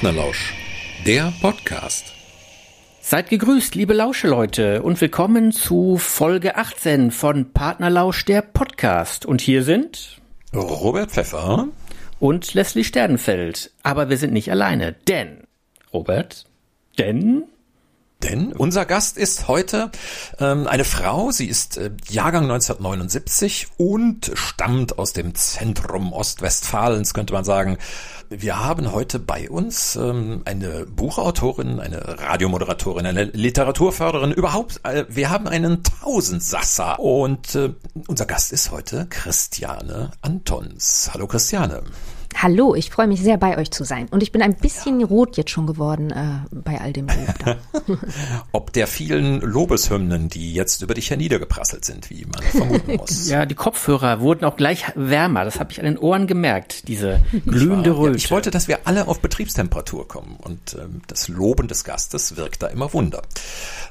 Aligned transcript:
Partnerlausch, 0.00 0.54
der 1.04 1.30
Podcast. 1.42 2.14
Seid 3.02 3.28
gegrüßt, 3.28 3.74
liebe 3.74 3.92
Lauscheleute, 3.92 4.80
und 4.80 4.98
willkommen 4.98 5.52
zu 5.52 5.98
Folge 5.98 6.56
18 6.56 7.10
von 7.10 7.52
Partnerlausch, 7.52 8.24
der 8.24 8.40
Podcast. 8.40 9.26
Und 9.26 9.42
hier 9.42 9.62
sind 9.62 10.22
Robert 10.54 11.10
Pfeffer 11.10 11.68
und 12.18 12.54
Leslie 12.54 12.84
Sternfeld. 12.84 13.72
Aber 13.82 14.08
wir 14.08 14.16
sind 14.16 14.32
nicht 14.32 14.50
alleine, 14.50 14.94
denn, 15.06 15.42
Robert, 15.92 16.46
denn 16.98 17.44
denn 18.22 18.52
unser 18.52 18.84
Gast 18.84 19.16
ist 19.16 19.48
heute 19.48 19.90
ähm, 20.38 20.66
eine 20.66 20.84
Frau. 20.84 21.30
Sie 21.30 21.46
ist 21.46 21.76
äh, 21.76 21.90
Jahrgang 22.08 22.44
1979 22.44 23.68
und 23.76 24.30
stammt 24.34 24.98
aus 24.98 25.12
dem 25.12 25.34
Zentrum 25.34 26.12
Ostwestfalens, 26.12 27.14
könnte 27.14 27.32
man 27.32 27.44
sagen. 27.44 27.78
Wir 28.28 28.60
haben 28.64 28.92
heute 28.92 29.18
bei 29.18 29.50
uns 29.50 29.96
ähm, 29.96 30.42
eine 30.44 30.86
Buchautorin, 30.86 31.80
eine 31.80 32.20
Radiomoderatorin, 32.20 33.04
eine 33.04 33.24
Literaturförderin, 33.24 34.30
überhaupt, 34.30 34.80
äh, 34.84 35.04
wir 35.08 35.30
haben 35.30 35.48
einen 35.48 35.82
Tausendsasser. 35.82 37.00
Und 37.00 37.56
äh, 37.56 37.74
unser 38.06 38.26
Gast 38.26 38.52
ist 38.52 38.70
heute 38.70 39.06
Christiane 39.10 40.12
Antons. 40.22 41.10
Hallo 41.12 41.26
Christiane. 41.26 41.82
Hallo, 42.42 42.74
ich 42.74 42.88
freue 42.88 43.06
mich 43.06 43.20
sehr, 43.20 43.36
bei 43.36 43.58
euch 43.58 43.70
zu 43.70 43.84
sein. 43.84 44.08
Und 44.10 44.22
ich 44.22 44.32
bin 44.32 44.40
ein 44.40 44.54
bisschen 44.54 44.98
ja. 44.98 45.06
rot 45.06 45.36
jetzt 45.36 45.50
schon 45.50 45.66
geworden 45.66 46.10
äh, 46.10 46.38
bei 46.50 46.80
all 46.80 46.90
dem 46.90 47.06
Lob. 47.06 47.98
Ob 48.52 48.72
der 48.72 48.86
vielen 48.86 49.42
Lobeshymnen, 49.42 50.30
die 50.30 50.54
jetzt 50.54 50.80
über 50.80 50.94
dich 50.94 51.10
herniedergeprasselt 51.10 51.84
sind, 51.84 52.08
wie 52.08 52.24
man 52.24 52.42
vermuten 52.42 52.96
muss. 52.96 53.28
ja, 53.28 53.44
die 53.44 53.54
Kopfhörer 53.54 54.20
wurden 54.20 54.46
auch 54.46 54.56
gleich 54.56 54.86
wärmer. 54.94 55.44
Das 55.44 55.60
habe 55.60 55.72
ich 55.72 55.80
an 55.80 55.84
den 55.84 55.98
Ohren 55.98 56.26
gemerkt, 56.26 56.88
diese 56.88 57.20
glühende 57.44 57.94
Röte. 57.94 58.12
Ja, 58.12 58.16
ich 58.16 58.30
wollte, 58.30 58.50
dass 58.50 58.68
wir 58.68 58.86
alle 58.86 59.06
auf 59.06 59.20
Betriebstemperatur 59.20 60.08
kommen. 60.08 60.38
Und 60.40 60.78
ähm, 60.80 61.02
das 61.08 61.28
Loben 61.28 61.68
des 61.68 61.84
Gastes 61.84 62.38
wirkt 62.38 62.62
da 62.62 62.68
immer 62.68 62.94
Wunder. 62.94 63.20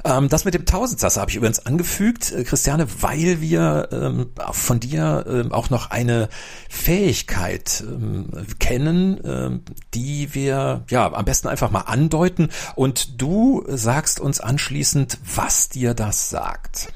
Ähm, 0.03 0.27
das 0.27 0.45
mit 0.45 0.55
dem 0.55 0.65
Tausendsasser 0.65 1.21
habe 1.21 1.29
ich 1.29 1.37
übrigens 1.37 1.67
angefügt, 1.67 2.31
äh, 2.31 2.43
Christiane, 2.43 2.87
weil 2.99 3.41
wir 3.41 3.89
ähm, 3.91 4.31
von 4.53 4.79
dir 4.79 5.25
ähm, 5.29 5.51
auch 5.51 5.69
noch 5.69 5.91
eine 5.91 6.29
Fähigkeit 6.67 7.83
ähm, 7.85 8.38
kennen, 8.59 9.23
äh, 9.23 9.71
die 9.93 10.33
wir 10.33 10.83
ja 10.89 11.11
am 11.13 11.25
besten 11.25 11.47
einfach 11.47 11.71
mal 11.71 11.81
andeuten 11.81 12.49
und 12.75 13.21
du 13.21 13.63
sagst 13.67 14.19
uns 14.19 14.39
anschließend, 14.39 15.17
was 15.35 15.69
dir 15.69 15.93
das 15.93 16.29
sagt. 16.29 16.93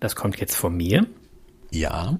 Das 0.00 0.14
kommt 0.14 0.38
jetzt 0.38 0.54
von 0.54 0.76
mir. 0.76 1.06
Ja. 1.70 2.18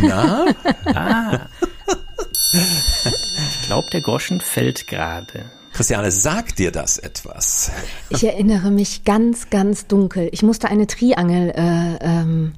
Na? 0.00 0.46
ah. 0.94 1.48
Ich 2.52 3.66
glaube, 3.66 3.88
der 3.92 4.00
Groschen 4.02 4.40
fällt 4.40 4.86
gerade. 4.86 5.50
Christiane, 5.72 6.10
sagt 6.10 6.58
dir 6.58 6.70
das 6.70 6.98
etwas? 6.98 7.72
Ich 8.10 8.24
erinnere 8.24 8.70
mich 8.70 9.04
ganz, 9.04 9.48
ganz 9.48 9.86
dunkel. 9.86 10.28
Ich 10.32 10.42
musste 10.42 10.68
eine 10.68 10.86
Triangel 10.86 11.50
äh, 11.50 11.96
ähm, 12.02 12.52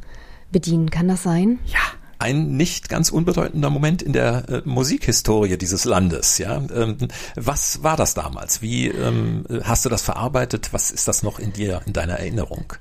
bedienen. 0.55 0.89
Kann 0.89 1.09
das 1.09 1.23
sein? 1.23 1.59
Ja. 1.67 1.81
Ein 2.19 2.57
nicht 2.57 2.89
ganz 2.89 3.11
unbedeutender 3.11 3.69
Moment 3.69 4.01
in 4.01 4.15
der 4.15 4.49
äh, 4.49 4.63
Musikhistorie 4.65 5.59
dieses 5.59 5.85
Landes. 5.85 6.39
Ja, 6.39 6.63
ähm, 6.75 6.97
was 7.35 7.83
war 7.83 7.99
das 7.99 8.15
damals? 8.15 8.63
Wie 8.63 8.89
ähm, 8.89 9.45
hast 9.65 9.85
du 9.85 9.91
das 9.91 10.01
verarbeitet? 10.01 10.71
Was 10.73 10.91
ist 10.91 11.07
das 11.09 11.23
noch 11.23 11.39
in 11.39 11.53
dir, 11.53 11.83
in 11.85 11.93
deiner 11.93 12.15
Erinnerung? 12.15 12.73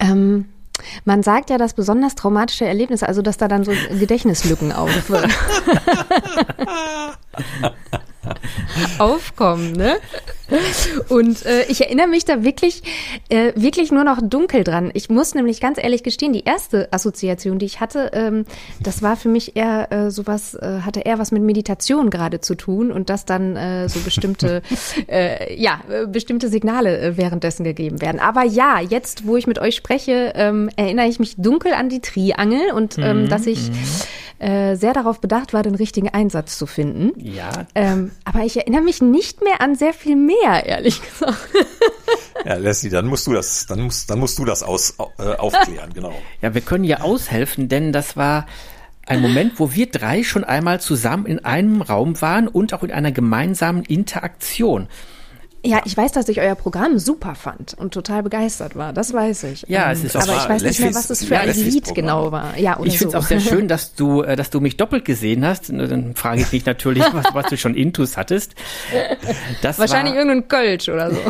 Ähm, 0.00 0.46
man 1.04 1.22
sagt 1.22 1.50
ja, 1.50 1.58
dass 1.58 1.74
besonders 1.74 2.16
traumatische 2.16 2.64
Erlebnisse, 2.64 3.06
also 3.06 3.22
dass 3.22 3.36
da 3.36 3.46
dann 3.46 3.64
so 3.64 3.72
Gedächtnislücken 3.90 4.72
auf, 4.72 4.90
aufkommen, 8.98 9.72
ne? 9.72 9.96
Und 11.08 11.44
äh, 11.46 11.64
ich 11.68 11.80
erinnere 11.80 12.06
mich 12.06 12.24
da 12.24 12.44
wirklich, 12.44 12.82
äh, 13.28 13.52
wirklich 13.56 13.90
nur 13.90 14.04
noch 14.04 14.18
dunkel 14.22 14.62
dran. 14.62 14.90
Ich 14.92 15.08
muss 15.08 15.34
nämlich 15.34 15.60
ganz 15.60 15.82
ehrlich 15.82 16.02
gestehen, 16.02 16.32
die 16.32 16.44
erste 16.44 16.92
Assoziation, 16.92 17.58
die 17.58 17.66
ich 17.66 17.80
hatte, 17.80 18.10
ähm, 18.12 18.44
das 18.80 19.02
war 19.02 19.16
für 19.16 19.28
mich 19.28 19.56
eher 19.56 19.90
äh, 19.90 20.10
sowas, 20.10 20.54
äh, 20.54 20.80
hatte 20.84 21.00
eher 21.00 21.18
was 21.18 21.32
mit 21.32 21.42
Meditation 21.42 22.10
gerade 22.10 22.40
zu 22.40 22.54
tun 22.54 22.92
und 22.92 23.08
dass 23.08 23.24
dann 23.24 23.56
äh, 23.56 23.88
so 23.88 24.00
bestimmte, 24.00 24.62
äh, 25.08 25.54
ja, 25.60 25.80
äh, 25.88 26.06
bestimmte 26.06 26.48
Signale 26.48 27.00
äh, 27.00 27.16
währenddessen 27.16 27.64
gegeben 27.64 28.02
werden. 28.02 28.20
Aber 28.20 28.44
ja, 28.44 28.80
jetzt, 28.80 29.26
wo 29.26 29.36
ich 29.36 29.46
mit 29.46 29.58
euch 29.58 29.76
spreche, 29.76 30.32
ähm, 30.34 30.68
erinnere 30.76 31.06
ich 31.06 31.18
mich 31.18 31.36
dunkel 31.36 31.72
an 31.72 31.88
die 31.88 32.00
Triangel 32.00 32.72
und 32.72 32.98
ähm, 32.98 33.22
mhm. 33.22 33.28
dass 33.28 33.46
ich 33.46 33.70
mhm 33.70 33.74
äh, 34.38 34.76
sehr 34.76 34.92
darauf 34.92 35.20
bedacht 35.20 35.52
war, 35.52 35.62
den 35.62 35.74
richtigen 35.74 36.08
Einsatz 36.08 36.58
zu 36.58 36.66
finden. 36.66 37.12
Ja. 37.16 37.66
Ähm, 37.74 38.10
aber 38.24 38.40
ich 38.40 38.56
erinnere 38.56 38.82
mich 38.82 39.00
nicht 39.00 39.42
mehr 39.42 39.60
an 39.60 39.74
sehr 39.74 39.92
viel 39.92 40.16
mehr, 40.16 40.66
ehrlich 40.66 41.00
gesagt. 41.02 41.48
Ja, 42.44 42.56
Leslie, 42.56 42.90
dann 42.90 43.06
musst 43.06 43.26
du 43.26 43.32
das, 43.32 43.66
dann 43.66 43.80
musst, 43.80 44.10
dann 44.10 44.18
musst 44.18 44.38
du 44.38 44.44
das 44.44 44.62
aus, 44.62 44.96
äh, 45.18 45.22
aufklären, 45.36 45.94
genau. 45.94 46.12
Ja, 46.42 46.52
wir 46.52 46.60
können 46.60 46.84
ja 46.84 47.00
aushelfen, 47.00 47.68
denn 47.68 47.92
das 47.92 48.16
war 48.16 48.46
ein 49.06 49.20
Moment, 49.20 49.58
wo 49.60 49.72
wir 49.72 49.90
drei 49.90 50.22
schon 50.22 50.44
einmal 50.44 50.80
zusammen 50.80 51.26
in 51.26 51.44
einem 51.44 51.82
Raum 51.82 52.20
waren 52.20 52.48
und 52.48 52.74
auch 52.74 52.82
in 52.82 52.90
einer 52.90 53.12
gemeinsamen 53.12 53.82
Interaktion. 53.84 54.88
Ja, 55.66 55.80
ich 55.84 55.96
weiß, 55.96 56.12
dass 56.12 56.28
ich 56.28 56.40
euer 56.40 56.54
Programm 56.54 56.98
super 56.98 57.34
fand 57.34 57.72
und 57.74 57.94
total 57.94 58.22
begeistert 58.22 58.76
war. 58.76 58.92
Das 58.92 59.14
weiß 59.14 59.44
ich. 59.44 59.64
Ja, 59.66 59.90
es 59.90 60.04
ist 60.04 60.14
ähm, 60.14 60.20
Aber 60.20 60.36
ich 60.36 60.48
weiß 60.48 60.62
nicht 60.62 60.80
mehr, 60.80 60.94
was 60.94 61.08
es 61.08 61.24
für 61.24 61.34
ja, 61.34 61.40
ein 61.40 61.54
Lied 61.54 61.94
genau 61.94 62.30
war. 62.32 62.58
Ja, 62.58 62.78
oder 62.78 62.86
ich 62.86 62.98
finde 62.98 63.08
es 63.08 63.12
so. 63.12 63.18
auch 63.18 63.28
sehr 63.28 63.40
schön, 63.50 63.66
dass 63.66 63.94
du, 63.94 64.22
äh, 64.22 64.36
dass 64.36 64.50
du 64.50 64.60
mich 64.60 64.76
doppelt 64.76 65.06
gesehen 65.06 65.44
hast. 65.44 65.70
Dann 65.70 66.14
frage 66.14 66.42
ich 66.42 66.48
dich 66.48 66.66
natürlich, 66.66 67.04
was, 67.12 67.26
was 67.32 67.46
du 67.46 67.56
schon 67.56 67.74
Intus 67.74 68.18
hattest. 68.18 68.54
Das 69.62 69.78
Wahrscheinlich 69.78 70.14
war, 70.14 70.20
irgendein 70.20 70.48
Kölsch 70.48 70.88
oder 70.90 71.10
so. 71.10 71.20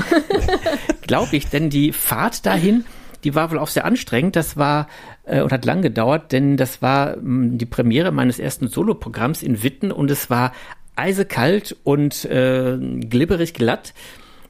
Glaube 1.03 1.37
ich, 1.37 1.49
denn 1.49 1.71
die 1.71 1.93
Fahrt 1.93 2.45
dahin, 2.45 2.85
die 3.23 3.37
war 3.37 3.53
wohl 3.53 3.59
auch 3.61 3.69
sehr 3.69 3.85
anstrengend. 3.85 4.35
Das 4.35 4.57
war 4.57 4.89
äh, 5.27 5.43
und 5.43 5.53
hat 5.53 5.65
lang 5.65 5.81
gedauert, 5.81 6.33
denn 6.33 6.57
das 6.57 6.83
war 6.83 7.17
mh, 7.17 7.21
hm, 7.21 7.59
die 7.59 7.67
Premiere 7.67 8.11
meines 8.11 8.41
ersten 8.41 8.67
Soloprogramms 8.67 9.45
in 9.45 9.63
Witten 9.63 9.93
und 9.93 10.11
es 10.11 10.29
war 10.29 10.53
eisekalt 10.97 11.77
und 11.85 12.25
äh, 12.25 12.79
glibberig 12.79 13.55
glatt 13.55 13.95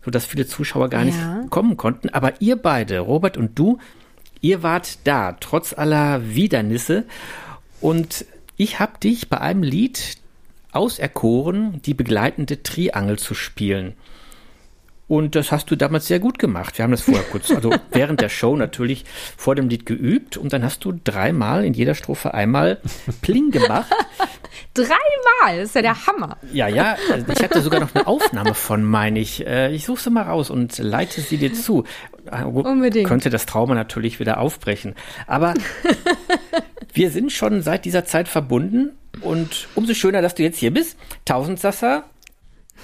sodass 0.04 0.26
viele 0.26 0.46
Zuschauer 0.46 0.88
gar 0.90 1.04
nicht 1.04 1.18
ja. 1.18 1.44
kommen 1.50 1.76
konnten. 1.76 2.10
Aber 2.10 2.40
ihr 2.40 2.56
beide, 2.56 3.00
Robert 3.00 3.36
und 3.36 3.58
du, 3.58 3.78
ihr 4.40 4.62
wart 4.62 4.98
da, 5.04 5.32
trotz 5.40 5.72
aller 5.72 6.34
Widernisse. 6.34 7.04
Und 7.80 8.26
ich 8.56 8.78
habe 8.78 8.98
dich 9.02 9.28
bei 9.28 9.40
einem 9.40 9.62
Lied 9.62 10.18
auserkoren, 10.72 11.80
die 11.82 11.94
begleitende 11.94 12.62
Triangel 12.62 13.18
zu 13.18 13.34
spielen. 13.34 13.94
Und 15.06 15.34
das 15.34 15.52
hast 15.52 15.70
du 15.70 15.76
damals 15.76 16.06
sehr 16.06 16.18
gut 16.18 16.38
gemacht. 16.38 16.78
Wir 16.78 16.82
haben 16.82 16.90
das 16.90 17.02
vorher 17.02 17.24
kurz, 17.24 17.50
also 17.50 17.74
während 17.90 18.20
der 18.20 18.30
Show 18.30 18.56
natürlich 18.56 19.04
vor 19.36 19.54
dem 19.54 19.68
Lied 19.68 19.84
geübt 19.84 20.36
und 20.36 20.52
dann 20.52 20.64
hast 20.64 20.84
du 20.84 20.98
dreimal 21.04 21.64
in 21.64 21.74
jeder 21.74 21.94
Strophe 21.94 22.32
einmal 22.32 22.78
Pling 23.20 23.50
gemacht. 23.50 23.92
Dreimal, 24.74 25.58
das 25.58 25.68
ist 25.68 25.74
ja 25.74 25.82
der 25.82 26.06
Hammer. 26.06 26.36
Ja, 26.52 26.68
ja, 26.68 26.96
ich 27.32 27.42
hatte 27.42 27.60
sogar 27.60 27.80
noch 27.80 27.94
eine 27.94 28.06
Aufnahme 28.06 28.54
von, 28.54 28.82
meine 28.82 29.20
ich. 29.20 29.46
Äh, 29.46 29.72
ich 29.74 29.84
suche 29.84 30.00
sie 30.00 30.10
mal 30.10 30.22
raus 30.22 30.50
und 30.50 30.78
leite 30.78 31.20
sie 31.20 31.36
dir 31.36 31.52
zu. 31.54 31.84
Ah, 32.30 32.44
Unbedingt. 32.44 33.08
Könnte 33.08 33.30
das 33.30 33.46
Trauma 33.46 33.74
natürlich 33.74 34.18
wieder 34.18 34.38
aufbrechen. 34.38 34.94
Aber 35.26 35.54
wir 36.92 37.10
sind 37.10 37.32
schon 37.32 37.62
seit 37.62 37.84
dieser 37.84 38.04
Zeit 38.04 38.28
verbunden 38.28 38.92
und 39.20 39.68
umso 39.74 39.94
schöner, 39.94 40.22
dass 40.22 40.34
du 40.34 40.42
jetzt 40.42 40.58
hier 40.58 40.72
bist. 40.72 40.96
Tausendsasser, 41.24 42.04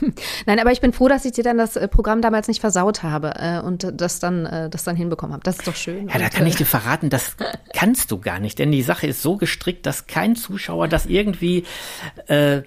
Nein, 0.46 0.58
aber 0.58 0.72
ich 0.72 0.80
bin 0.80 0.92
froh, 0.92 1.08
dass 1.08 1.24
ich 1.24 1.32
dir 1.32 1.44
dann 1.44 1.58
das 1.58 1.76
äh, 1.76 1.88
Programm 1.88 2.22
damals 2.22 2.48
nicht 2.48 2.60
versaut 2.60 3.02
habe 3.02 3.34
äh, 3.36 3.60
und 3.60 3.86
das 3.94 4.18
dann, 4.18 4.46
äh, 4.46 4.70
das 4.70 4.84
dann 4.84 4.96
hinbekommen 4.96 5.32
habe. 5.32 5.42
Das 5.42 5.58
ist 5.58 5.66
doch 5.66 5.76
schön. 5.76 6.08
Ja, 6.08 6.18
da 6.18 6.28
kann 6.28 6.46
ich 6.46 6.56
dir 6.56 6.66
verraten, 6.66 7.10
das 7.10 7.36
kannst 7.74 8.10
du 8.10 8.18
gar 8.18 8.40
nicht, 8.40 8.58
denn 8.58 8.72
die 8.72 8.82
Sache 8.82 9.06
ist 9.06 9.22
so 9.22 9.36
gestrickt, 9.36 9.86
dass 9.86 10.06
kein 10.06 10.36
Zuschauer 10.36 10.88
das 10.88 11.06
irgendwie 11.06 11.64
äh, 12.28 12.62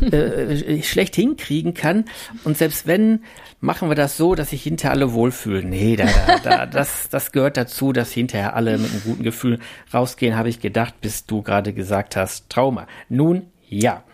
äh, 0.00 0.82
schlecht 0.82 1.16
hinkriegen 1.16 1.74
kann. 1.74 2.04
Und 2.44 2.56
selbst 2.56 2.86
wenn, 2.86 3.24
machen 3.60 3.88
wir 3.88 3.94
das 3.94 4.16
so, 4.16 4.34
dass 4.34 4.50
sich 4.50 4.62
hinterher 4.62 4.92
alle 4.92 5.12
wohlfühlen. 5.12 5.68
Nee, 5.68 5.96
da, 5.96 6.06
da, 6.06 6.38
da, 6.38 6.66
das, 6.66 7.08
das 7.08 7.32
gehört 7.32 7.56
dazu, 7.56 7.92
dass 7.92 8.12
hinterher 8.12 8.54
alle 8.54 8.78
mit 8.78 8.90
einem 8.90 9.02
guten 9.02 9.22
Gefühl 9.22 9.58
rausgehen, 9.92 10.36
habe 10.36 10.48
ich 10.48 10.60
gedacht, 10.60 11.00
bis 11.00 11.26
du 11.26 11.42
gerade 11.42 11.72
gesagt 11.72 12.16
hast, 12.16 12.48
Trauma. 12.48 12.86
Nun, 13.08 13.46
ja. 13.68 14.04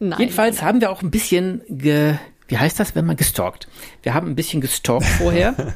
Nein. 0.00 0.18
Jedenfalls 0.18 0.62
haben 0.62 0.80
wir 0.80 0.90
auch 0.90 1.02
ein 1.02 1.10
bisschen 1.10 1.62
ge, 1.68 2.14
wie 2.48 2.58
heißt 2.58 2.78
das, 2.78 2.94
wenn 2.94 3.06
man 3.06 3.16
gestalkt? 3.16 3.68
Wir 4.02 4.14
haben 4.14 4.28
ein 4.28 4.34
bisschen 4.34 4.60
gestalkt 4.60 5.06
vorher 5.18 5.74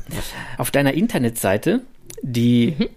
auf 0.56 0.70
deiner 0.70 0.94
Internetseite, 0.94 1.82
die 2.22 2.74
mhm. 2.78 2.88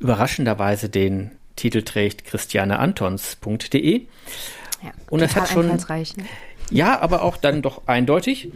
überraschenderweise 0.00 0.88
den 0.88 1.30
Titel 1.56 1.82
trägt 1.82 2.24
christianeantons.de. 2.24 4.02
Ja, 4.82 4.90
und 5.08 5.22
das 5.22 5.36
hat 5.36 5.48
schon 5.48 5.68
ne? 5.68 5.78
ja, 6.70 7.00
aber 7.00 7.22
auch 7.22 7.36
dann 7.36 7.62
doch 7.62 7.86
eindeutig 7.86 8.50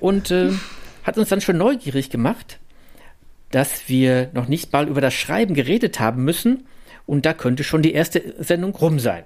und 0.00 0.30
äh, 0.30 0.52
hat 1.02 1.18
uns 1.18 1.28
dann 1.28 1.40
schon 1.40 1.56
neugierig 1.56 2.10
gemacht, 2.10 2.58
dass 3.50 3.88
wir 3.88 4.30
noch 4.32 4.48
nicht 4.48 4.72
mal 4.72 4.88
über 4.88 5.00
das 5.00 5.14
Schreiben 5.14 5.54
geredet 5.54 5.98
haben 5.98 6.24
müssen 6.24 6.66
und 7.06 7.24
da 7.24 7.32
könnte 7.32 7.64
schon 7.64 7.82
die 7.82 7.92
erste 7.92 8.34
Sendung 8.38 8.74
rum 8.74 8.98
sein. 8.98 9.24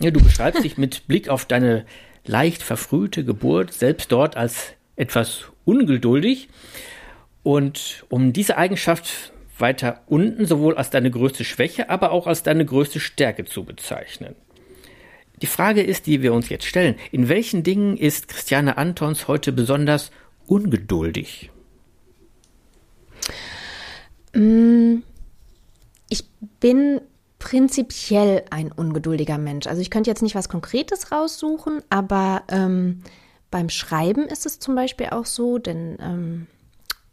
Ja, 0.00 0.10
du 0.10 0.22
beschreibst 0.22 0.64
dich 0.64 0.76
mit 0.76 1.06
Blick 1.06 1.28
auf 1.28 1.44
deine 1.44 1.86
leicht 2.26 2.62
verfrühte 2.62 3.24
Geburt 3.24 3.72
selbst 3.72 4.10
dort 4.10 4.36
als 4.36 4.74
etwas 4.96 5.44
ungeduldig. 5.64 6.48
Und 7.42 8.04
um 8.08 8.32
diese 8.32 8.56
Eigenschaft 8.56 9.32
weiter 9.58 10.02
unten 10.06 10.46
sowohl 10.46 10.76
als 10.76 10.90
deine 10.90 11.10
größte 11.10 11.44
Schwäche, 11.44 11.90
aber 11.90 12.10
auch 12.10 12.26
als 12.26 12.42
deine 12.42 12.64
größte 12.64 13.00
Stärke 13.00 13.44
zu 13.44 13.64
bezeichnen. 13.64 14.34
Die 15.42 15.46
Frage 15.46 15.82
ist, 15.82 16.06
die 16.06 16.22
wir 16.22 16.32
uns 16.32 16.48
jetzt 16.48 16.64
stellen, 16.64 16.96
in 17.12 17.28
welchen 17.28 17.62
Dingen 17.62 17.96
ist 17.96 18.28
Christiane 18.28 18.78
Antons 18.78 19.28
heute 19.28 19.52
besonders 19.52 20.10
ungeduldig? 20.46 21.50
Mm, 24.34 24.98
ich 26.08 26.24
bin 26.60 27.00
prinzipiell 27.44 28.42
ein 28.48 28.72
ungeduldiger 28.72 29.36
Mensch. 29.36 29.66
Also 29.66 29.82
ich 29.82 29.90
könnte 29.90 30.08
jetzt 30.08 30.22
nicht 30.22 30.34
was 30.34 30.48
Konkretes 30.48 31.12
raussuchen, 31.12 31.82
aber 31.90 32.42
ähm, 32.48 33.02
beim 33.50 33.68
Schreiben 33.68 34.22
ist 34.22 34.46
es 34.46 34.60
zum 34.60 34.74
Beispiel 34.74 35.08
auch 35.10 35.26
so, 35.26 35.58
denn 35.58 35.98
ähm, 36.00 36.46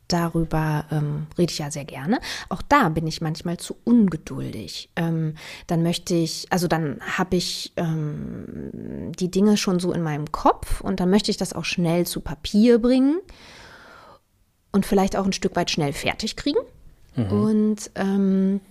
darüber 0.07 0.85
ähm, 0.89 1.27
rede 1.37 1.51
ich 1.51 1.59
ja 1.59 1.69
sehr 1.69 1.83
gerne. 1.83 2.21
Auch 2.47 2.61
da 2.61 2.87
bin 2.87 3.07
ich 3.07 3.19
manchmal 3.19 3.57
zu 3.57 3.75
ungeduldig. 3.83 4.89
Ähm, 4.95 5.35
dann 5.67 5.83
möchte 5.83 6.15
ich, 6.15 6.47
also 6.49 6.69
dann 6.69 7.01
habe 7.01 7.35
ich 7.35 7.73
ähm, 7.75 9.11
die 9.19 9.31
Dinge 9.31 9.57
schon 9.57 9.81
so 9.81 9.91
in 9.91 10.01
meinem 10.01 10.31
Kopf 10.31 10.79
und 10.79 11.01
dann 11.01 11.09
möchte 11.09 11.29
ich 11.29 11.35
das 11.35 11.51
auch 11.51 11.65
schnell 11.65 12.07
zu 12.07 12.21
Papier 12.21 12.79
bringen 12.79 13.19
und 14.71 14.85
vielleicht 14.85 15.17
auch 15.17 15.25
ein 15.25 15.33
Stück 15.33 15.57
weit 15.57 15.71
schnell 15.71 15.91
fertig 15.91 16.37
kriegen. 16.37 16.59
Mhm. 17.17 17.31
Und 17.31 17.91
ähm, 17.95 18.61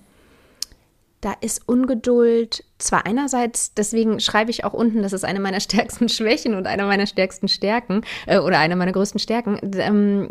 da 1.20 1.34
ist 1.40 1.68
Ungeduld 1.68 2.64
zwar 2.78 3.04
einerseits, 3.04 3.74
deswegen 3.74 4.20
schreibe 4.20 4.50
ich 4.50 4.64
auch 4.64 4.72
unten, 4.72 5.02
das 5.02 5.12
ist 5.12 5.24
eine 5.24 5.40
meiner 5.40 5.60
stärksten 5.60 6.08
Schwächen 6.08 6.54
und 6.54 6.66
eine 6.66 6.84
meiner 6.84 7.06
stärksten 7.06 7.48
Stärken 7.48 8.02
äh, 8.26 8.38
oder 8.38 8.58
eine 8.58 8.76
meiner 8.76 8.92
größten 8.92 9.20
Stärken. 9.20 9.58
Ähm, 9.74 10.30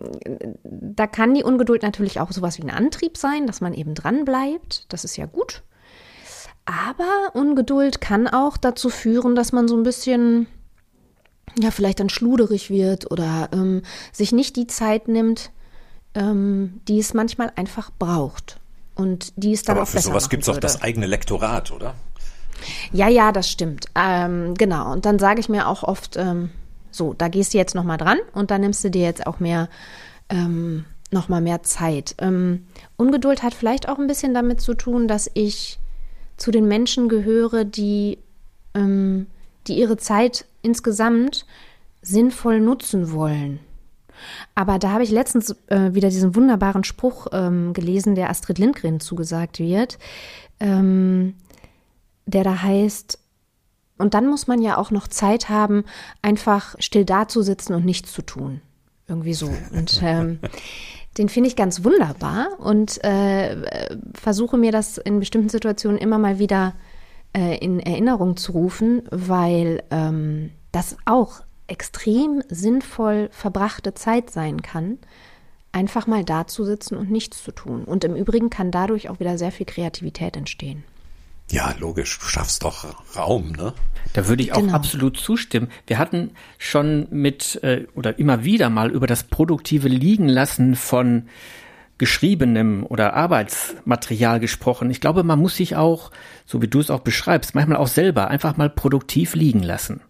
da 0.63 1.07
kann 1.07 1.35
die 1.35 1.43
Ungeduld 1.43 1.83
natürlich 1.83 2.19
auch 2.19 2.31
sowas 2.31 2.57
wie 2.57 2.63
ein 2.63 2.71
Antrieb 2.71 3.17
sein, 3.17 3.45
dass 3.45 3.61
man 3.61 3.73
eben 3.73 3.93
dran 3.93 4.25
bleibt. 4.25 4.85
Das 4.89 5.03
ist 5.03 5.17
ja 5.17 5.25
gut. 5.27 5.63
Aber 6.65 7.33
Ungeduld 7.33 8.01
kann 8.01 8.27
auch 8.27 8.57
dazu 8.57 8.89
führen, 8.89 9.35
dass 9.35 9.51
man 9.51 9.67
so 9.67 9.75
ein 9.75 9.83
bisschen, 9.83 10.47
ja, 11.57 11.71
vielleicht 11.71 11.99
dann 11.99 12.09
schluderig 12.09 12.69
wird 12.69 13.11
oder 13.11 13.49
ähm, 13.53 13.83
sich 14.11 14.31
nicht 14.31 14.55
die 14.55 14.67
Zeit 14.67 15.07
nimmt, 15.07 15.51
ähm, 16.15 16.81
die 16.87 16.99
es 16.99 17.13
manchmal 17.13 17.51
einfach 17.55 17.91
braucht 17.97 18.58
und 18.99 19.31
die 19.37 19.53
ist 19.53 19.69
dann 19.69 19.77
Aber 19.77 19.83
auch 19.83 19.87
für 19.87 19.97
besser 19.97 20.09
sowas 20.09 20.29
gibt 20.29 20.43
es 20.43 20.49
auch 20.49 20.57
das 20.57 20.81
eigene 20.81 21.05
Lektorat, 21.05 21.71
oder? 21.71 21.95
Ja, 22.91 23.07
ja, 23.07 23.31
das 23.31 23.49
stimmt. 23.49 23.85
Ähm, 23.95 24.55
genau. 24.55 24.91
Und 24.91 25.05
dann 25.05 25.19
sage 25.19 25.39
ich 25.39 25.47
mir 25.47 25.67
auch 25.67 25.83
oft, 25.83 26.17
ähm, 26.17 26.49
so, 26.91 27.13
da 27.13 27.29
gehst 27.29 27.53
du 27.53 27.57
jetzt 27.57 27.75
noch 27.75 27.85
mal 27.85 27.95
dran 27.95 28.17
und 28.33 28.51
dann 28.51 28.59
nimmst 28.59 28.83
du 28.83 28.89
dir 28.89 29.03
jetzt 29.03 29.25
auch 29.25 29.39
mehr, 29.39 29.69
ähm, 30.29 30.83
noch 31.11 31.29
mal 31.29 31.39
mehr 31.39 31.63
Zeit. 31.63 32.15
Ähm, 32.19 32.67
Ungeduld 32.97 33.41
hat 33.41 33.53
vielleicht 33.53 33.87
auch 33.87 33.97
ein 33.97 34.07
bisschen 34.07 34.33
damit 34.33 34.59
zu 34.59 34.73
tun, 34.73 35.07
dass 35.07 35.31
ich 35.33 35.79
zu 36.35 36.51
den 36.51 36.67
Menschen 36.67 37.07
gehöre, 37.07 37.63
die, 37.63 38.17
ähm, 38.73 39.27
die 39.67 39.79
ihre 39.79 39.95
Zeit 39.95 40.45
insgesamt 40.61 41.45
sinnvoll 42.01 42.59
nutzen 42.59 43.13
wollen. 43.13 43.59
Aber 44.55 44.79
da 44.79 44.91
habe 44.91 45.03
ich 45.03 45.11
letztens 45.11 45.55
äh, 45.67 45.93
wieder 45.93 46.09
diesen 46.09 46.35
wunderbaren 46.35 46.83
Spruch 46.83 47.27
ähm, 47.31 47.73
gelesen, 47.73 48.15
der 48.15 48.29
Astrid 48.29 48.59
Lindgren 48.59 48.99
zugesagt 48.99 49.59
wird, 49.59 49.97
ähm, 50.59 51.35
der 52.25 52.43
da 52.43 52.61
heißt, 52.61 53.19
und 53.97 54.13
dann 54.13 54.27
muss 54.27 54.47
man 54.47 54.61
ja 54.61 54.77
auch 54.77 54.91
noch 54.91 55.07
Zeit 55.07 55.49
haben, 55.49 55.83
einfach 56.21 56.75
still 56.79 57.05
dazusitzen 57.05 57.75
und 57.75 57.85
nichts 57.85 58.13
zu 58.13 58.21
tun. 58.21 58.61
Irgendwie 59.07 59.33
so. 59.33 59.51
Und 59.73 59.99
ähm, 60.03 60.39
den 61.17 61.29
finde 61.29 61.49
ich 61.49 61.55
ganz 61.55 61.83
wunderbar 61.83 62.47
und 62.59 63.03
äh, 63.03 63.89
versuche 64.13 64.57
mir 64.57 64.71
das 64.71 64.97
in 64.97 65.19
bestimmten 65.19 65.49
Situationen 65.49 65.97
immer 65.97 66.17
mal 66.17 66.39
wieder 66.39 66.73
äh, 67.35 67.57
in 67.57 67.79
Erinnerung 67.79 68.37
zu 68.37 68.53
rufen, 68.53 69.03
weil 69.11 69.83
ähm, 69.91 70.51
das 70.71 70.97
auch 71.05 71.41
extrem 71.69 72.43
sinnvoll 72.49 73.29
verbrachte 73.31 73.93
Zeit 73.93 74.31
sein 74.31 74.61
kann, 74.61 74.97
einfach 75.71 76.07
mal 76.07 76.23
da 76.23 76.47
zu 76.47 76.65
sitzen 76.65 76.95
und 76.97 77.11
nichts 77.11 77.43
zu 77.43 77.51
tun. 77.51 77.83
Und 77.83 78.03
im 78.03 78.15
Übrigen 78.15 78.49
kann 78.49 78.71
dadurch 78.71 79.09
auch 79.09 79.19
wieder 79.19 79.37
sehr 79.37 79.51
viel 79.51 79.65
Kreativität 79.65 80.35
entstehen. 80.35 80.83
Ja, 81.51 81.73
logisch. 81.79 82.19
Du 82.19 82.25
schaffst 82.25 82.63
doch 82.63 82.85
Raum, 83.15 83.53
ne? 83.53 83.73
Da 84.13 84.27
würde 84.27 84.43
ich 84.43 84.53
auch 84.53 84.59
Genau. 84.59 84.73
absolut 84.73 85.17
zustimmen. 85.17 85.69
Wir 85.87 85.97
hatten 85.97 86.31
schon 86.59 87.07
mit 87.09 87.63
äh, 87.63 87.87
oder 87.95 88.19
immer 88.19 88.43
wieder 88.43 88.69
mal 88.69 88.91
über 88.91 89.07
das 89.07 89.23
produktive 89.23 89.87
Liegenlassen 89.87 90.75
von 90.75 91.27
geschriebenem 91.97 92.85
oder 92.87 93.13
Arbeitsmaterial 93.13 94.39
gesprochen. 94.39 94.89
Ich 94.89 95.01
glaube, 95.01 95.23
man 95.23 95.39
muss 95.39 95.55
sich 95.55 95.75
auch, 95.75 96.11
so 96.45 96.61
wie 96.61 96.67
du 96.67 96.79
es 96.79 96.89
auch 96.89 97.01
beschreibst, 97.01 97.55
manchmal 97.55 97.77
auch 97.77 97.87
selber 97.87 98.29
einfach 98.29 98.55
mal 98.57 98.69
produktiv 98.69 99.35
liegen 99.35 99.63
lassen. 99.63 100.01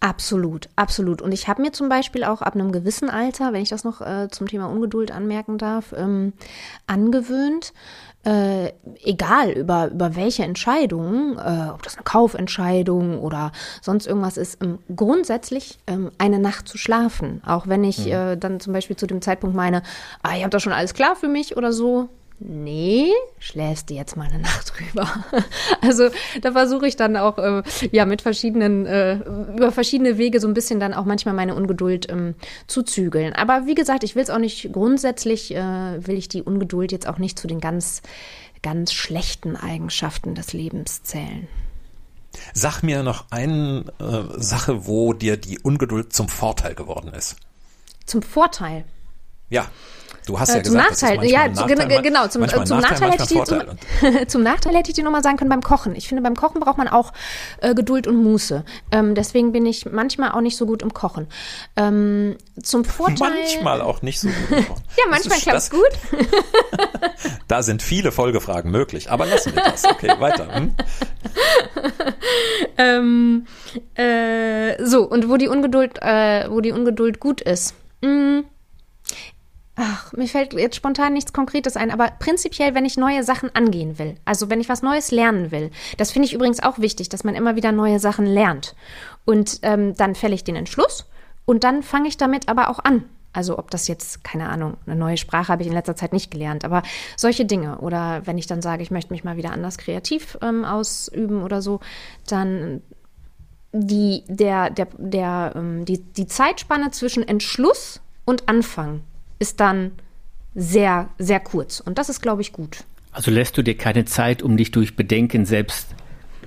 Absolut, 0.00 0.68
absolut. 0.76 1.20
Und 1.22 1.32
ich 1.32 1.48
habe 1.48 1.60
mir 1.60 1.72
zum 1.72 1.88
Beispiel 1.88 2.22
auch 2.22 2.40
ab 2.40 2.54
einem 2.54 2.70
gewissen 2.70 3.10
Alter, 3.10 3.52
wenn 3.52 3.62
ich 3.62 3.70
das 3.70 3.82
noch 3.82 4.00
äh, 4.00 4.28
zum 4.30 4.46
Thema 4.46 4.66
Ungeduld 4.66 5.10
anmerken 5.10 5.58
darf, 5.58 5.92
ähm, 5.96 6.34
angewöhnt, 6.86 7.72
äh, 8.24 8.72
egal 9.02 9.50
über, 9.50 9.90
über 9.90 10.14
welche 10.14 10.44
Entscheidungen, 10.44 11.36
äh, 11.36 11.70
ob 11.72 11.82
das 11.82 11.96
eine 11.96 12.04
Kaufentscheidung 12.04 13.18
oder 13.18 13.50
sonst 13.82 14.06
irgendwas 14.06 14.36
ist, 14.36 14.62
ähm, 14.62 14.78
grundsätzlich 14.94 15.80
ähm, 15.88 16.12
eine 16.18 16.38
Nacht 16.38 16.68
zu 16.68 16.78
schlafen. 16.78 17.42
Auch 17.44 17.66
wenn 17.66 17.82
ich 17.82 18.06
äh, 18.06 18.36
dann 18.36 18.60
zum 18.60 18.72
Beispiel 18.74 18.96
zu 18.96 19.08
dem 19.08 19.20
Zeitpunkt 19.20 19.56
meine, 19.56 19.82
ah, 20.22 20.36
ich 20.36 20.42
habe 20.42 20.50
da 20.50 20.60
schon 20.60 20.72
alles 20.72 20.94
klar 20.94 21.16
für 21.16 21.28
mich 21.28 21.56
oder 21.56 21.72
so. 21.72 22.08
Nee, 22.40 23.10
schläfst 23.40 23.90
du 23.90 23.94
jetzt 23.94 24.16
mal 24.16 24.28
eine 24.28 24.38
Nacht 24.38 24.72
drüber. 24.78 25.08
Also 25.80 26.08
da 26.40 26.52
versuche 26.52 26.86
ich 26.86 26.94
dann 26.94 27.16
auch 27.16 27.38
äh, 27.38 27.62
ja 27.90 28.06
mit 28.06 28.22
verschiedenen 28.22 28.86
äh, 28.86 29.16
über 29.16 29.72
verschiedene 29.72 30.18
Wege 30.18 30.38
so 30.38 30.46
ein 30.46 30.54
bisschen 30.54 30.78
dann 30.78 30.94
auch 30.94 31.04
manchmal 31.04 31.34
meine 31.34 31.56
Ungeduld 31.56 32.08
ähm, 32.10 32.34
zu 32.68 32.82
zügeln. 32.82 33.32
Aber 33.32 33.66
wie 33.66 33.74
gesagt, 33.74 34.04
ich 34.04 34.14
will 34.14 34.22
es 34.22 34.30
auch 34.30 34.38
nicht 34.38 34.72
grundsätzlich 34.72 35.52
äh, 35.54 36.06
will 36.06 36.16
ich 36.16 36.28
die 36.28 36.42
Ungeduld 36.42 36.92
jetzt 36.92 37.08
auch 37.08 37.18
nicht 37.18 37.38
zu 37.38 37.48
den 37.48 37.60
ganz 37.60 38.02
ganz 38.62 38.92
schlechten 38.92 39.56
Eigenschaften 39.56 40.34
des 40.34 40.52
Lebens 40.52 41.02
zählen. 41.02 41.48
Sag 42.54 42.82
mir 42.82 43.02
noch 43.02 43.26
eine 43.30 43.84
äh, 43.98 44.40
Sache, 44.40 44.86
wo 44.86 45.12
dir 45.12 45.36
die 45.36 45.58
Ungeduld 45.58 46.12
zum 46.12 46.28
Vorteil 46.28 46.74
geworden 46.74 47.12
ist. 47.14 47.36
Zum 48.06 48.22
Vorteil. 48.22 48.84
Ja, 49.50 49.66
du 50.28 50.38
hast 50.38 50.50
Äh, 50.50 50.58
ja 50.58 50.62
zum 50.62 50.74
gesagt, 50.74 50.90
Nachteil, 51.02 51.24
ja, 51.30 51.48
Nachteil, 51.48 51.88
gen- 51.88 52.02
genau, 52.02 52.28
zum, 52.28 52.42
äh, 52.42 52.48
zum 52.64 52.78
Nachteil, 52.78 53.10
hätte 53.10 53.22
ich 53.24 53.28
dir 53.28 53.38
manchmal 53.38 53.76
zum, 54.20 54.28
zum 54.28 54.42
Nachteil 54.42 54.74
hätte 54.76 54.90
ich 54.90 54.94
dir 54.94 55.04
nochmal 55.04 55.22
sagen 55.22 55.36
können 55.38 55.50
beim 55.50 55.62
Kochen. 55.62 55.94
Ich 55.96 56.06
finde, 56.08 56.22
beim 56.22 56.36
Kochen 56.36 56.60
braucht 56.60 56.78
man 56.78 56.86
auch 56.88 57.12
äh, 57.60 57.74
Geduld 57.74 58.06
und 58.06 58.22
Muße. 58.22 58.64
Ähm, 58.92 59.14
deswegen 59.14 59.52
bin 59.52 59.66
ich 59.66 59.86
manchmal 59.86 60.32
auch 60.32 60.40
nicht 60.40 60.56
so 60.56 60.66
gut 60.66 60.82
im 60.82 60.92
Kochen. 60.94 61.26
Ähm, 61.76 62.36
zum 62.62 62.84
Vorteil. 62.84 63.16
Manchmal 63.30 63.80
auch 63.80 64.02
nicht 64.02 64.20
so 64.20 64.28
gut. 64.28 64.36
Ja, 64.98 65.04
manchmal 65.10 65.38
klappt 65.38 65.58
es 65.58 65.70
gut. 65.70 65.80
Da 67.48 67.62
sind 67.62 67.82
viele 67.82 68.12
Folgefragen 68.12 68.70
möglich, 68.70 69.10
aber 69.10 69.24
lassen 69.26 69.54
wir 69.56 69.62
das. 69.62 69.84
Okay, 69.84 70.12
weiter. 70.18 70.54
Hm? 70.54 70.74
Ähm, 72.76 73.46
äh, 73.94 74.82
so, 74.84 75.02
und 75.08 75.28
wo 75.28 75.36
die 75.36 75.48
Ungeduld, 75.48 75.98
äh, 76.00 76.46
wo 76.50 76.60
die 76.60 76.72
Ungeduld 76.72 77.20
gut 77.20 77.40
ist. 77.40 77.74
Mm. 78.02 78.40
Ach, 79.80 80.12
mir 80.12 80.26
fällt 80.26 80.54
jetzt 80.54 80.74
spontan 80.74 81.12
nichts 81.12 81.32
Konkretes 81.32 81.76
ein, 81.76 81.92
aber 81.92 82.10
prinzipiell, 82.18 82.74
wenn 82.74 82.84
ich 82.84 82.96
neue 82.96 83.22
Sachen 83.22 83.54
angehen 83.54 83.96
will, 83.96 84.16
also 84.24 84.50
wenn 84.50 84.60
ich 84.60 84.68
was 84.68 84.82
Neues 84.82 85.12
lernen 85.12 85.52
will, 85.52 85.70
das 85.96 86.10
finde 86.10 86.26
ich 86.26 86.34
übrigens 86.34 86.60
auch 86.60 86.80
wichtig, 86.80 87.08
dass 87.10 87.22
man 87.22 87.36
immer 87.36 87.54
wieder 87.54 87.70
neue 87.70 88.00
Sachen 88.00 88.26
lernt. 88.26 88.74
Und 89.24 89.60
ähm, 89.62 89.94
dann 89.94 90.16
fälle 90.16 90.34
ich 90.34 90.42
den 90.42 90.56
Entschluss 90.56 91.06
und 91.44 91.62
dann 91.62 91.84
fange 91.84 92.08
ich 92.08 92.16
damit 92.16 92.48
aber 92.48 92.70
auch 92.70 92.80
an. 92.80 93.04
Also 93.32 93.56
ob 93.56 93.70
das 93.70 93.86
jetzt, 93.86 94.24
keine 94.24 94.48
Ahnung, 94.48 94.78
eine 94.84 94.96
neue 94.96 95.16
Sprache 95.16 95.52
habe 95.52 95.62
ich 95.62 95.68
in 95.68 95.74
letzter 95.74 95.94
Zeit 95.94 96.12
nicht 96.12 96.32
gelernt, 96.32 96.64
aber 96.64 96.82
solche 97.16 97.44
Dinge. 97.44 97.78
Oder 97.78 98.26
wenn 98.26 98.36
ich 98.36 98.48
dann 98.48 98.62
sage, 98.62 98.82
ich 98.82 98.90
möchte 98.90 99.12
mich 99.12 99.22
mal 99.22 99.36
wieder 99.36 99.52
anders 99.52 99.78
kreativ 99.78 100.36
ähm, 100.42 100.64
ausüben 100.64 101.44
oder 101.44 101.62
so, 101.62 101.78
dann 102.26 102.82
die, 103.70 104.24
der, 104.26 104.70
der, 104.70 104.88
der, 104.96 105.52
ähm, 105.54 105.84
die, 105.84 106.02
die 106.02 106.26
Zeitspanne 106.26 106.90
zwischen 106.90 107.22
Entschluss 107.22 108.00
und 108.24 108.48
Anfang 108.48 109.02
ist 109.38 109.60
dann 109.60 109.92
sehr, 110.54 111.08
sehr 111.18 111.40
kurz. 111.40 111.80
Und 111.80 111.98
das 111.98 112.08
ist, 112.08 112.20
glaube 112.20 112.42
ich, 112.42 112.52
gut. 112.52 112.84
Also 113.12 113.30
lässt 113.30 113.56
du 113.56 113.62
dir 113.62 113.76
keine 113.76 114.04
Zeit, 114.04 114.42
um 114.42 114.56
dich 114.56 114.70
durch 114.70 114.96
Bedenken 114.96 115.46
selbst 115.46 115.88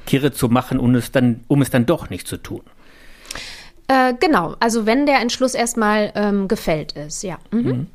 kirre 0.05 0.31
zu 0.31 0.49
machen, 0.49 0.79
um 0.79 0.95
es 0.95 1.11
dann, 1.11 1.43
um 1.47 1.61
es 1.61 1.69
dann 1.69 1.85
doch 1.85 2.09
nicht 2.09 2.27
zu 2.27 2.37
tun. 2.37 2.61
Äh, 3.87 4.13
genau, 4.19 4.55
also 4.59 4.85
wenn 4.85 5.05
der 5.05 5.19
Entschluss 5.19 5.53
erstmal 5.53 6.11
ähm, 6.15 6.47
gefällt 6.47 6.93
ist, 6.93 7.23
ja. 7.23 7.39
Mhm. 7.51 7.87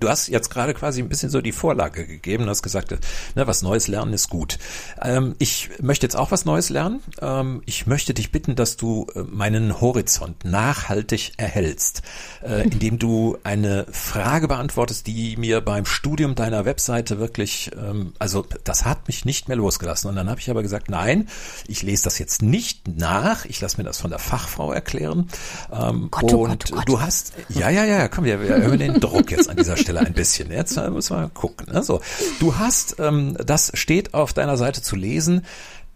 Du 0.00 0.08
hast 0.08 0.26
jetzt 0.26 0.50
gerade 0.50 0.74
quasi 0.74 1.00
ein 1.00 1.08
bisschen 1.08 1.30
so 1.30 1.40
die 1.40 1.52
Vorlage 1.52 2.06
gegeben, 2.06 2.48
hast 2.48 2.62
gesagt, 2.62 2.90
ne, 2.90 3.46
was 3.46 3.62
Neues 3.62 3.86
lernen 3.86 4.12
ist 4.12 4.28
gut. 4.28 4.58
Ähm, 5.00 5.36
ich 5.38 5.70
möchte 5.80 6.04
jetzt 6.04 6.16
auch 6.16 6.32
was 6.32 6.44
Neues 6.44 6.70
lernen. 6.70 7.00
Ähm, 7.20 7.62
ich 7.66 7.86
möchte 7.86 8.12
dich 8.12 8.32
bitten, 8.32 8.56
dass 8.56 8.76
du 8.76 9.06
äh, 9.14 9.20
meinen 9.20 9.80
Horizont 9.80 10.44
nachhaltig 10.44 11.34
erhältst, 11.36 12.02
äh, 12.42 12.62
indem 12.68 12.98
du 12.98 13.38
eine 13.44 13.86
Frage 13.92 14.48
beantwortest, 14.48 15.06
die 15.06 15.36
mir 15.36 15.60
beim 15.60 15.86
Studium 15.86 16.34
deiner 16.34 16.64
Webseite 16.64 17.20
wirklich, 17.20 17.70
ähm, 17.76 18.12
also 18.18 18.44
das 18.64 18.84
hat 18.84 19.06
mich 19.06 19.24
nicht 19.24 19.46
mehr 19.46 19.56
losgelassen. 19.56 20.10
Und 20.10 20.16
dann 20.16 20.28
habe 20.28 20.40
ich 20.40 20.50
aber 20.50 20.62
gesagt, 20.62 20.90
nein, 20.90 21.28
ich 21.68 21.82
lese 21.82 22.02
das 22.02 22.18
jetzt 22.18 22.42
nicht 22.42 22.88
nach, 22.88 23.44
ich 23.44 23.60
lasse 23.60 23.76
mir 23.76 23.84
das 23.84 24.00
von 24.00 24.10
der 24.10 24.18
Fachfrau 24.18 24.72
erklären. 24.72 25.28
Ähm, 25.72 26.08
Gott, 26.10 26.32
oh 26.32 26.42
und 26.42 26.48
Gott, 26.48 26.70
oh 26.72 26.76
Gott. 26.76 26.88
du 26.88 27.00
hast, 27.00 27.34
ja, 27.50 27.70
ja, 27.70 27.84
ja, 27.84 28.08
komm, 28.08 28.24
wir, 28.24 28.40
wir 28.40 28.50
erhöhen 28.50 28.80
den 28.80 28.98
Druck 28.98 29.30
jetzt 29.30 29.48
an 29.48 29.56
dieser 29.56 29.76
Stelle. 29.76 29.91
Stelle 29.92 30.06
ein 30.06 30.14
bisschen. 30.14 30.50
Jetzt 30.50 30.76
müssen 30.76 31.16
wir 31.16 31.28
gucken. 31.28 31.68
Also, 31.70 32.00
du 32.40 32.56
hast, 32.56 32.96
ähm, 32.98 33.36
das 33.44 33.72
steht 33.74 34.14
auf 34.14 34.32
deiner 34.32 34.56
Seite 34.56 34.82
zu 34.82 34.96
lesen, 34.96 35.42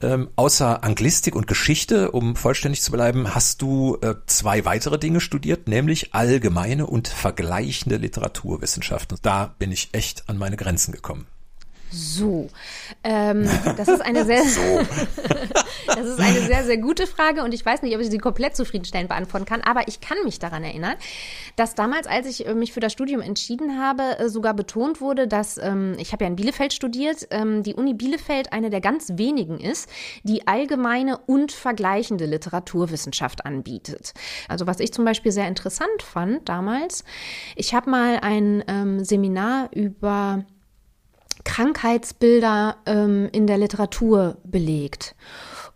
ähm, 0.03 0.29
außer 0.37 0.85
Anglistik 0.85 1.35
und 1.35 1.47
Geschichte, 1.47 2.11
um 2.11 2.37
vollständig 2.37 2.83
zu 2.83 2.93
bleiben, 2.93 3.35
hast 3.35 3.63
du 3.63 3.97
äh, 4.03 4.15
zwei 4.27 4.67
weitere 4.67 4.99
Dinge 4.99 5.21
studiert, 5.21 5.69
nämlich 5.69 6.13
allgemeine 6.13 6.87
und 6.87 7.09
vergleichende 7.09 7.97
Literaturwissenschaften. 7.97 9.19
Da 9.23 9.55
bin 9.59 9.73
ich 9.73 9.89
echt 9.93 10.29
an 10.29 10.37
meine 10.37 10.59
Grenzen 10.59 10.93
gekommen. 10.93 11.27
So, 11.97 12.49
ähm, 13.05 13.49
das 13.79 13.89
ist 13.89 14.03
eine 14.03 14.27
sehr, 14.27 14.43
das 15.87 16.07
ist 16.07 16.21
eine 16.21 16.41
sehr, 16.43 16.65
sehr 16.65 16.77
gute 16.77 17.07
Frage 17.07 17.43
und 17.43 17.55
ich 17.55 17.65
weiß 17.65 17.81
nicht, 17.81 17.95
ob 17.95 18.03
ich 18.03 18.11
sie 18.11 18.19
komplett 18.19 18.55
zufriedenstellend 18.55 19.09
beantworten 19.09 19.47
kann, 19.47 19.63
aber 19.63 19.89
ich 19.89 20.03
kann 20.03 20.19
mich 20.25 20.39
daran 20.39 20.63
erinnern, 20.63 20.97
dass 21.57 21.75
damals, 21.75 22.07
als 22.07 22.27
ich 22.27 22.47
äh, 22.47 22.53
mich 22.53 22.75
für 22.75 22.81
das 22.81 22.93
Studium 22.93 23.23
entschieden 23.23 23.81
habe, 23.81 24.19
äh, 24.19 24.29
sogar 24.29 24.53
betont 24.53 25.01
wurde, 25.01 25.27
dass 25.27 25.57
ähm, 25.57 25.97
ich 25.99 26.13
habe 26.13 26.25
ja 26.25 26.29
in 26.29 26.37
Bielefeld 26.37 26.75
studiert, 26.75 27.29
ähm, 27.31 27.63
die 27.63 27.75
Uni 27.75 27.95
Bielefeld 27.95 28.53
eine 28.53 28.69
der 28.69 28.83
ganz 28.83 29.13
wenigen 29.15 29.59
ist, 29.59 29.89
die 30.23 30.47
allgemeine 30.47 31.17
und 31.17 31.51
vergleichende 31.51 32.27
Literaturwissenschaft 32.27 33.47
anbietet. 33.47 34.13
Also 34.49 34.67
was 34.67 34.81
ich 34.81 34.93
zum 34.93 35.07
Beispiel 35.07 35.33
sehr 35.33 35.49
interessant 35.49 36.03
fand 36.03 36.47
damals, 36.47 37.05
ich 37.55 37.75
habe 37.75 37.89
mal 37.89 38.19
ein 38.21 38.63
ähm, 38.69 39.03
Seminar 39.03 39.71
über 39.73 40.45
Krankheitsbilder 41.47 42.77
ähm, 42.87 43.29
in 43.33 43.47
der 43.47 43.57
Literatur 43.57 44.37
belegt. 44.45 45.15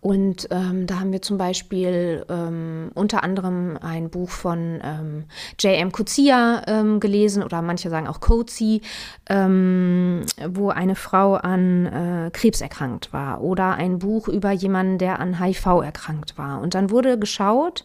Und 0.01 0.49
ähm, 0.51 0.87
da 0.87 1.01
haben 1.01 1.13
wir 1.13 1.21
zum 1.23 1.37
Beispiel 1.37 2.25
ähm, 2.29 2.91
unter 2.95 3.23
anderem 3.23 3.79
ein 3.81 4.09
Buch 4.09 4.31
von 4.31 4.81
ähm, 4.83 5.25
J.M. 5.59 5.93
Coetzee 5.93 6.33
ähm, 6.67 7.01
gelesen 7.01 7.43
oder 7.43 7.61
manche 7.61 7.91
sagen 7.91 8.09
auch 8.09 8.21
Coetzee, 8.21 8.81
ähm, 9.29 10.25
wo 10.49 10.71
eine 10.71 10.97
Frau 10.97 11.35
an 11.35 11.87
äh, 11.87 12.31
Krebs 12.33 12.63
erkrankt 12.63 13.13
war 13.13 13.43
oder 13.43 13.75
ein 13.75 13.99
Buch 13.99 14.29
über 14.29 14.53
jemanden, 14.53 14.99
der 14.99 15.21
an 15.21 15.39
HIV 15.39 15.67
erkrankt 15.83 16.39
war. 16.39 16.63
Und 16.63 16.75
dann 16.75 16.91
wurde 16.91 17.19
geschaut, 17.19 17.85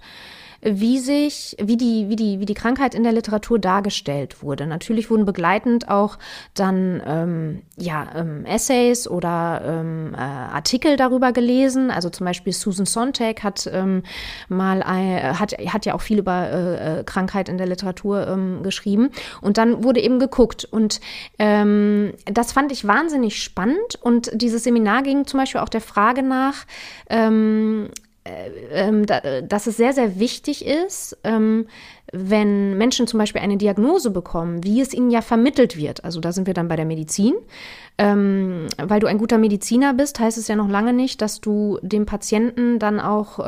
wie 0.65 0.99
sich, 0.99 1.55
wie 1.61 1.77
die, 1.77 2.09
wie 2.09 2.15
die, 2.15 2.39
wie 2.39 2.45
die 2.45 2.53
Krankheit 2.53 2.95
in 2.95 3.03
der 3.03 3.11
Literatur 3.11 3.59
dargestellt 3.59 4.41
wurde. 4.41 4.67
Natürlich 4.67 5.09
wurden 5.09 5.25
begleitend 5.25 5.89
auch 5.89 6.17
dann 6.53 7.01
ähm, 7.05 7.61
ja 7.77 8.07
ähm, 8.15 8.45
Essays 8.45 9.07
oder 9.07 9.61
ähm, 9.65 10.13
äh, 10.13 10.17
Artikel 10.17 10.95
darüber 10.95 11.31
gelesen. 11.31 11.91
Also 11.91 12.09
zum 12.09 12.25
Beispiel 12.25 12.53
Susan 12.53 12.85
Sontag 12.85 13.43
hat 13.43 13.69
ähm, 13.71 14.03
mal 14.47 14.81
ein, 14.83 15.39
hat 15.39 15.53
hat 15.53 15.85
ja 15.85 15.95
auch 15.95 16.01
viel 16.01 16.19
über 16.19 16.49
äh, 16.49 16.99
äh, 16.99 17.03
Krankheit 17.03 17.49
in 17.49 17.57
der 17.57 17.67
Literatur 17.67 18.27
ähm, 18.27 18.63
geschrieben. 18.63 19.09
Und 19.41 19.57
dann 19.57 19.83
wurde 19.83 20.01
eben 20.01 20.19
geguckt 20.19 20.65
und 20.65 21.01
ähm, 21.39 22.13
das 22.25 22.51
fand 22.53 22.71
ich 22.71 22.87
wahnsinnig 22.87 23.41
spannend. 23.41 23.99
Und 24.01 24.29
dieses 24.33 24.63
Seminar 24.63 25.03
ging 25.03 25.25
zum 25.25 25.39
Beispiel 25.39 25.61
auch 25.61 25.69
der 25.69 25.81
Frage 25.81 26.23
nach, 26.23 26.65
äh, 27.09 27.15
ähm, 27.25 27.89
dass 29.47 29.67
es 29.67 29.77
sehr, 29.77 29.93
sehr 29.93 30.19
wichtig 30.19 30.65
ist, 30.65 31.15
ähm, 31.23 31.67
wenn 32.11 32.77
Menschen 32.77 33.05
zum 33.05 33.19
Beispiel 33.19 33.41
eine 33.41 33.57
Diagnose 33.57 34.09
bekommen, 34.09 34.63
wie 34.63 34.81
es 34.81 34.93
ihnen 34.93 35.11
ja 35.11 35.21
vermittelt 35.21 35.77
wird. 35.77 36.03
Also 36.03 36.19
da 36.19 36.31
sind 36.31 36.47
wir 36.47 36.55
dann 36.55 36.67
bei 36.67 36.75
der 36.75 36.85
Medizin. 36.85 37.35
Ähm, 37.97 38.67
weil 38.77 38.99
du 38.99 39.07
ein 39.07 39.19
guter 39.19 39.37
Mediziner 39.37 39.93
bist, 39.93 40.19
heißt 40.19 40.37
es 40.37 40.47
ja 40.47 40.55
noch 40.55 40.69
lange 40.69 40.91
nicht, 40.91 41.21
dass 41.21 41.39
du 41.39 41.79
dem 41.81 42.05
Patienten 42.05 42.79
dann 42.79 42.99
auch 42.99 43.39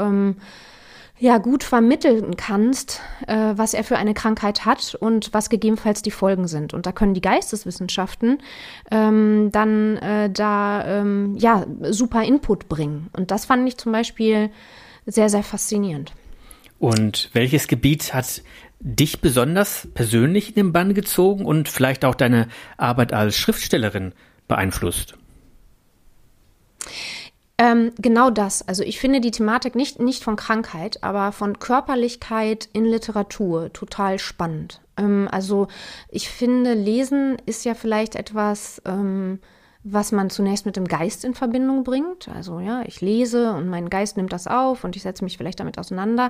ja 1.20 1.38
gut 1.40 1.64
vermitteln 1.64 2.38
kannst, 2.38 3.02
äh, 3.28 3.54
was 3.56 3.74
er 3.74 3.84
für 3.84 3.98
eine 3.98 4.14
Krankheit 4.14 4.66
hat 4.66 4.96
und 4.96 5.34
was 5.34 5.50
gegebenenfalls 5.50 6.02
die 6.02 6.12
Folgen 6.12 6.48
sind. 6.48 6.74
Und 6.74 6.86
da 6.86 6.92
können 6.92 7.14
die 7.14 7.22
Geisteswissenschaften 7.22 8.40
ähm, 8.92 9.50
dann 9.52 9.98
äh, 9.98 10.30
da 10.30 10.86
ähm, 10.86 11.36
ja 11.38 11.66
super 11.90 12.24
Input 12.24 12.70
bringen. 12.70 13.10
Und 13.14 13.32
das 13.32 13.46
fand 13.46 13.68
ich 13.68 13.78
zum 13.78 13.92
Beispiel 13.92 14.52
sehr, 15.06 15.30
sehr 15.30 15.44
faszinierend. 15.44 16.14
Und 16.80 17.32
welches 17.34 17.68
Gebiet 17.68 18.14
hat 18.14 18.44
dich 18.80 19.22
besonders 19.22 19.88
persönlich 19.96 20.50
in 20.50 20.56
den 20.56 20.74
Bann 20.74 20.94
gezogen 20.94 21.46
und 21.46 21.68
vielleicht 21.68 22.06
auch 22.06 22.14
deine 22.14 22.48
Arbeit 22.78 23.14
als 23.14 23.36
Schriftstellerin 23.36 24.14
beeinflusst? 24.48 25.16
Ähm, 27.60 27.92
genau 27.98 28.30
das. 28.30 28.68
Also 28.68 28.84
ich 28.84 29.00
finde 29.00 29.20
die 29.20 29.32
Thematik 29.32 29.76
nicht, 29.76 30.00
nicht 30.00 30.24
von 30.24 30.36
Krankheit, 30.36 31.04
aber 31.04 31.32
von 31.32 31.58
Körperlichkeit 31.58 32.70
in 32.72 32.86
Literatur 32.86 33.74
total 33.74 34.20
spannend. 34.20 34.80
Ähm, 34.96 35.28
also 35.32 35.68
ich 36.10 36.30
finde, 36.30 36.74
Lesen 36.74 37.38
ist 37.48 37.66
ja 37.66 37.74
vielleicht 37.74 38.16
etwas, 38.16 38.80
ähm, 38.86 39.40
was 39.84 40.12
man 40.12 40.30
zunächst 40.30 40.68
mit 40.68 40.76
dem 40.76 40.88
Geist 40.88 41.24
in 41.26 41.34
Verbindung 41.34 41.84
bringt. 41.84 42.28
Also 42.28 42.60
ja, 42.60 42.84
ich 42.86 43.02
lese 43.02 43.54
und 43.54 43.70
mein 43.70 43.90
Geist 43.90 44.18
nimmt 44.18 44.34
das 44.34 44.46
auf 44.46 44.84
und 44.84 44.96
ich 44.96 45.02
setze 45.02 45.24
mich 45.24 45.38
vielleicht 45.38 45.60
damit 45.60 45.80
auseinander. 45.80 46.30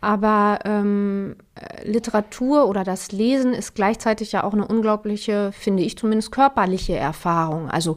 Aber 0.00 0.58
ähm, 0.64 1.36
Literatur 1.84 2.66
oder 2.66 2.82
das 2.82 3.12
Lesen 3.12 3.52
ist 3.52 3.76
gleichzeitig 3.76 4.32
ja 4.32 4.42
auch 4.42 4.54
eine 4.54 4.66
unglaubliche, 4.66 5.52
finde 5.52 5.84
ich 5.84 5.96
zumindest, 5.98 6.32
körperliche 6.32 6.96
Erfahrung. 6.96 7.70
Also 7.70 7.96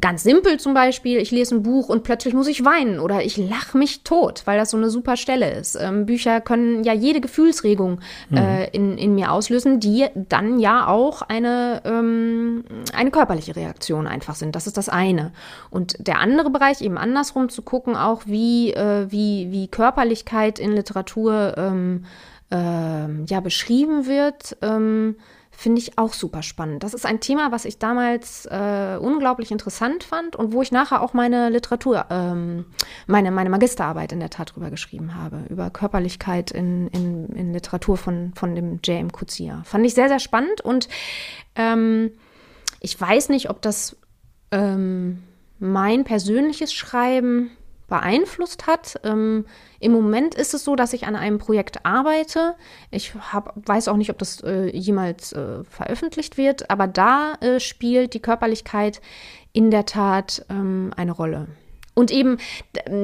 Ganz 0.00 0.22
simpel 0.22 0.58
zum 0.58 0.74
Beispiel, 0.74 1.18
ich 1.18 1.30
lese 1.30 1.54
ein 1.54 1.62
Buch 1.62 1.88
und 1.88 2.02
plötzlich 2.02 2.32
muss 2.32 2.48
ich 2.48 2.64
weinen 2.64 2.98
oder 2.98 3.24
ich 3.24 3.36
lache 3.36 3.76
mich 3.76 4.04
tot, 4.04 4.42
weil 4.46 4.58
das 4.58 4.70
so 4.70 4.76
eine 4.76 4.88
super 4.88 5.16
Stelle 5.16 5.50
ist. 5.52 5.76
Ähm, 5.76 6.06
Bücher 6.06 6.40
können 6.40 6.82
ja 6.84 6.94
jede 6.94 7.20
Gefühlsregung 7.20 8.00
mhm. 8.30 8.36
äh, 8.36 8.68
in, 8.68 8.96
in 8.96 9.14
mir 9.14 9.32
auslösen, 9.32 9.80
die 9.80 10.06
dann 10.14 10.58
ja 10.58 10.86
auch 10.86 11.22
eine, 11.22 11.82
ähm, 11.84 12.64
eine 12.94 13.10
körperliche 13.10 13.54
Reaktion 13.54 14.06
einfach 14.06 14.34
sind. 14.34 14.56
Das 14.56 14.66
ist 14.66 14.78
das 14.78 14.88
eine. 14.88 15.32
Und 15.70 15.96
der 15.98 16.20
andere 16.20 16.50
Bereich, 16.50 16.80
eben 16.80 16.96
andersrum 16.96 17.48
zu 17.48 17.62
gucken, 17.62 17.94
auch 17.94 18.22
wie, 18.24 18.72
äh, 18.72 19.10
wie, 19.10 19.48
wie 19.50 19.68
Körperlichkeit 19.68 20.58
in 20.58 20.72
Literatur 20.72 21.54
ähm, 21.58 22.04
äh, 22.50 23.24
ja 23.26 23.40
beschrieben 23.40 24.06
wird. 24.06 24.56
Ähm, 24.62 25.16
finde 25.62 25.80
ich 25.80 25.96
auch 25.96 26.12
super 26.12 26.42
spannend. 26.42 26.82
Das 26.82 26.92
ist 26.92 27.06
ein 27.06 27.20
Thema, 27.20 27.52
was 27.52 27.64
ich 27.64 27.78
damals 27.78 28.46
äh, 28.46 28.98
unglaublich 29.00 29.52
interessant 29.52 30.02
fand 30.02 30.34
und 30.34 30.52
wo 30.52 30.60
ich 30.60 30.72
nachher 30.72 31.00
auch 31.00 31.14
meine 31.14 31.50
Literatur, 31.50 32.06
ähm, 32.10 32.66
meine, 33.06 33.30
meine 33.30 33.48
Magisterarbeit 33.48 34.12
in 34.12 34.18
der 34.18 34.28
Tat 34.28 34.54
drüber 34.54 34.70
geschrieben 34.70 35.14
habe, 35.14 35.44
über 35.48 35.70
Körperlichkeit 35.70 36.50
in, 36.50 36.88
in, 36.88 37.28
in 37.28 37.52
Literatur 37.52 37.96
von, 37.96 38.32
von 38.34 38.56
dem 38.56 38.80
J.M. 38.82 39.12
Kuzia. 39.12 39.62
Fand 39.64 39.86
ich 39.86 39.94
sehr, 39.94 40.08
sehr 40.08 40.18
spannend 40.18 40.60
und 40.60 40.88
ähm, 41.54 42.10
ich 42.80 43.00
weiß 43.00 43.28
nicht, 43.28 43.48
ob 43.48 43.62
das 43.62 43.96
ähm, 44.50 45.22
mein 45.60 46.02
persönliches 46.02 46.74
Schreiben 46.74 47.52
beeinflusst 47.92 48.66
hat. 48.66 48.98
Ähm, 49.04 49.44
Im 49.78 49.92
Moment 49.92 50.34
ist 50.34 50.54
es 50.54 50.64
so, 50.64 50.76
dass 50.76 50.94
ich 50.94 51.06
an 51.06 51.14
einem 51.14 51.36
Projekt 51.36 51.84
arbeite. 51.84 52.54
Ich 52.90 53.12
hab, 53.14 53.52
weiß 53.68 53.88
auch 53.88 53.98
nicht, 53.98 54.08
ob 54.08 54.16
das 54.16 54.40
äh, 54.40 54.74
jemals 54.74 55.34
äh, 55.34 55.62
veröffentlicht 55.64 56.38
wird, 56.38 56.70
aber 56.70 56.86
da 56.86 57.34
äh, 57.42 57.60
spielt 57.60 58.14
die 58.14 58.20
Körperlichkeit 58.20 59.02
in 59.52 59.70
der 59.70 59.84
Tat 59.84 60.46
ähm, 60.48 60.94
eine 60.96 61.12
Rolle. 61.12 61.48
Und 61.92 62.10
eben 62.10 62.38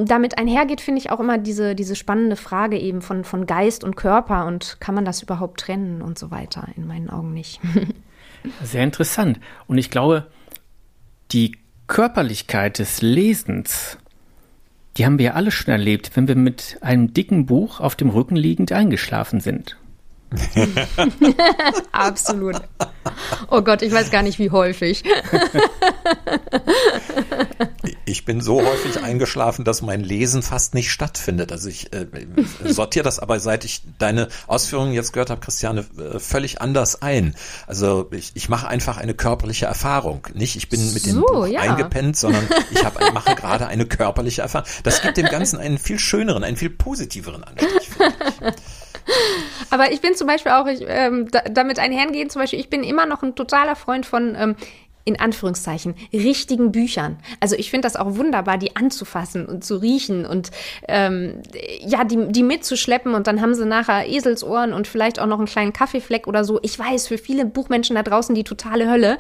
damit 0.07 0.38
einhergeht, 0.38 0.80
finde 0.80 1.02
ich 1.02 1.11
auch 1.11 1.21
immer 1.21 1.37
diese, 1.37 1.75
diese 1.75 1.95
spannende 1.95 2.37
Frage 2.37 2.78
eben 2.78 3.02
von, 3.02 3.25
von 3.25 3.45
Geist 3.45 3.85
und 3.85 3.95
Körper 3.95 4.47
und 4.47 4.80
kann 4.80 4.95
man 4.95 5.04
das 5.04 5.23
überhaupt 5.23 5.61
trennen 5.61 6.00
und 6.00 6.18
so 6.18 6.30
weiter. 6.30 6.66
In 6.76 6.87
meinen 6.87 7.11
Augen 7.11 7.35
nicht. 7.35 7.61
Sehr 8.62 8.85
interessant. 8.85 9.38
Und 9.66 9.76
ich 9.76 9.90
glaube, 9.90 10.28
die 11.33 11.59
Körperlichkeit 11.87 12.78
des 12.78 13.02
Lesens 13.02 13.99
die 14.99 15.07
haben 15.07 15.19
wir 15.19 15.26
ja 15.26 15.33
alle 15.35 15.52
schon 15.52 15.71
erlebt, 15.71 16.11
wenn 16.14 16.26
wir 16.26 16.35
mit 16.35 16.78
einem 16.81 17.14
dicken 17.14 17.47
Buch 17.47 17.78
auf 17.81 17.95
dem 17.95 18.11
Rücken 18.11 18.35
liegend 18.35 18.73
eingeschlafen 18.73 19.40
sind. 19.40 19.76
Absolut. 21.93 22.57
Oh 23.50 23.62
Gott, 23.62 23.81
ich 23.81 23.93
weiß 23.93 24.11
gar 24.11 24.23
nicht, 24.23 24.38
wie 24.38 24.50
häufig. 24.50 25.05
Ich 28.09 28.25
bin 28.25 28.41
so 28.41 28.62
häufig 28.62 29.03
eingeschlafen, 29.03 29.65
dass 29.65 29.83
mein 29.83 30.00
Lesen 30.00 30.43
fast 30.43 30.75
nicht 30.75 30.91
stattfindet. 30.91 31.53
Also 31.53 31.69
ich 31.69 31.93
äh, 31.93 32.07
sortiere 32.65 33.05
das 33.05 33.19
aber, 33.19 33.38
seit 33.41 33.65
ich 33.65 33.83
deine 33.99 34.29
Ausführungen 34.47 34.93
jetzt 34.93 35.12
gehört 35.12 35.31
habe, 35.31 35.41
Christiane, 35.41 35.85
äh, 35.99 36.19
völlig 36.19 36.61
anders 36.61 37.03
ein. 37.03 37.35
Also 37.67 38.09
ich, 38.11 38.33
ich 38.35 38.49
mache 38.49 38.69
einfach 38.69 38.97
eine 38.97 39.15
körperliche 39.15 39.67
Erfahrung. 39.67 40.27
Nicht, 40.35 40.57
ich 40.57 40.69
bin 40.69 40.93
mit 40.95 41.07
dem 41.07 41.15
So, 41.15 41.21
Buch 41.23 41.47
ja. 41.47 41.61
eingepennt, 41.61 42.17
sondern 42.17 42.49
ich 42.71 42.85
hab, 42.85 42.99
mache 43.12 43.35
gerade 43.35 43.67
eine 43.67 43.87
körperliche 43.87 44.43
Erfahrung. 44.43 44.69
Das 44.83 45.03
gibt 45.03 45.17
dem 45.17 45.27
Ganzen 45.27 45.59
einen 45.59 45.79
viel 45.79 45.99
schöneren, 45.99 46.45
einen 46.45 46.57
viel 46.57 46.71
positiveren 46.71 47.45
Anstrich. 47.45 47.88
finde 47.88 48.15
ich. 48.41 48.55
Aber 49.71 49.93
ich 49.93 50.00
bin 50.00 50.15
zum 50.15 50.27
Beispiel 50.27 50.53
auch, 50.53 50.67
ich, 50.67 50.85
ähm, 50.87 51.31
da, 51.31 51.41
damit 51.41 51.79
einhergehen, 51.79 52.31
zum 52.31 52.43
Beispiel, 52.43 52.61
ich 52.61 52.71
bin 52.71 52.83
immer 52.83 53.07
noch 53.07 53.23
ein 53.23 53.35
totaler 53.35 53.77
Freund 53.77 54.07
von, 54.07 54.35
ähm, 54.38 54.57
in 55.09 55.19
Anführungszeichen, 55.19 55.95
richtigen 56.12 56.71
Büchern. 56.71 57.17
Also 57.41 57.57
ich 57.57 57.71
finde 57.71 57.87
das 57.87 57.97
auch 57.97 58.17
wunderbar, 58.17 58.59
die 58.59 58.77
anzufassen 58.77 59.47
und 59.47 59.65
zu 59.65 59.77
riechen 59.77 60.27
und 60.27 60.50
ähm, 60.87 61.41
ja, 61.81 62.05
die, 62.05 62.31
die 62.31 62.43
mitzuschleppen 62.43 63.15
und 63.15 63.27
dann 63.27 63.41
haben 63.41 63.55
sie 63.55 63.65
nachher 63.65 64.07
Eselsohren 64.07 64.75
und 64.75 64.87
vielleicht 64.87 65.19
auch 65.19 65.27
noch 65.27 65.38
einen 65.38 65.47
kleinen 65.47 65.73
Kaffeefleck 65.73 66.27
oder 66.27 66.45
so. 66.45 66.59
Ich 66.62 66.79
weiß, 66.79 67.07
für 67.09 67.17
viele 67.17 67.47
Buchmenschen 67.47 67.97
da 67.97 68.03
draußen 68.03 68.35
die 68.35 68.45
totale 68.45 68.91
Hölle. 68.91 69.17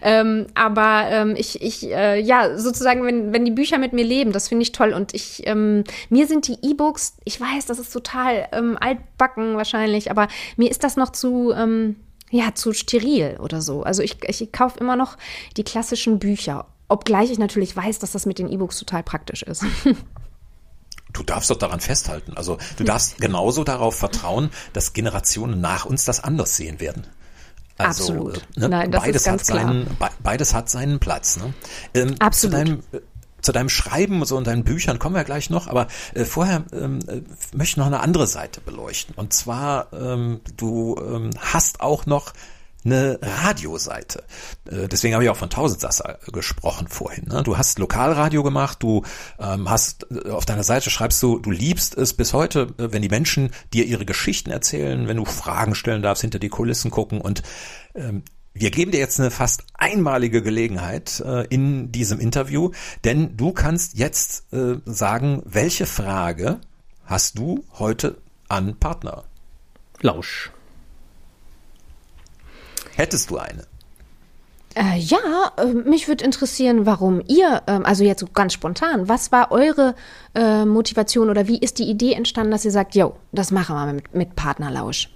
Ähm, 0.00 0.46
aber 0.54 1.06
ähm, 1.10 1.34
ich, 1.36 1.60
ich 1.60 1.90
äh, 1.90 2.20
ja, 2.20 2.56
sozusagen, 2.56 3.04
wenn, 3.04 3.32
wenn 3.32 3.44
die 3.44 3.50
Bücher 3.50 3.78
mit 3.78 3.92
mir 3.92 4.04
leben, 4.04 4.30
das 4.30 4.46
finde 4.46 4.62
ich 4.62 4.70
toll. 4.70 4.92
Und 4.92 5.12
ich, 5.12 5.42
ähm, 5.46 5.82
mir 6.08 6.28
sind 6.28 6.46
die 6.46 6.58
E-Books, 6.62 7.16
ich 7.24 7.40
weiß, 7.40 7.66
das 7.66 7.80
ist 7.80 7.92
total 7.92 8.46
ähm, 8.52 8.78
altbacken 8.80 9.56
wahrscheinlich, 9.56 10.08
aber 10.12 10.28
mir 10.56 10.70
ist 10.70 10.84
das 10.84 10.96
noch 10.96 11.10
zu, 11.10 11.52
ähm, 11.52 11.96
ja, 12.32 12.54
zu 12.54 12.72
steril 12.72 13.36
oder 13.40 13.60
so. 13.60 13.82
Also 13.82 14.02
ich, 14.02 14.16
ich 14.26 14.50
kaufe 14.52 14.78
immer 14.80 14.96
noch 14.96 15.18
die 15.56 15.64
klassischen 15.64 16.18
Bücher. 16.18 16.66
Obgleich 16.88 17.30
ich 17.30 17.38
natürlich 17.38 17.76
weiß, 17.76 17.98
dass 17.98 18.12
das 18.12 18.26
mit 18.26 18.38
den 18.38 18.48
E-Books 18.50 18.78
total 18.78 19.02
praktisch 19.02 19.42
ist. 19.42 19.64
Du 21.12 21.22
darfst 21.22 21.50
doch 21.50 21.58
daran 21.58 21.80
festhalten. 21.80 22.32
Also 22.36 22.56
du 22.78 22.84
darfst 22.84 23.18
genauso 23.18 23.64
darauf 23.64 23.94
vertrauen, 23.94 24.48
dass 24.72 24.94
Generationen 24.94 25.60
nach 25.60 25.84
uns 25.84 26.06
das 26.06 26.24
anders 26.24 26.56
sehen 26.56 26.80
werden. 26.80 27.06
Also, 27.76 28.04
Absolut. 28.04 28.38
äh, 28.38 28.60
Ne? 28.60 28.68
Nein, 28.70 28.90
das 28.90 29.02
beides 29.02 29.16
ist 29.16 29.24
ganz 29.26 29.40
hat 29.42 29.46
seinen, 29.46 29.84
be 29.98 30.08
beides 30.22 30.54
hat 30.54 30.70
seinen 30.70 31.00
Platz. 31.00 31.36
Ne? 31.36 31.52
Ähm, 31.92 32.14
Absolut. 32.18 32.34
Zu 32.34 32.64
deinem, 32.64 32.82
äh, 32.92 33.00
zu 33.42 33.52
deinem 33.52 33.68
Schreiben 33.68 34.24
so 34.24 34.36
und 34.36 34.46
deinen 34.46 34.64
Büchern 34.64 34.98
kommen 34.98 35.14
wir 35.14 35.24
gleich 35.24 35.50
noch, 35.50 35.66
aber 35.66 35.88
äh, 36.14 36.24
vorher 36.24 36.64
ähm, 36.72 37.00
äh, 37.06 37.22
möchte 37.54 37.72
ich 37.72 37.76
noch 37.76 37.86
eine 37.86 38.00
andere 38.00 38.26
Seite 38.26 38.60
beleuchten. 38.60 39.14
Und 39.16 39.32
zwar, 39.32 39.92
ähm, 39.92 40.40
du 40.56 40.96
ähm, 40.98 41.30
hast 41.38 41.80
auch 41.80 42.06
noch 42.06 42.32
eine 42.84 43.18
Radioseite. 43.22 44.24
Äh, 44.70 44.88
Deswegen 44.88 45.14
habe 45.14 45.24
ich 45.24 45.30
auch 45.30 45.36
von 45.36 45.50
Tausendsasser 45.50 46.18
gesprochen 46.32 46.88
vorhin. 46.88 47.26
Ne? 47.28 47.42
Du 47.42 47.56
hast 47.56 47.78
Lokalradio 47.78 48.42
gemacht, 48.42 48.78
du 48.82 49.02
ähm, 49.38 49.70
hast 49.70 50.06
äh, 50.10 50.30
auf 50.30 50.44
deiner 50.44 50.64
Seite 50.64 50.90
schreibst 50.90 51.22
du, 51.22 51.38
du 51.38 51.50
liebst 51.50 51.96
es 51.96 52.14
bis 52.14 52.32
heute, 52.32 52.74
äh, 52.78 52.92
wenn 52.92 53.02
die 53.02 53.08
Menschen 53.08 53.50
dir 53.72 53.84
ihre 53.84 54.04
Geschichten 54.04 54.50
erzählen, 54.50 55.06
wenn 55.06 55.16
du 55.16 55.24
Fragen 55.24 55.74
stellen 55.74 56.02
darfst, 56.02 56.22
hinter 56.22 56.38
die 56.38 56.48
Kulissen 56.48 56.90
gucken 56.90 57.20
und 57.20 57.42
ähm, 57.94 58.24
wir 58.54 58.70
geben 58.70 58.90
dir 58.90 59.00
jetzt 59.00 59.18
eine 59.18 59.30
fast 59.30 59.64
einmalige 59.74 60.42
Gelegenheit 60.42 61.20
äh, 61.20 61.46
in 61.46 61.90
diesem 61.90 62.20
Interview, 62.20 62.70
denn 63.04 63.36
du 63.36 63.52
kannst 63.52 63.96
jetzt 63.96 64.52
äh, 64.52 64.76
sagen, 64.84 65.42
welche 65.44 65.86
Frage 65.86 66.60
hast 67.04 67.38
du 67.38 67.64
heute 67.78 68.18
an 68.48 68.76
Partner? 68.76 69.24
Lausch. 70.00 70.50
Hättest 72.94 73.30
du 73.30 73.38
eine? 73.38 73.66
Äh, 74.74 74.98
ja, 74.98 75.52
äh, 75.56 75.66
mich 75.66 76.08
würde 76.08 76.24
interessieren, 76.24 76.86
warum 76.86 77.22
ihr, 77.26 77.62
ähm, 77.66 77.84
also 77.84 78.04
jetzt 78.04 78.20
so 78.20 78.26
ganz 78.26 78.52
spontan, 78.54 79.08
was 79.08 79.32
war 79.32 79.50
eure 79.50 79.94
äh, 80.34 80.64
Motivation 80.64 81.28
oder 81.30 81.46
wie 81.46 81.58
ist 81.58 81.78
die 81.78 81.88
Idee 81.90 82.14
entstanden, 82.14 82.52
dass 82.52 82.64
ihr 82.64 82.70
sagt, 82.70 82.94
yo, 82.94 83.16
das 83.32 83.50
machen 83.50 83.76
wir 83.76 83.92
mit, 83.92 84.14
mit 84.14 84.36
Partnerlausch? 84.36 85.10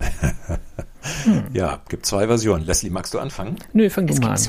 Ja, 1.52 1.80
gibt 1.88 2.06
zwei 2.06 2.26
Versionen. 2.26 2.66
Leslie, 2.66 2.90
magst 2.90 3.14
du 3.14 3.18
anfangen? 3.18 3.56
Nö, 3.72 3.88
fang 3.88 4.06
du 4.06 4.14
mal 4.16 4.34
an. 4.34 4.40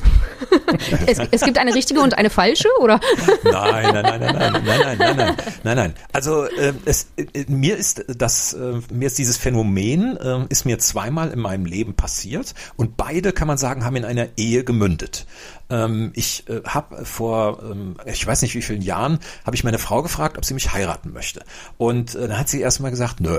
Es, 1.06 1.18
es 1.30 1.42
gibt 1.42 1.58
eine 1.58 1.74
richtige 1.74 2.00
und 2.00 2.16
eine 2.16 2.30
falsche, 2.30 2.68
oder? 2.80 2.98
Nein, 3.44 3.92
nein, 3.92 4.02
nein, 4.02 4.20
nein, 4.20 4.34
nein, 4.34 4.52
nein, 4.64 4.64
nein, 4.64 4.98
nein, 4.98 5.16
nein, 5.16 5.36
nein, 5.64 5.76
nein. 5.76 5.94
Also 6.12 6.44
äh, 6.44 6.72
es, 6.84 7.08
äh, 7.16 7.44
mir 7.48 7.76
ist 7.76 8.04
das, 8.08 8.54
äh, 8.54 8.80
mir 8.90 9.06
ist 9.06 9.18
dieses 9.18 9.36
Phänomen 9.36 10.16
äh, 10.16 10.46
ist 10.48 10.64
mir 10.64 10.78
zweimal 10.78 11.30
in 11.30 11.40
meinem 11.40 11.66
Leben 11.66 11.94
passiert 11.94 12.54
und 12.76 12.96
beide 12.96 13.32
kann 13.32 13.48
man 13.48 13.58
sagen 13.58 13.84
haben 13.84 13.96
in 13.96 14.04
einer 14.04 14.28
Ehe 14.36 14.64
gemündet. 14.64 15.26
Ähm, 15.70 16.12
ich 16.14 16.48
äh, 16.48 16.62
habe 16.66 17.04
vor, 17.04 17.62
ähm, 17.62 17.96
ich 18.06 18.26
weiß 18.26 18.42
nicht 18.42 18.54
wie 18.54 18.62
vielen 18.62 18.82
Jahren, 18.82 19.18
habe 19.44 19.56
ich 19.56 19.64
meine 19.64 19.78
Frau 19.78 20.02
gefragt, 20.02 20.38
ob 20.38 20.44
sie 20.44 20.54
mich 20.54 20.72
heiraten 20.72 21.12
möchte 21.12 21.44
und 21.78 22.14
äh, 22.14 22.28
dann 22.28 22.38
hat 22.38 22.48
sie 22.48 22.60
erstmal 22.60 22.90
gesagt, 22.90 23.20
nö. 23.20 23.38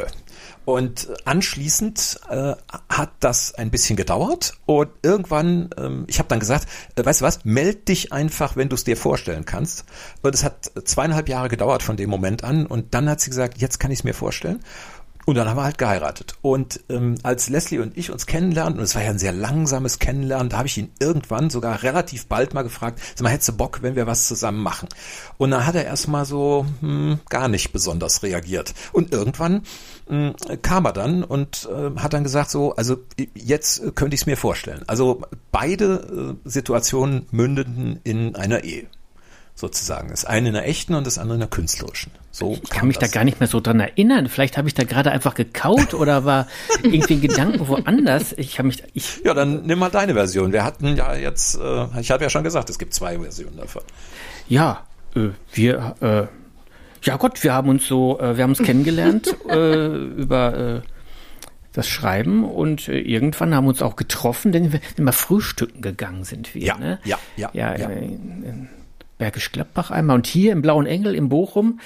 Und 0.66 1.10
anschließend 1.26 2.22
äh, 2.30 2.54
hat 2.90 3.12
das 3.20 3.54
ein 3.56 3.70
bisschen 3.70 3.98
gedauert 3.98 4.54
und 4.66 4.90
irgendwann, 5.02 5.70
ähm, 5.78 6.06
ich 6.08 6.20
habe 6.20 6.30
dann 6.30 6.40
gesagt, 6.40 6.68
äh, 6.96 7.04
weißt 7.04 7.22
du 7.22 7.26
was, 7.26 7.44
meld 7.44 7.90
dich 7.90 8.14
einfach, 8.14 8.56
wenn 8.56 8.70
du 8.70 8.76
es 8.76 8.84
dir 8.84 8.96
vorstellen 8.96 9.46
kannst. 9.46 9.84
Und 10.22 10.34
es 10.34 10.44
hat 10.44 10.72
zweieinhalb 10.86 11.28
Jahre 11.28 11.50
gedauert 11.50 11.84
von 11.84 11.98
dem 11.98 12.10
Moment 12.10 12.44
an 12.44 12.66
und 12.66 12.94
dann 12.94 13.10
hat 13.10 13.20
sie 13.20 13.30
gesagt, 13.30 13.58
jetzt 13.58 13.80
kann 13.80 13.92
ich 13.92 14.00
es 14.00 14.04
mir 14.04 14.14
vorstellen. 14.14 14.64
Und 15.26 15.36
dann 15.36 15.48
haben 15.48 15.58
wir 15.58 15.64
halt 15.64 15.78
geheiratet. 15.78 16.36
Und 16.42 16.82
ähm, 16.90 17.16
als 17.24 17.50
Leslie 17.50 17.80
und 17.80 17.98
ich 17.98 18.12
uns 18.12 18.26
kennenlernten, 18.26 18.80
und 18.80 18.84
es 18.84 18.96
war 18.96 19.04
ja 19.04 19.10
ein 19.10 19.20
sehr 19.20 19.32
langsames 19.32 20.00
Kennenlernen, 20.00 20.50
da 20.50 20.58
habe 20.58 20.68
ich 20.68 20.78
ihn 20.78 20.92
irgendwann 21.00 21.50
sogar 21.50 21.84
relativ 21.84 22.28
bald 22.28 22.54
mal 22.54 22.64
gefragt, 22.64 23.00
sag 23.16 23.24
mal, 23.24 23.30
hättest 23.30 23.50
du 23.50 23.54
Bock, 23.54 23.82
wenn 23.82 23.96
wir 23.96 24.08
was 24.08 24.28
zusammen 24.28 24.62
machen? 24.62 24.90
Und 25.38 25.52
dann 25.52 25.66
hat 25.66 25.76
er 25.76 25.86
erstmal 25.86 26.26
so 26.26 26.66
hm, 26.82 27.20
gar 27.30 27.48
nicht 27.48 27.72
besonders 27.72 28.24
reagiert. 28.24 28.74
Und 28.92 29.14
irgendwann 29.14 29.64
hm, 30.08 30.36
kam 30.62 30.86
er 30.86 30.94
dann 30.94 31.24
und 31.24 31.70
äh, 31.72 32.00
hat 32.00 32.14
dann 32.14 32.24
gesagt, 32.24 32.52
so, 32.52 32.76
also 32.76 32.98
jetzt 33.34 33.96
könnte 33.96 34.16
ich 34.16 34.22
es 34.22 34.28
mir 34.28 34.38
vorstellen. 34.38 34.84
Also 34.88 35.22
beide 35.52 36.38
äh, 36.46 36.50
Situationen 36.50 37.28
mündeten 37.32 38.00
in 38.04 38.36
einer 38.36 38.64
Ehe 38.64 38.88
sozusagen. 39.56 40.10
Das 40.10 40.26
eine 40.26 40.50
in 40.50 40.54
der 40.54 40.68
echten 40.68 40.96
und 40.96 41.08
das 41.08 41.18
andere 41.18 41.36
in 41.36 41.42
der 41.42 41.50
künstlerischen. 41.50 42.12
So 42.36 42.58
Ich 42.64 42.70
kann 42.72 42.88
mich 42.88 42.98
da 42.98 43.06
gar 43.06 43.24
nicht 43.24 43.40
mehr 43.40 43.48
so 43.48 43.60
dran 43.60 43.80
erinnern. 43.80 44.28
Vielleicht 44.28 44.58
habe 44.58 44.68
ich 44.68 44.74
da 44.74 44.84
gerade 44.86 45.12
einfach 45.12 45.36
gekaut 45.36 45.94
oder 45.94 46.26
war 46.26 46.48
irgendwie 46.82 47.14
in 47.14 47.22
Gedanken 47.22 47.68
woanders. 47.68 48.34
Ich 48.34 48.58
habe 48.58 48.70
mich, 48.70 48.84
ich, 48.96 49.22
Ja, 49.24 49.36
dann 49.36 49.68
nimm 49.68 49.78
mal 49.78 49.92
deine 49.92 50.16
Version. 50.16 50.52
Wir 50.52 50.64
hatten 50.64 50.98
ja 50.98 51.14
jetzt, 51.14 51.60
äh, 51.60 51.86
ich 52.00 52.10
habe 52.10 52.24
ja 52.24 52.32
schon 52.32 52.44
gesagt, 52.44 52.72
es 52.72 52.80
gibt 52.80 52.96
zwei 52.96 53.20
Versionen 53.20 53.58
davon. 53.58 53.84
ja, 54.50 54.82
äh, 55.16 55.30
wir, 55.54 55.96
äh, 56.02 56.26
ja 57.04 57.18
Gott, 57.18 57.44
wir 57.44 57.54
haben 57.54 57.70
uns 57.70 57.86
so, 57.86 58.20
äh, 58.20 58.36
wir 58.36 58.44
haben 58.44 58.52
uns 58.52 58.64
kennengelernt 58.64 59.36
äh, 59.48 59.86
über 59.86 60.58
äh, 60.58 60.82
das 61.72 61.88
Schreiben 61.88 62.46
und 62.46 62.88
irgendwann 62.88 63.54
haben 63.54 63.66
wir 63.66 63.70
uns 63.70 63.84
auch 63.84 63.96
getroffen, 63.96 64.52
denn 64.52 64.74
wir 64.74 64.80
immer 64.98 65.14
frühstücken 65.14 65.84
gegangen 65.84 66.24
sind 66.24 66.56
wir. 66.56 66.64
Ja, 66.64 66.78
ne? 66.80 67.00
ja, 67.04 67.20
ja, 67.36 67.52
ja, 67.54 67.78
ja. 67.78 67.90
Bergisch 69.20 69.52
Gladbach 69.52 69.92
einmal 69.92 70.16
und 70.16 70.26
hier 70.26 70.52
im 70.52 70.64
Blauen 70.64 70.88
Engel 70.88 71.14
in 71.14 71.30
Bochum. 71.30 71.80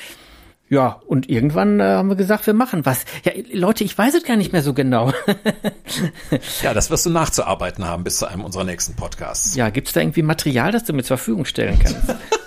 Ja, 0.69 1.01
und 1.07 1.29
irgendwann 1.29 1.79
äh, 1.79 1.83
haben 1.83 2.09
wir 2.09 2.15
gesagt, 2.17 2.45
wir 2.45 2.53
machen 2.53 2.85
was. 2.85 3.05
Ja, 3.23 3.31
Leute, 3.53 3.83
ich 3.85 3.97
weiß 3.97 4.15
es 4.15 4.23
gar 4.23 4.35
nicht 4.35 4.51
mehr 4.51 4.63
so 4.63 4.73
genau. 4.73 5.13
Ja, 6.61 6.73
das 6.73 6.89
wirst 6.89 7.05
du 7.05 7.09
nachzuarbeiten 7.09 7.85
haben 7.85 8.03
bis 8.03 8.17
zu 8.17 8.25
einem 8.25 8.43
unserer 8.43 8.63
nächsten 8.65 8.95
Podcasts. 8.95 9.55
ja, 9.55 9.69
gibt's 9.69 9.93
da 9.93 10.01
irgendwie 10.01 10.21
Material, 10.23 10.71
das 10.71 10.83
du 10.83 10.93
mir 10.93 11.03
zur 11.03 11.17
Verfügung 11.17 11.45
stellen 11.45 11.79
kannst? 11.79 12.15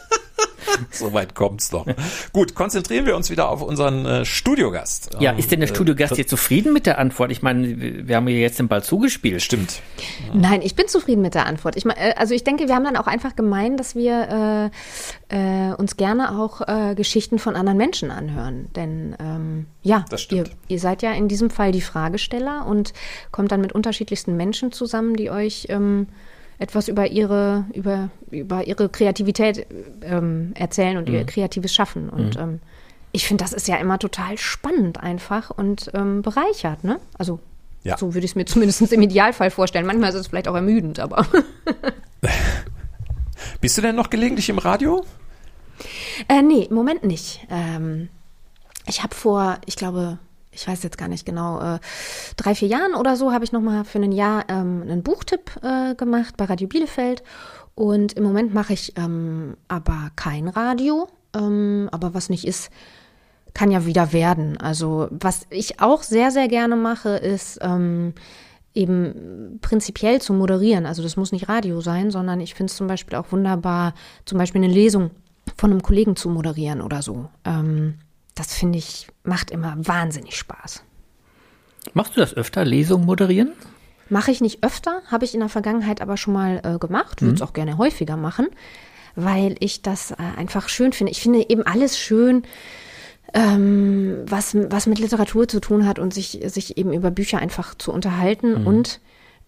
Soweit 0.91 1.35
kommt's 1.35 1.71
doch. 1.71 1.87
Gut, 2.33 2.55
konzentrieren 2.55 3.07
wir 3.07 3.17
uns 3.17 3.31
wieder 3.31 3.49
auf 3.49 3.63
unseren 3.63 4.07
äh, 4.07 4.25
Studiogast. 4.25 5.11
Ja, 5.21 5.33
Ähm, 5.33 5.39
ist 5.39 5.51
denn 5.51 5.61
der 5.61 5.69
äh, 5.69 5.75
Studiogast 5.75 6.17
jetzt 6.17 6.31
zufrieden 6.31 6.73
mit 6.73 6.87
der 6.87 6.99
Antwort? 6.99 7.31
Ich 7.31 7.43
meine, 7.43 8.07
wir 8.07 8.17
haben 8.17 8.29
ja 8.29 8.37
jetzt 8.37 8.59
den 8.59 8.69
Ball 8.69 8.83
zugespielt. 8.83 9.43
Stimmt. 9.43 9.81
Nein, 10.33 10.63
ich 10.63 10.75
bin 10.75 10.89
zufrieden 10.89 11.23
mit 11.23 11.35
der 11.35 11.47
Antwort. 11.47 11.77
Ich, 11.77 11.85
mein, 11.85 11.97
äh, 11.97 12.15
also 12.17 12.35
ich 12.35 12.45
denke, 12.45 12.69
wir 12.69 12.75
haben 12.75 12.85
dann 12.85 12.97
auch 12.97 13.07
einfach 13.07 13.37
gemeint, 13.37 13.79
dass 13.81 13.95
wir 13.95 14.71
äh, 15.31 15.71
äh, 15.71 15.75
uns 15.75 15.97
gerne 15.97 16.39
auch 16.39 16.61
äh, 16.67 16.95
Geschichten 16.95 17.39
von 17.39 17.57
anderen 17.57 17.79
Menschen 17.79 18.11
anhören. 18.11 18.69
Denn 18.75 19.17
ähm, 19.21 19.67
ja, 19.83 20.05
Das 20.11 20.31
ihr, 20.31 20.45
ihr 20.69 20.79
seid 20.79 21.03
ja 21.03 21.13
in 21.13 21.29
diesem 21.29 21.51
Fall 21.51 21.73
die 21.73 21.81
Fragesteller 21.81 22.67
und 22.67 22.93
kommt 23.31 23.53
dann 23.53 23.61
mit 23.61 23.73
unterschiedlichsten 23.73 24.37
Menschen 24.37 24.73
zusammen, 24.73 25.17
die 25.17 25.31
euch 25.31 25.67
ähm, 25.69 26.09
etwas 26.61 26.87
über 26.89 27.09
ihre, 27.09 27.65
über, 27.75 28.11
über 28.31 28.67
ihre 28.67 28.89
Kreativität 28.89 29.67
ähm, 30.03 30.53
erzählen 30.55 30.97
und 30.99 31.09
Mhm. 31.09 31.15
ihr 31.15 31.25
kreatives 31.25 31.75
Schaffen. 31.75 32.09
Und 32.09 32.37
ähm, 32.37 32.61
ich 33.13 33.27
finde, 33.27 33.43
das 33.43 33.53
ist 33.53 33.67
ja 33.67 33.77
immer 33.77 33.99
total 33.99 34.39
spannend 34.39 35.01
einfach 35.01 35.51
und 35.51 35.91
ähm, 35.95 36.23
bereichert, 36.23 36.85
ne? 36.85 37.01
Also 37.19 37.41
Ja. 37.83 37.97
so 37.99 38.15
würde 38.15 38.25
ich 38.27 38.33
es 38.33 38.35
mir 38.37 38.45
zumindest 38.53 38.93
im 38.93 39.03
Idealfall 39.03 39.51
vorstellen. 39.51 39.87
Manchmal 39.87 40.11
ist 40.11 40.17
es 40.17 40.27
vielleicht 40.29 40.47
auch 40.49 40.55
ermüdend, 40.55 41.01
aber. 41.01 41.27
Bist 43.61 43.77
du 43.79 43.83
denn 43.83 43.97
noch 43.97 44.11
gelegentlich 44.11 44.49
im 44.49 44.59
Radio? 44.59 45.05
äh, 46.29 46.43
nee, 46.43 46.65
im 46.65 46.75
Moment 46.75 47.05
nicht. 47.05 47.41
Ähm, 47.51 48.09
ich 48.87 49.03
habe 49.03 49.15
vor, 49.15 49.59
ich 49.67 49.77
glaube, 49.77 50.19
ich 50.53 50.67
weiß 50.67 50.83
jetzt 50.83 50.99
gar 50.99 51.09
nicht 51.09 51.25
genau, 51.25 51.61
äh, 51.61 51.79
drei, 52.37 52.55
vier 52.55 52.69
Jahren 52.69 52.95
oder 52.95 53.17
so 53.17 53.33
habe 53.33 53.45
ich 53.45 53.53
nochmal 53.53 53.85
für 53.85 53.99
ein 53.99 54.13
Jahr 54.13 54.45
ähm, 54.49 54.83
einen 54.83 55.03
Buchtipp 55.03 55.61
äh, 55.63 55.95
gemacht 55.95 56.37
bei 56.37 56.45
Radio 56.45 56.69
Bielefeld. 56.69 57.23
Und 57.75 58.15
im 58.15 58.25
Moment 58.25 58.53
mache 58.53 58.73
ich 58.73 58.97
ähm, 58.97 59.57
aber 59.69 60.11
kein 60.17 60.49
Radio. 60.49 61.09
Ähm, 61.35 61.89
aber 61.93 62.15
was 62.15 62.29
nicht 62.29 62.47
ist, 62.47 62.71
kann 63.55 63.71
ja 63.71 63.87
wieder 63.87 64.13
werden. 64.13 64.57
Also 64.59 65.09
was 65.11 65.47
ich 65.51 65.81
auch 65.81 66.03
sehr, 66.03 66.31
sehr 66.31 66.49
gerne 66.49 66.77
mache, 66.77 67.11
ist 67.11 67.59
ähm, 67.63 68.15
eben 68.75 69.59
prinzipiell 69.61 70.21
zu 70.21 70.33
moderieren. 70.33 70.87
Also 70.87 71.03
das 71.03 71.17
muss 71.17 71.33
nicht 71.33 71.49
Radio 71.49 71.81
sein, 71.81 72.11
sondern 72.11 72.41
ich 72.41 72.55
finde 72.55 72.71
es 72.71 72.77
zum 72.77 72.87
Beispiel 72.87 73.17
auch 73.19 73.33
wunderbar, 73.33 73.95
zum 74.25 74.39
Beispiel 74.39 74.63
eine 74.63 74.73
Lesung 74.73 75.11
von 75.57 75.71
einem 75.71 75.83
Kollegen 75.83 76.17
zu 76.17 76.29
moderieren 76.29 76.81
oder 76.81 77.03
so. 77.03 77.29
Ähm, 77.45 77.95
das 78.41 78.55
finde 78.55 78.79
ich, 78.79 79.07
macht 79.23 79.51
immer 79.51 79.77
wahnsinnig 79.77 80.37
Spaß. 80.39 80.83
Machst 81.93 82.17
du 82.17 82.21
das 82.21 82.33
öfter, 82.35 82.65
Lesungen 82.65 83.05
moderieren? 83.05 83.53
Mache 84.09 84.31
ich 84.31 84.41
nicht 84.41 84.65
öfter, 84.65 85.03
habe 85.09 85.27
ich 85.27 85.35
in 85.35 85.41
der 85.41 85.51
Vergangenheit 85.51 86.01
aber 86.01 86.17
schon 86.17 86.33
mal 86.33 86.63
äh, 86.65 86.79
gemacht, 86.79 87.21
würde 87.21 87.35
es 87.35 87.41
mhm. 87.41 87.47
auch 87.47 87.53
gerne 87.53 87.77
häufiger 87.77 88.17
machen, 88.17 88.47
weil 89.15 89.57
ich 89.61 89.83
das 89.83 90.13
äh, 90.13 90.17
einfach 90.39 90.71
schön 90.71 90.95
finde. 90.95 91.13
Ich 91.13 91.21
finde 91.21 91.51
eben 91.51 91.65
alles 91.65 91.99
schön, 91.99 92.45
ähm, 93.35 94.25
was, 94.27 94.55
was 94.55 94.87
mit 94.87 94.99
Literatur 94.99 95.47
zu 95.47 95.61
tun 95.61 95.87
hat 95.87 95.99
und 95.99 96.15
sich, 96.15 96.41
sich 96.47 96.79
eben 96.79 96.95
über 96.95 97.11
Bücher 97.11 97.41
einfach 97.41 97.75
zu 97.75 97.93
unterhalten 97.93 98.63
mhm. 98.63 98.67
und 98.67 99.01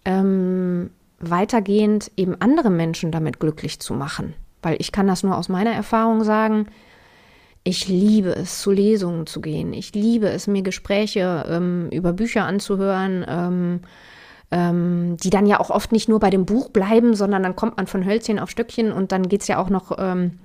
ähm, 0.05 0.91
weitergehend 1.19 2.11
eben 2.15 2.39
andere 2.39 2.69
Menschen 2.69 3.11
damit 3.11 3.39
glücklich 3.39 3.79
zu 3.79 3.95
machen. 3.95 4.35
Weil 4.61 4.75
ich 4.77 4.91
kann 4.91 5.07
das 5.07 5.23
nur 5.23 5.35
aus 5.35 5.49
meiner 5.49 5.71
Erfahrung 5.71 6.23
sagen, 6.23 6.67
ich 7.63 7.87
liebe 7.87 8.35
es, 8.35 8.59
zu 8.59 8.71
Lesungen 8.71 9.25
zu 9.25 9.41
gehen. 9.41 9.73
Ich 9.73 9.93
liebe 9.93 10.27
es, 10.29 10.47
mir 10.47 10.63
Gespräche 10.63 11.45
ähm, 11.47 11.89
über 11.91 12.13
Bücher 12.13 12.45
anzuhören, 12.45 13.25
ähm, 13.27 13.81
ähm, 14.51 15.17
die 15.17 15.29
dann 15.29 15.45
ja 15.45 15.59
auch 15.59 15.69
oft 15.69 15.91
nicht 15.91 16.09
nur 16.09 16.19
bei 16.19 16.29
dem 16.29 16.45
Buch 16.45 16.69
bleiben, 16.69 17.15
sondern 17.15 17.41
dann 17.41 17.55
kommt 17.55 17.77
man 17.77 17.87
von 17.87 18.05
Hölzchen 18.05 18.39
auf 18.39 18.49
Stöckchen 18.49 18.91
und 18.91 19.11
dann 19.11 19.29
geht 19.29 19.41
es 19.41 19.47
ja 19.47 19.59
auch 19.59 19.69
noch 19.69 19.97
ähm, 19.97 20.39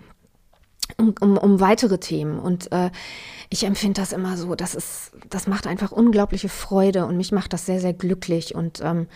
um, 0.96 1.14
um, 1.20 1.36
um 1.36 1.60
weitere 1.60 1.98
Themen. 1.98 2.38
Und 2.38 2.70
äh, 2.72 2.90
ich 3.50 3.64
empfinde 3.64 4.00
das 4.00 4.12
immer 4.12 4.36
so, 4.36 4.54
das 4.54 4.74
ist, 4.74 5.12
das 5.28 5.46
macht 5.46 5.66
einfach 5.66 5.90
unglaubliche 5.90 6.48
Freude 6.48 7.04
und 7.06 7.16
mich 7.16 7.32
macht 7.32 7.52
das 7.52 7.66
sehr, 7.66 7.80
sehr 7.80 7.94
glücklich. 7.94 8.54
Und 8.54 8.80
ähm, 8.82 9.08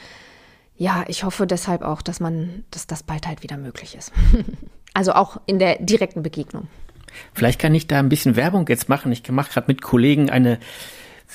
ja, 0.77 1.05
ich 1.07 1.23
hoffe 1.23 1.47
deshalb 1.47 1.83
auch, 1.83 2.03
dass 2.03 2.19
man, 2.19 2.65
dass 2.71 2.89
das 2.89 3.05
bald 3.05 3.29
halt 3.29 3.43
wieder 3.45 3.57
möglich 3.57 3.95
ist. 3.95 4.13
also 4.95 5.13
auch 5.13 5.41
in 5.47 5.61
der 5.61 5.79
direkten 5.81 6.23
Begegnung. 6.23 6.67
Vielleicht 7.35 7.61
kann 7.61 7.75
ich 7.75 7.87
da 7.87 7.99
ein 7.99 8.09
bisschen 8.09 8.37
Werbung 8.37 8.67
jetzt 8.69 8.89
machen. 8.89 9.13
Ich 9.13 9.29
mache 9.31 9.53
gerade 9.53 9.67
mit 9.69 9.83
Kollegen 9.83 10.31
eine 10.31 10.59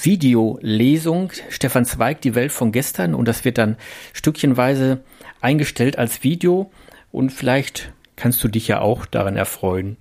Videolesung. 0.01 1.31
Stefan 1.49 1.85
Zweig, 1.85 2.21
die 2.21 2.35
Welt 2.35 2.51
von 2.51 2.71
gestern. 2.71 3.15
Und 3.15 3.27
das 3.27 3.45
wird 3.45 3.57
dann 3.57 3.77
stückchenweise 4.13 5.03
eingestellt 5.41 5.97
als 5.97 6.23
Video. 6.23 6.71
Und 7.11 7.31
vielleicht 7.31 7.91
kannst 8.15 8.43
du 8.43 8.47
dich 8.47 8.67
ja 8.67 8.81
auch 8.81 9.05
daran 9.05 9.35
erfreuen 9.35 9.97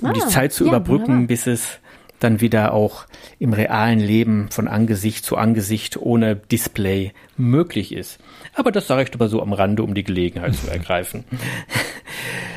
um 0.00 0.08
ah, 0.08 0.12
die 0.12 0.26
Zeit 0.26 0.52
zu 0.52 0.64
ja, 0.64 0.70
überbrücken, 0.70 1.08
wunderbar. 1.08 1.26
bis 1.26 1.46
es 1.46 1.78
dann 2.18 2.40
wieder 2.40 2.74
auch 2.74 3.06
im 3.38 3.52
realen 3.52 3.98
Leben 3.98 4.48
von 4.50 4.68
Angesicht 4.68 5.24
zu 5.24 5.36
Angesicht 5.36 5.96
ohne 5.96 6.36
Display 6.36 7.12
möglich 7.36 7.92
ist. 7.92 8.18
Aber 8.54 8.72
das 8.72 8.86
sage 8.86 9.04
ich 9.04 9.14
aber 9.14 9.28
so 9.28 9.40
am 9.40 9.52
Rande, 9.52 9.82
um 9.82 9.94
die 9.94 10.04
Gelegenheit 10.04 10.54
zu 10.54 10.68
ergreifen. 10.68 11.24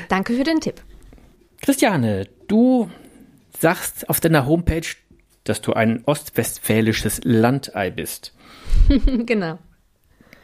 Danke 0.10 0.36
für 0.36 0.44
den 0.44 0.60
Tipp. 0.60 0.82
Christiane, 1.64 2.28
du 2.50 2.92
sagst 3.58 4.10
auf 4.10 4.20
deiner 4.20 4.46
Homepage, 4.46 4.86
dass 5.46 5.62
du 5.62 5.72
ein 5.72 6.04
ostwestfälisches 6.06 7.22
Landei 7.24 7.90
bist. 7.90 8.36
genau. 9.26 9.60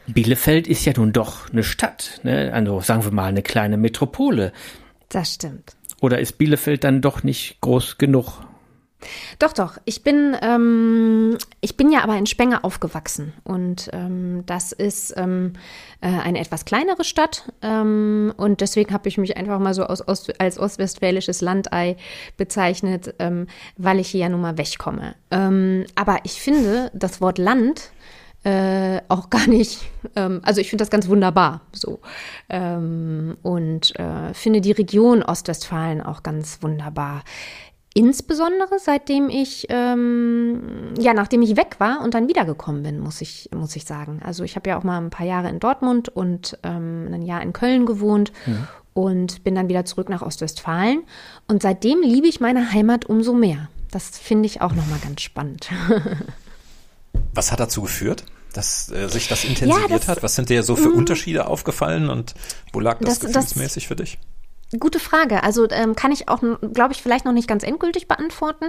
Bielefeld 0.06 0.66
ist 0.66 0.86
ja 0.86 0.94
nun 0.96 1.12
doch 1.12 1.50
eine 1.50 1.62
Stadt, 1.62 2.20
ne? 2.22 2.50
also 2.54 2.80
sagen 2.80 3.04
wir 3.04 3.10
mal 3.10 3.26
eine 3.26 3.42
kleine 3.42 3.76
Metropole. 3.76 4.54
Das 5.10 5.34
stimmt. 5.34 5.76
Oder 6.00 6.20
ist 6.20 6.38
Bielefeld 6.38 6.84
dann 6.84 7.02
doch 7.02 7.22
nicht 7.22 7.60
groß 7.60 7.98
genug? 7.98 8.40
Doch, 9.38 9.52
doch. 9.52 9.78
Ich 9.84 10.02
bin, 10.02 10.36
ähm, 10.42 11.38
ich 11.60 11.76
bin 11.76 11.90
ja 11.90 12.02
aber 12.02 12.16
in 12.16 12.26
Spenge 12.26 12.64
aufgewachsen 12.64 13.32
und 13.44 13.90
ähm, 13.92 14.44
das 14.46 14.72
ist 14.72 15.14
ähm, 15.16 15.54
äh, 16.00 16.08
eine 16.08 16.40
etwas 16.40 16.64
kleinere 16.64 17.04
Stadt 17.04 17.52
ähm, 17.62 18.32
und 18.36 18.60
deswegen 18.60 18.92
habe 18.92 19.08
ich 19.08 19.18
mich 19.18 19.36
einfach 19.36 19.58
mal 19.58 19.74
so 19.74 19.84
aus 19.84 20.06
Ost, 20.06 20.40
als 20.40 20.58
ostwestfälisches 20.58 21.40
Landei 21.40 21.96
bezeichnet, 22.36 23.14
ähm, 23.18 23.46
weil 23.76 23.98
ich 24.00 24.08
hier 24.08 24.20
ja 24.20 24.28
nun 24.28 24.42
mal 24.42 24.58
wegkomme. 24.58 25.14
Ähm, 25.30 25.86
aber 25.94 26.18
ich 26.24 26.40
finde 26.40 26.90
das 26.94 27.20
Wort 27.20 27.38
Land 27.38 27.90
äh, 28.42 29.02
auch 29.08 29.28
gar 29.28 29.46
nicht, 29.46 29.82
ähm, 30.16 30.40
also 30.42 30.60
ich 30.60 30.70
finde 30.70 30.82
das 30.82 30.90
ganz 30.90 31.08
wunderbar 31.08 31.60
so. 31.72 32.00
Ähm, 32.48 33.36
und 33.42 33.98
äh, 33.98 34.32
finde 34.32 34.60
die 34.60 34.72
Region 34.72 35.22
Ostwestfalen 35.22 36.00
auch 36.00 36.22
ganz 36.22 36.62
wunderbar. 36.62 37.22
Insbesondere 37.92 38.78
seitdem 38.78 39.28
ich, 39.28 39.66
ähm, 39.68 40.94
ja, 40.98 41.12
nachdem 41.12 41.42
ich 41.42 41.56
weg 41.56 41.76
war 41.78 42.02
und 42.02 42.14
dann 42.14 42.28
wiedergekommen 42.28 42.84
bin, 42.84 43.00
muss 43.00 43.20
ich, 43.20 43.48
muss 43.52 43.74
ich 43.74 43.84
sagen. 43.84 44.20
Also 44.24 44.44
ich 44.44 44.54
habe 44.54 44.70
ja 44.70 44.78
auch 44.78 44.84
mal 44.84 44.98
ein 44.98 45.10
paar 45.10 45.26
Jahre 45.26 45.48
in 45.48 45.58
Dortmund 45.58 46.08
und 46.08 46.56
ähm, 46.62 47.08
ein 47.12 47.22
Jahr 47.22 47.42
in 47.42 47.52
Köln 47.52 47.86
gewohnt 47.86 48.30
mhm. 48.46 48.68
und 48.94 49.42
bin 49.42 49.56
dann 49.56 49.68
wieder 49.68 49.84
zurück 49.84 50.08
nach 50.08 50.22
Ostwestfalen. 50.22 51.02
Und 51.48 51.62
seitdem 51.62 52.00
liebe 52.02 52.28
ich 52.28 52.38
meine 52.38 52.72
Heimat 52.72 53.06
umso 53.06 53.32
mehr. 53.32 53.68
Das 53.90 54.10
finde 54.10 54.46
ich 54.46 54.60
auch 54.60 54.72
nochmal 54.72 55.00
ganz 55.02 55.22
spannend. 55.22 55.68
Was 57.34 57.50
hat 57.50 57.58
dazu 57.58 57.82
geführt, 57.82 58.24
dass 58.52 58.88
äh, 58.90 59.08
sich 59.08 59.26
das 59.26 59.44
intensiviert 59.44 59.90
ja, 59.90 59.98
das, 59.98 60.06
hat? 60.06 60.22
Was 60.22 60.36
sind 60.36 60.48
dir 60.48 60.62
so 60.62 60.76
für 60.76 60.90
mm. 60.90 60.96
Unterschiede 60.96 61.48
aufgefallen 61.48 62.08
und 62.08 62.34
wo 62.72 62.78
lag 62.78 62.98
das, 63.00 63.18
das 63.18 63.32
gefühlsmäßig 63.32 63.84
das, 63.84 63.88
für 63.88 63.96
dich? 63.96 64.18
Gute 64.78 65.00
Frage. 65.00 65.42
Also 65.42 65.68
ähm, 65.70 65.96
kann 65.96 66.12
ich 66.12 66.28
auch, 66.28 66.40
glaube 66.72 66.92
ich, 66.92 67.02
vielleicht 67.02 67.24
noch 67.24 67.32
nicht 67.32 67.48
ganz 67.48 67.64
endgültig 67.64 68.06
beantworten. 68.06 68.66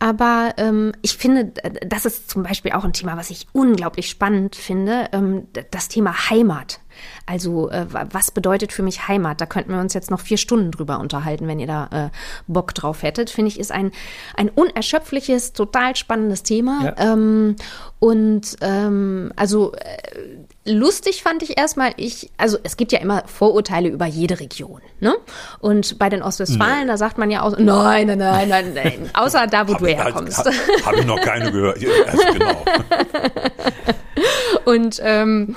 Aber 0.00 0.54
ähm, 0.56 0.92
ich 1.02 1.16
finde, 1.16 1.52
das 1.86 2.04
ist 2.04 2.28
zum 2.28 2.42
Beispiel 2.42 2.72
auch 2.72 2.84
ein 2.84 2.92
Thema, 2.92 3.16
was 3.16 3.30
ich 3.30 3.46
unglaublich 3.52 4.10
spannend 4.10 4.56
finde. 4.56 5.08
Ähm, 5.12 5.46
das 5.70 5.88
Thema 5.88 6.30
Heimat. 6.30 6.80
Also 7.26 7.68
äh, 7.70 7.86
was 7.90 8.30
bedeutet 8.30 8.72
für 8.72 8.84
mich 8.84 9.08
Heimat? 9.08 9.40
Da 9.40 9.46
könnten 9.46 9.72
wir 9.72 9.80
uns 9.80 9.94
jetzt 9.94 10.12
noch 10.12 10.20
vier 10.20 10.36
Stunden 10.36 10.70
drüber 10.70 11.00
unterhalten, 11.00 11.48
wenn 11.48 11.58
ihr 11.58 11.66
da 11.66 11.88
äh, 11.90 12.08
Bock 12.46 12.72
drauf 12.72 13.02
hättet. 13.02 13.30
Finde 13.30 13.48
ich, 13.48 13.58
ist 13.58 13.72
ein, 13.72 13.90
ein 14.36 14.48
unerschöpfliches, 14.48 15.52
total 15.52 15.96
spannendes 15.96 16.44
Thema. 16.44 16.84
Ja. 16.84 17.12
Ähm, 17.12 17.56
und 17.98 18.56
ähm, 18.60 19.32
also 19.34 19.72
äh, 19.72 20.70
lustig 20.70 21.24
fand 21.24 21.42
ich 21.42 21.58
erstmal, 21.58 21.94
ich, 21.96 22.30
also 22.36 22.58
es 22.62 22.76
gibt 22.76 22.92
ja 22.92 23.00
immer 23.00 23.24
Vorurteile 23.26 23.88
über 23.88 24.06
jede 24.06 24.38
Region. 24.38 24.80
Ne? 25.00 25.16
Und 25.58 25.98
bei 25.98 26.08
den 26.08 26.22
Ostwestfalen, 26.22 26.82
nee. 26.82 26.86
da 26.86 26.96
sagt 26.96 27.18
man 27.18 27.32
ja 27.32 27.42
auch, 27.42 27.58
nein, 27.58 28.06
nein, 28.06 28.18
nein, 28.18 28.48
nein, 28.48 28.72
nein 28.72 29.10
außer 29.14 29.48
da, 29.48 29.66
wo 29.66 29.74
du 29.74 29.86
herkommst. 29.86 30.38
Habe 30.38 30.56
hab 30.84 30.94
ich 30.94 31.06
noch 31.06 31.20
keine 31.20 31.50
gehört. 31.50 31.78
Also 32.06 32.22
genau. 32.32 32.64
Und, 34.64 35.00
ähm, 35.04 35.54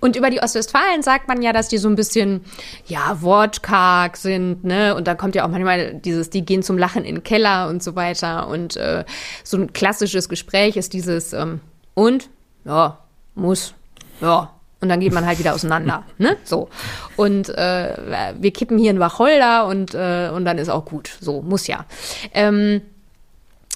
und 0.00 0.16
über 0.16 0.30
die 0.30 0.40
Ostwestfalen 0.40 1.02
sagt 1.08 1.26
man 1.26 1.40
ja, 1.40 1.54
dass 1.54 1.68
die 1.68 1.78
so 1.78 1.88
ein 1.88 1.96
bisschen, 1.96 2.42
ja, 2.86 3.22
wortkarg 3.22 4.18
sind, 4.18 4.62
ne? 4.62 4.94
Und 4.94 5.08
da 5.08 5.14
kommt 5.14 5.34
ja 5.34 5.46
auch 5.46 5.48
manchmal 5.48 5.94
dieses, 5.94 6.28
die 6.28 6.44
gehen 6.44 6.62
zum 6.62 6.76
Lachen 6.76 7.02
in 7.02 7.14
den 7.14 7.24
Keller 7.24 7.70
und 7.70 7.82
so 7.82 7.96
weiter. 7.96 8.46
Und 8.46 8.76
äh, 8.76 9.06
so 9.42 9.56
ein 9.56 9.72
klassisches 9.72 10.28
Gespräch 10.28 10.76
ist 10.76 10.92
dieses, 10.92 11.32
ähm, 11.32 11.60
und? 11.94 12.28
Ja, 12.66 12.98
muss. 13.34 13.72
Ja, 14.20 14.52
und 14.82 14.90
dann 14.90 15.00
geht 15.00 15.14
man 15.14 15.24
halt 15.24 15.38
wieder 15.38 15.54
auseinander, 15.54 16.04
ne? 16.18 16.36
So. 16.44 16.68
Und 17.16 17.48
äh, 17.48 18.34
wir 18.38 18.50
kippen 18.50 18.76
hier 18.76 18.90
einen 18.90 19.00
Wacholder 19.00 19.66
und, 19.66 19.94
äh, 19.94 20.28
und 20.28 20.44
dann 20.44 20.58
ist 20.58 20.68
auch 20.68 20.84
gut. 20.84 21.10
So, 21.22 21.40
muss 21.40 21.68
ja. 21.68 21.86
Ähm, 22.34 22.82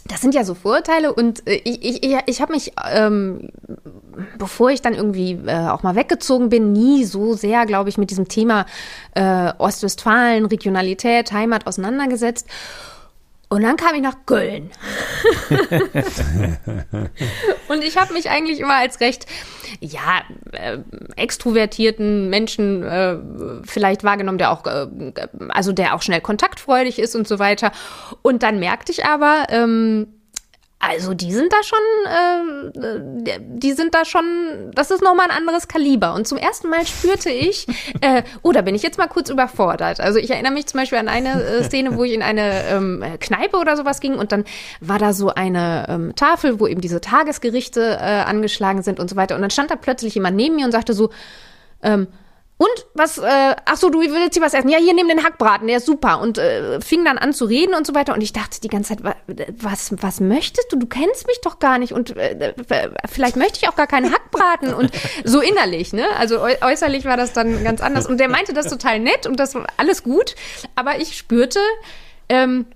das 0.07 0.21
sind 0.21 0.35
ja 0.35 0.45
so 0.45 0.55
Vorurteile 0.55 1.13
und 1.13 1.47
äh, 1.47 1.61
ich, 1.65 2.03
ich, 2.05 2.17
ich 2.27 2.41
habe 2.41 2.53
mich, 2.53 2.73
ähm, 2.93 3.51
bevor 4.39 4.71
ich 4.71 4.83
dann 4.83 4.95
irgendwie 4.95 5.39
äh, 5.47 5.69
auch 5.69 5.83
mal 5.83 5.95
weggezogen 5.95 6.49
bin, 6.49 6.73
nie 6.73 7.05
so 7.05 7.35
sehr, 7.35 7.67
glaube 7.67 7.89
ich, 7.89 7.99
mit 7.99 8.11
diesem 8.11 8.29
Thema 8.29 8.67
äh, 9.15 9.53
Ostwestfalen, 9.59 10.47
Regionalität, 10.47 11.33
Heimat 11.33 11.67
auseinandergesetzt. 11.67 12.49
Und 13.53 13.63
dann 13.65 13.77
kam 13.77 13.95
ich 13.95 14.01
nach 14.01 14.17
Köln. 14.25 14.71
und 17.69 17.85
ich 17.85 17.99
habe 17.99 18.15
mich 18.15 18.31
eigentlich 18.31 18.61
immer 18.61 18.77
als 18.77 19.01
recht, 19.01 19.27
ja, 19.79 20.23
äh, 20.53 20.79
extrovertierten 21.17 22.31
Menschen 22.31 22.83
äh, 22.83 23.19
vielleicht 23.65 24.05
wahrgenommen, 24.05 24.39
der 24.39 24.53
auch, 24.53 24.65
äh, 24.65 24.87
also 25.51 25.73
der 25.73 25.95
auch 25.95 26.01
schnell 26.01 26.23
kontaktfreudig 26.23 26.99
ist 26.99 27.15
und 27.15 27.29
so 27.29 27.39
weiter. 27.39 27.73
Und 28.23 28.43
dann 28.43 28.59
merkte 28.59 28.91
ich 28.91 29.05
aber, 29.05 29.45
ähm, 29.51 30.07
also 30.85 31.15
die 31.15 31.33
sind 31.33 31.53
da 31.53 31.63
schon, 31.63 31.79
äh, 33.25 33.39
die 33.41 33.73
sind 33.73 33.95
da 33.95 34.05
schon, 34.05 34.25
das 34.75 34.91
ist 34.91 35.01
nochmal 35.01 35.31
ein 35.31 35.37
anderes 35.37 35.69
Kaliber. 35.69 36.13
Und 36.13 36.27
zum 36.27 36.39
ersten 36.39 36.69
Mal 36.69 36.85
spürte 36.85 37.31
ich, 37.31 37.69
äh, 38.01 38.25
oh, 38.43 38.51
da 38.51 38.63
bin 38.63 38.75
ich 38.75 38.83
jetzt 38.83 38.99
mal 38.99 39.07
kurz 39.07 39.31
überfordert. 39.31 40.01
Also 40.01 40.19
ich 40.19 40.31
erinnere 40.31 40.53
mich 40.53 40.67
zum 40.67 40.81
Beispiel 40.81 40.99
an 40.99 41.07
eine 41.07 41.41
äh, 41.41 41.63
Szene, 41.63 41.97
wo 41.97 42.03
ich 42.03 42.13
in 42.13 42.23
eine 42.23 42.65
ähm, 42.65 43.05
Kneipe 43.21 43.59
oder 43.59 43.77
sowas 43.77 44.01
ging 44.01 44.17
und 44.17 44.33
dann 44.33 44.45
war 44.81 44.99
da 44.99 45.13
so 45.13 45.29
eine 45.29 45.87
ähm, 45.89 46.17
Tafel, 46.17 46.59
wo 46.59 46.67
eben 46.67 46.81
diese 46.81 47.01
Tagesgerichte 47.01 47.99
äh, 48.01 48.25
angeschlagen 48.25 48.83
sind 48.83 48.99
und 48.99 49.09
so 49.09 49.15
weiter. 49.15 49.37
Und 49.37 49.43
dann 49.43 49.51
stand 49.51 49.71
da 49.71 49.77
plötzlich 49.77 50.17
jemand 50.17 50.37
neben 50.37 50.57
mir 50.57 50.67
und 50.67 50.73
sagte 50.73 50.95
so, 50.95 51.11
ähm, 51.85 52.09
und 52.63 52.87
was, 52.95 53.19
äh, 53.19 53.57
ach 53.65 53.77
so, 53.77 53.91
du 53.91 53.99
willst 54.01 54.35
hier 54.35 54.43
was 54.43 54.55
essen? 54.55 54.69
Ja, 54.69 54.79
hier 54.79 54.95
nimm 54.95 55.09
den 55.09 55.25
Hackbraten, 55.25 55.67
der 55.67 55.79
ist 55.79 55.87
super. 55.87 56.21
Und 56.21 56.39
äh, 56.39 56.81
fing 56.81 57.05
dann 57.05 57.19
an 57.19 57.33
zu 57.33 57.45
reden 57.45 57.75
und 57.75 57.85
so 57.85 57.93
weiter. 57.93 58.15
Und 58.15 58.21
ich 58.21 58.33
dachte 58.33 58.61
die 58.61 58.69
ganze 58.69 58.95
Zeit, 58.95 59.17
was, 59.59 59.93
was 60.01 60.21
möchtest 60.21 60.73
du? 60.73 60.77
Du 60.77 60.87
kennst 60.87 61.27
mich 61.27 61.41
doch 61.43 61.59
gar 61.59 61.79
nicht. 61.79 61.93
Und 61.93 62.17
äh, 62.17 62.55
vielleicht 63.11 63.35
möchte 63.35 63.59
ich 63.61 63.69
auch 63.69 63.75
gar 63.75 63.89
keinen 63.89 64.13
Hackbraten. 64.13 64.75
Und 64.75 64.93
so 65.25 65.41
innerlich, 65.41 65.93
ne? 65.93 66.07
Also 66.21 66.41
äußerlich 66.41 67.05
war 67.05 67.17
das 67.17 67.33
dann 67.33 67.65
ganz 67.65 67.81
anders. 67.81 68.07
Und 68.07 68.19
der 68.19 68.29
meinte 68.29 68.53
das 68.53 68.69
total 68.69 69.01
nett 69.01 69.27
und 69.27 69.41
das 69.41 69.57
war 69.57 69.67
alles 69.77 70.05
gut. 70.05 70.37
Aber 70.77 71.01
ich 71.01 71.17
spürte, 71.17 71.59
ähm, 72.29 72.67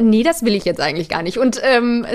nee, 0.00 0.22
das 0.22 0.42
will 0.42 0.54
ich 0.54 0.64
jetzt 0.64 0.80
eigentlich 0.80 1.08
gar 1.08 1.22
nicht. 1.22 1.38
Und, 1.38 1.60
ähm, 1.62 2.06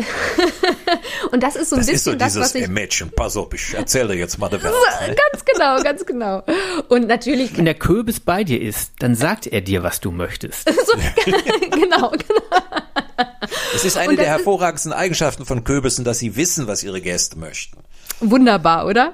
und 1.32 1.44
das 1.44 1.56
ist 1.56 1.70
so 1.70 1.76
ein 1.76 1.80
das 1.80 1.88
bisschen 1.88 1.96
ist 1.96 2.04
so 2.04 2.16
das, 2.16 2.34
dieses, 2.34 2.42
was 2.42 2.56
ich. 2.56 2.64
ey 2.64 2.68
Mädchen, 2.68 3.12
pass 3.16 3.38
auf, 3.38 3.54
ich 3.54 3.74
erzähle 3.74 4.16
jetzt 4.16 4.40
mal 4.40 4.50
der 4.50 4.64
Welt. 4.64 4.74
ne? 4.74 5.16
Ganz 5.32 5.46
genau, 5.46 5.84
ganz 5.84 6.06
genau. 6.06 6.44
Und 6.90 7.08
natürlich. 7.08 7.58
Wenn 7.58 7.66
der 7.66 7.76
Kürbis 7.76 8.20
bei 8.20 8.44
dir 8.44 8.62
ist, 8.62 8.94
dann 9.00 9.16
sagt 9.16 9.48
er 9.48 9.62
dir, 9.62 9.84
was 9.84 10.00
du 10.00 10.12
möchtest. 10.12 10.70
so, 10.86 10.94
genau, 11.72 12.12
genau. 12.12 12.42
Es 13.76 13.86
ist 13.86 13.98
eine 13.98 14.16
der 14.16 14.26
das 14.26 14.38
hervorragendsten 14.38 14.94
Eigenschaften 14.94 15.46
von 15.46 15.64
Kürbissen, 15.64 16.04
dass 16.06 16.20
sie 16.20 16.36
wissen, 16.36 16.68
was 16.68 16.84
ihre 16.84 17.02
Gäste 17.02 17.38
möchten. 17.38 17.78
Wunderbar, 18.22 18.86
oder? 18.86 19.14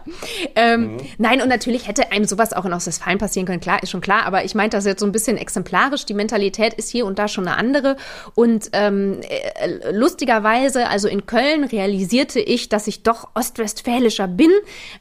Ähm, 0.56 0.98
Nein, 1.18 1.42
und 1.42 1.48
natürlich 1.48 1.88
hätte 1.88 2.12
einem 2.12 2.26
sowas 2.26 2.52
auch 2.52 2.66
in 2.66 2.74
Ostwestfalen 2.74 3.18
passieren 3.18 3.46
können, 3.46 3.62
klar, 3.62 3.82
ist 3.82 3.90
schon 3.90 4.02
klar, 4.02 4.26
aber 4.26 4.44
ich 4.44 4.54
meinte 4.54 4.76
das 4.76 4.86
jetzt 4.86 5.00
so 5.00 5.06
ein 5.06 5.14
bisschen 5.14 5.38
exemplarisch. 5.38 6.06
Die 6.06 6.14
Mentalität 6.14 6.74
ist 6.74 6.90
hier 6.90 7.06
und 7.06 7.18
da 7.18 7.30
schon 7.30 7.48
eine 7.48 7.56
andere. 7.58 7.96
Und 8.36 8.70
ähm, 8.74 9.22
äh, 9.22 9.92
lustigerweise, 9.92 10.90
also 10.90 11.08
in 11.08 11.26
Köln 11.26 11.64
realisierte 11.64 12.42
ich, 12.42 12.68
dass 12.68 12.88
ich 12.88 13.04
doch 13.04 13.30
ostwestfälischer 13.34 14.28
bin, 14.28 14.52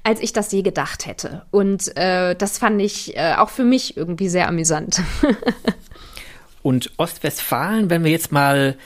als 0.05 0.21
ich 0.21 0.33
das 0.33 0.53
je 0.53 0.62
gedacht 0.62 1.07
hätte. 1.07 1.42
Und 1.51 1.97
äh, 1.97 2.37
das 2.37 2.59
fand 2.59 2.81
ich 2.81 3.16
äh, 3.16 3.35
auch 3.37 3.51
für 3.51 3.64
mich 3.64 3.97
irgendwie 3.97 4.29
sehr 4.29 4.49
amüsant. 4.49 5.03
Und 6.62 6.92
Ostwestfalen, 6.97 7.90
wenn 7.90 8.05
wir 8.05 8.11
jetzt 8.11 8.33
mal 8.33 8.77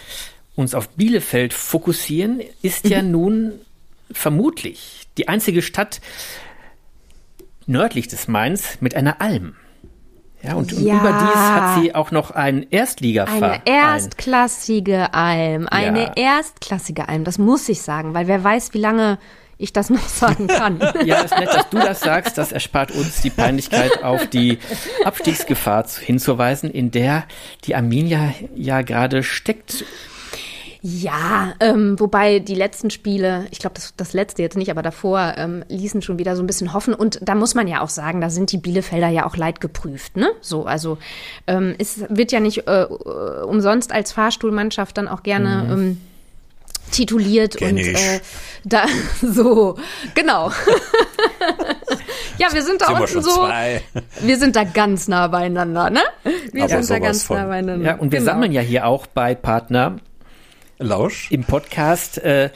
uns 0.54 0.74
auf 0.74 0.88
Bielefeld 0.90 1.54
fokussieren, 1.54 2.42
ist 2.62 2.86
ja 2.88 3.00
nun 3.02 3.52
vermutlich 4.12 4.99
die 5.18 5.28
einzige 5.28 5.62
Stadt 5.62 6.00
nördlich 7.66 8.08
des 8.08 8.28
Mains 8.28 8.78
mit 8.80 8.94
einer 8.94 9.20
Alm. 9.20 9.54
Ja, 10.42 10.54
und 10.54 10.72
Ja. 10.72 10.98
überdies 11.00 11.34
hat 11.36 11.82
sie 11.82 11.94
auch 11.94 12.10
noch 12.10 12.30
einen 12.30 12.66
Erstligaverein. 12.70 13.42
Eine 13.42 13.62
erstklassige 13.66 15.12
Alm, 15.12 15.68
eine 15.68 16.04
Ja. 16.04 16.12
erstklassige 16.16 17.08
Alm, 17.08 17.24
das 17.24 17.36
muss 17.38 17.68
ich 17.68 17.82
sagen, 17.82 18.14
weil 18.14 18.26
wer 18.26 18.42
weiß, 18.42 18.72
wie 18.72 18.78
lange 18.78 19.18
ich 19.58 19.74
das 19.74 19.90
noch 19.90 20.08
sagen 20.08 20.46
kann. 20.46 20.80
Ja, 21.04 21.20
ist 21.20 21.38
nett, 21.38 21.50
dass 21.52 21.68
du 21.68 21.76
das 21.78 22.00
sagst. 22.00 22.38
Das 22.38 22.50
erspart 22.52 22.90
uns 22.92 23.20
die 23.20 23.28
Peinlichkeit, 23.28 24.02
auf 24.02 24.26
die 24.28 24.58
Abstiegsgefahr 25.04 25.84
zu- 25.84 26.00
hinzuweisen, 26.00 26.70
in 26.70 26.90
der 26.90 27.24
die 27.64 27.76
Arminia 27.76 28.32
ja 28.56 28.80
gerade 28.80 29.22
steckt. 29.22 29.84
Ja, 30.82 31.52
ähm, 31.60 32.00
wobei 32.00 32.38
die 32.38 32.54
letzten 32.54 32.88
Spiele, 32.90 33.46
ich 33.50 33.58
glaube, 33.58 33.74
das, 33.74 33.92
das 33.98 34.14
letzte 34.14 34.40
jetzt 34.40 34.56
nicht, 34.56 34.70
aber 34.70 34.80
davor 34.80 35.34
ähm, 35.36 35.62
ließen 35.68 36.00
schon 36.00 36.18
wieder 36.18 36.36
so 36.36 36.42
ein 36.42 36.46
bisschen 36.46 36.72
hoffen. 36.72 36.94
Und 36.94 37.18
da 37.22 37.34
muss 37.34 37.54
man 37.54 37.68
ja 37.68 37.82
auch 37.82 37.90
sagen, 37.90 38.22
da 38.22 38.30
sind 38.30 38.50
die 38.50 38.56
Bielefelder 38.56 39.08
ja 39.08 39.26
auch 39.26 39.36
leidgeprüft, 39.36 40.16
ne? 40.16 40.30
So, 40.40 40.64
also 40.64 40.96
ähm, 41.46 41.74
es 41.78 42.00
wird 42.08 42.32
ja 42.32 42.40
nicht 42.40 42.66
äh, 42.66 42.82
äh, 42.84 43.42
umsonst 43.44 43.92
als 43.92 44.12
Fahrstuhlmannschaft 44.12 44.96
dann 44.96 45.06
auch 45.06 45.22
gerne 45.22 45.68
ähm, 45.70 46.00
tituliert 46.92 47.56
Kenn 47.58 47.76
und 47.76 47.84
äh, 47.84 48.20
da 48.64 48.84
so 49.22 49.76
genau. 50.14 50.50
ja, 52.38 52.48
wir 52.52 52.62
sind 52.62 52.80
da 52.80 52.86
Sind 52.86 52.96
wir 52.96 53.00
unten 53.02 53.12
schon 53.12 53.22
so. 53.22 53.34
zwei? 53.46 53.82
Wir 54.22 54.38
sind 54.38 54.56
da 54.56 54.64
ganz 54.64 55.08
nah 55.08 55.26
beieinander, 55.28 55.90
ne? 55.90 56.00
Wir 56.52 56.64
Aber 56.64 56.82
sind 56.82 56.90
da 56.90 56.98
ganz 56.98 57.24
von. 57.24 57.36
nah 57.36 57.46
beieinander. 57.46 57.86
Ja, 57.86 57.94
und 57.96 58.12
wir 58.12 58.20
Genau. 58.20 58.32
sammeln 58.32 58.52
ja 58.52 58.62
hier 58.62 58.86
auch 58.86 59.06
bei 59.06 59.34
Partner 59.34 59.96
Lausch? 60.80 61.30
im 61.30 61.44
Podcast 61.44 62.18
äh, 62.18 62.50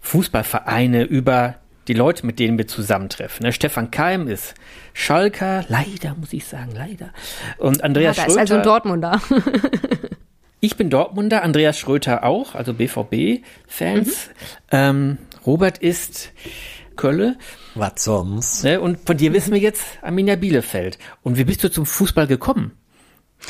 Fußballvereine 0.00 1.04
über 1.04 1.56
die 1.88 1.94
Leute, 1.94 2.26
mit 2.26 2.38
denen 2.38 2.58
wir 2.58 2.66
zusammentreffen. 2.66 3.44
Ne? 3.44 3.52
Stefan 3.52 3.90
Keim 3.90 4.28
ist 4.28 4.54
Schalker, 4.92 5.64
leider 5.68 6.14
muss 6.14 6.32
ich 6.32 6.44
sagen, 6.44 6.72
leider. 6.74 7.10
Und 7.58 7.78
Ja, 7.78 7.84
Andreas 7.84 8.16
da 8.16 8.22
ist 8.24 8.26
Schröter. 8.28 8.40
also 8.40 8.54
ein 8.56 8.62
Dortmunder. 8.62 9.20
ich 10.60 10.76
bin 10.76 10.90
Dortmunder, 10.90 11.42
Andreas 11.42 11.78
Schröter 11.78 12.24
auch, 12.24 12.54
also 12.54 12.74
BVB-Fans. 12.74 14.30
Ähm, 14.70 15.18
Robert 15.46 15.78
ist 15.78 16.32
Kölle. 16.96 17.36
Was 17.74 18.04
sonst? 18.04 18.64
Ne? 18.64 18.80
Und 18.80 19.00
von 19.06 19.16
dir 19.16 19.32
wissen 19.32 19.52
wir 19.52 19.60
jetzt 19.60 19.84
Arminia 20.02 20.36
Bielefeld. 20.36 20.98
Und 21.22 21.38
wie 21.38 21.44
bist 21.44 21.64
du 21.64 21.70
zum 21.70 21.86
Fußball 21.86 22.26
gekommen? 22.26 22.72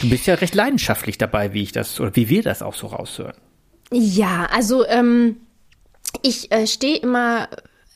Du 0.00 0.08
bist 0.08 0.26
ja 0.26 0.34
recht 0.34 0.54
leidenschaftlich 0.54 1.18
dabei, 1.18 1.52
wie 1.52 1.62
ich 1.62 1.72
das, 1.72 1.98
oder 2.00 2.14
wie 2.14 2.28
wir 2.28 2.42
das 2.42 2.62
auch 2.62 2.74
so 2.74 2.86
raushören. 2.86 3.34
Ja, 3.92 4.46
also 4.52 4.86
ähm, 4.86 5.36
ich 6.22 6.52
äh, 6.52 6.66
stehe 6.66 6.98
immer, 6.98 7.48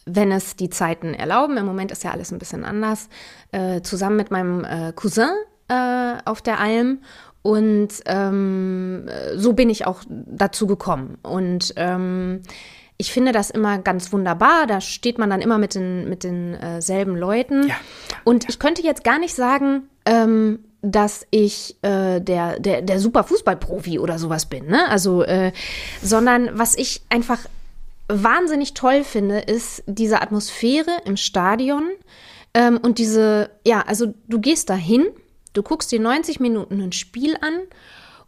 wenn 0.06 0.32
es 0.32 0.56
die 0.56 0.70
Zeiten 0.70 1.14
erlauben, 1.14 1.56
im 1.56 1.66
Moment 1.66 1.92
ist 1.92 2.04
ja 2.04 2.10
alles 2.10 2.32
ein 2.32 2.38
bisschen 2.38 2.64
anders, 2.64 3.08
äh, 3.52 3.80
zusammen 3.82 4.16
mit 4.16 4.30
meinem 4.30 4.64
äh, 4.64 4.92
Cousin 4.92 5.30
äh, 5.68 6.14
auf 6.24 6.42
der 6.42 6.60
Alm. 6.60 7.00
Und 7.42 7.88
ähm, 8.06 9.06
äh, 9.06 9.36
so 9.36 9.52
bin 9.52 9.68
ich 9.68 9.86
auch 9.86 10.02
dazu 10.08 10.66
gekommen. 10.66 11.18
Und 11.22 11.74
ähm, 11.76 12.42
ich 12.96 13.12
finde 13.12 13.32
das 13.32 13.50
immer 13.50 13.78
ganz 13.78 14.12
wunderbar. 14.12 14.66
Da 14.66 14.80
steht 14.80 15.18
man 15.18 15.28
dann 15.30 15.42
immer 15.42 15.58
mit 15.58 15.74
den, 15.74 16.08
mit 16.08 16.24
den 16.24 16.54
äh, 16.54 17.04
Leuten. 17.04 17.68
Ja, 17.68 17.74
Und 18.24 18.48
ich 18.48 18.58
könnte 18.58 18.82
jetzt 18.82 19.04
gar 19.04 19.18
nicht 19.18 19.34
sagen, 19.34 19.88
ähm, 20.06 20.60
dass 20.84 21.26
ich 21.30 21.76
äh, 21.82 22.20
der, 22.20 22.60
der, 22.60 22.82
der 22.82 23.00
super 23.00 23.24
Fußballprofi 23.24 23.98
oder 23.98 24.18
sowas 24.18 24.46
bin, 24.46 24.66
ne? 24.66 24.88
Also, 24.88 25.22
äh, 25.22 25.52
sondern 26.02 26.50
was 26.58 26.76
ich 26.76 27.02
einfach 27.08 27.38
wahnsinnig 28.08 28.74
toll 28.74 29.02
finde, 29.02 29.38
ist 29.38 29.82
diese 29.86 30.20
Atmosphäre 30.20 30.90
im 31.06 31.16
Stadion 31.16 31.84
ähm, 32.52 32.78
und 32.82 32.98
diese, 32.98 33.50
ja, 33.66 33.80
also 33.80 34.12
du 34.28 34.40
gehst 34.40 34.68
da 34.68 34.74
hin, 34.74 35.06
du 35.54 35.62
guckst 35.62 35.90
dir 35.90 36.00
90 36.00 36.38
Minuten 36.38 36.82
ein 36.82 36.92
Spiel 36.92 37.36
an 37.40 37.60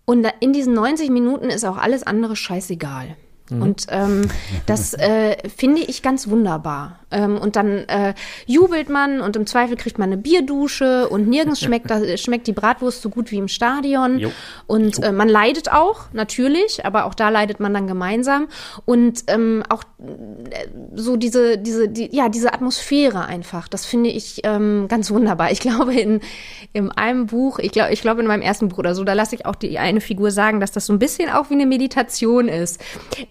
und 0.07 0.23
da, 0.23 0.31
in 0.41 0.53
diesen 0.53 0.73
90 0.73 1.11
Minuten 1.11 1.51
ist 1.51 1.65
auch 1.65 1.77
alles 1.77 2.05
andere 2.05 2.37
scheißegal. 2.37 3.17
Und 3.49 3.87
ähm, 3.91 4.29
das 4.67 4.93
äh, 4.95 5.37
finde 5.49 5.83
ich 5.83 6.03
ganz 6.03 6.29
wunderbar. 6.29 6.99
Ähm, 7.17 7.39
und 7.39 7.57
dann 7.57 7.89
äh, 7.89 8.13
jubelt 8.45 8.91
man 8.91 9.23
und 9.23 9.37
im 9.37 9.47
Zweifel 9.47 9.77
kriegt 9.77 9.99
man 9.99 10.13
eine 10.13 10.19
Bierdusche 10.19 11.09
und 11.09 11.29
nirgends 11.29 11.61
schmeckt, 11.65 11.91
da, 11.91 12.17
schmeckt 12.19 12.47
die 12.47 12.53
Bratwurst 12.53 13.01
so 13.01 13.09
gut 13.09 13.31
wie 13.31 13.39
im 13.39 13.49
Stadion. 13.49 14.19
Jo. 14.19 14.33
Und 14.67 15.03
äh, 15.03 15.13
man 15.13 15.29
leidet 15.29 15.73
auch, 15.73 16.13
natürlich, 16.13 16.85
aber 16.85 17.07
auch 17.07 17.15
da 17.15 17.31
leidet 17.31 17.59
man 17.59 17.73
dann 17.73 17.87
gemeinsam. 17.87 18.49
Und 18.85 19.25
ähm, 19.29 19.63
auch 19.71 19.83
äh, 19.99 20.67
so 20.95 21.17
diese, 21.17 21.57
diese, 21.57 21.89
die, 21.89 22.15
ja, 22.15 22.29
diese 22.29 22.53
Atmosphäre 22.53 23.25
einfach, 23.25 23.67
das 23.69 23.87
finde 23.87 24.11
ich 24.11 24.41
ähm, 24.45 24.87
ganz 24.89 25.11
wunderbar. 25.11 25.51
Ich 25.53 25.61
glaube, 25.61 25.95
in, 25.95 26.21
in 26.75 26.91
einem 26.91 27.27
Buch, 27.27 27.59
ich 27.59 27.73
glaube, 27.73 27.93
ich 27.93 28.03
glaube 28.03 28.21
in 28.21 28.27
meinem 28.27 28.43
ersten 28.43 28.69
Buch 28.69 28.79
oder 28.79 28.95
so, 28.95 29.05
da 29.05 29.15
lasse 29.15 29.35
ich 29.35 29.47
auch 29.47 29.55
die 29.55 29.79
eine 29.79 30.03
Figur 30.03 30.31
sagen, 30.31 30.61
dass 30.61 30.73
das 30.73 30.85
so 30.85 30.93
ein 30.93 30.99
bisschen 30.99 31.31
auch 31.31 31.49
wie 31.49 31.55
eine 31.55 31.67
Meditation 31.67 32.49
ist. 32.49 32.81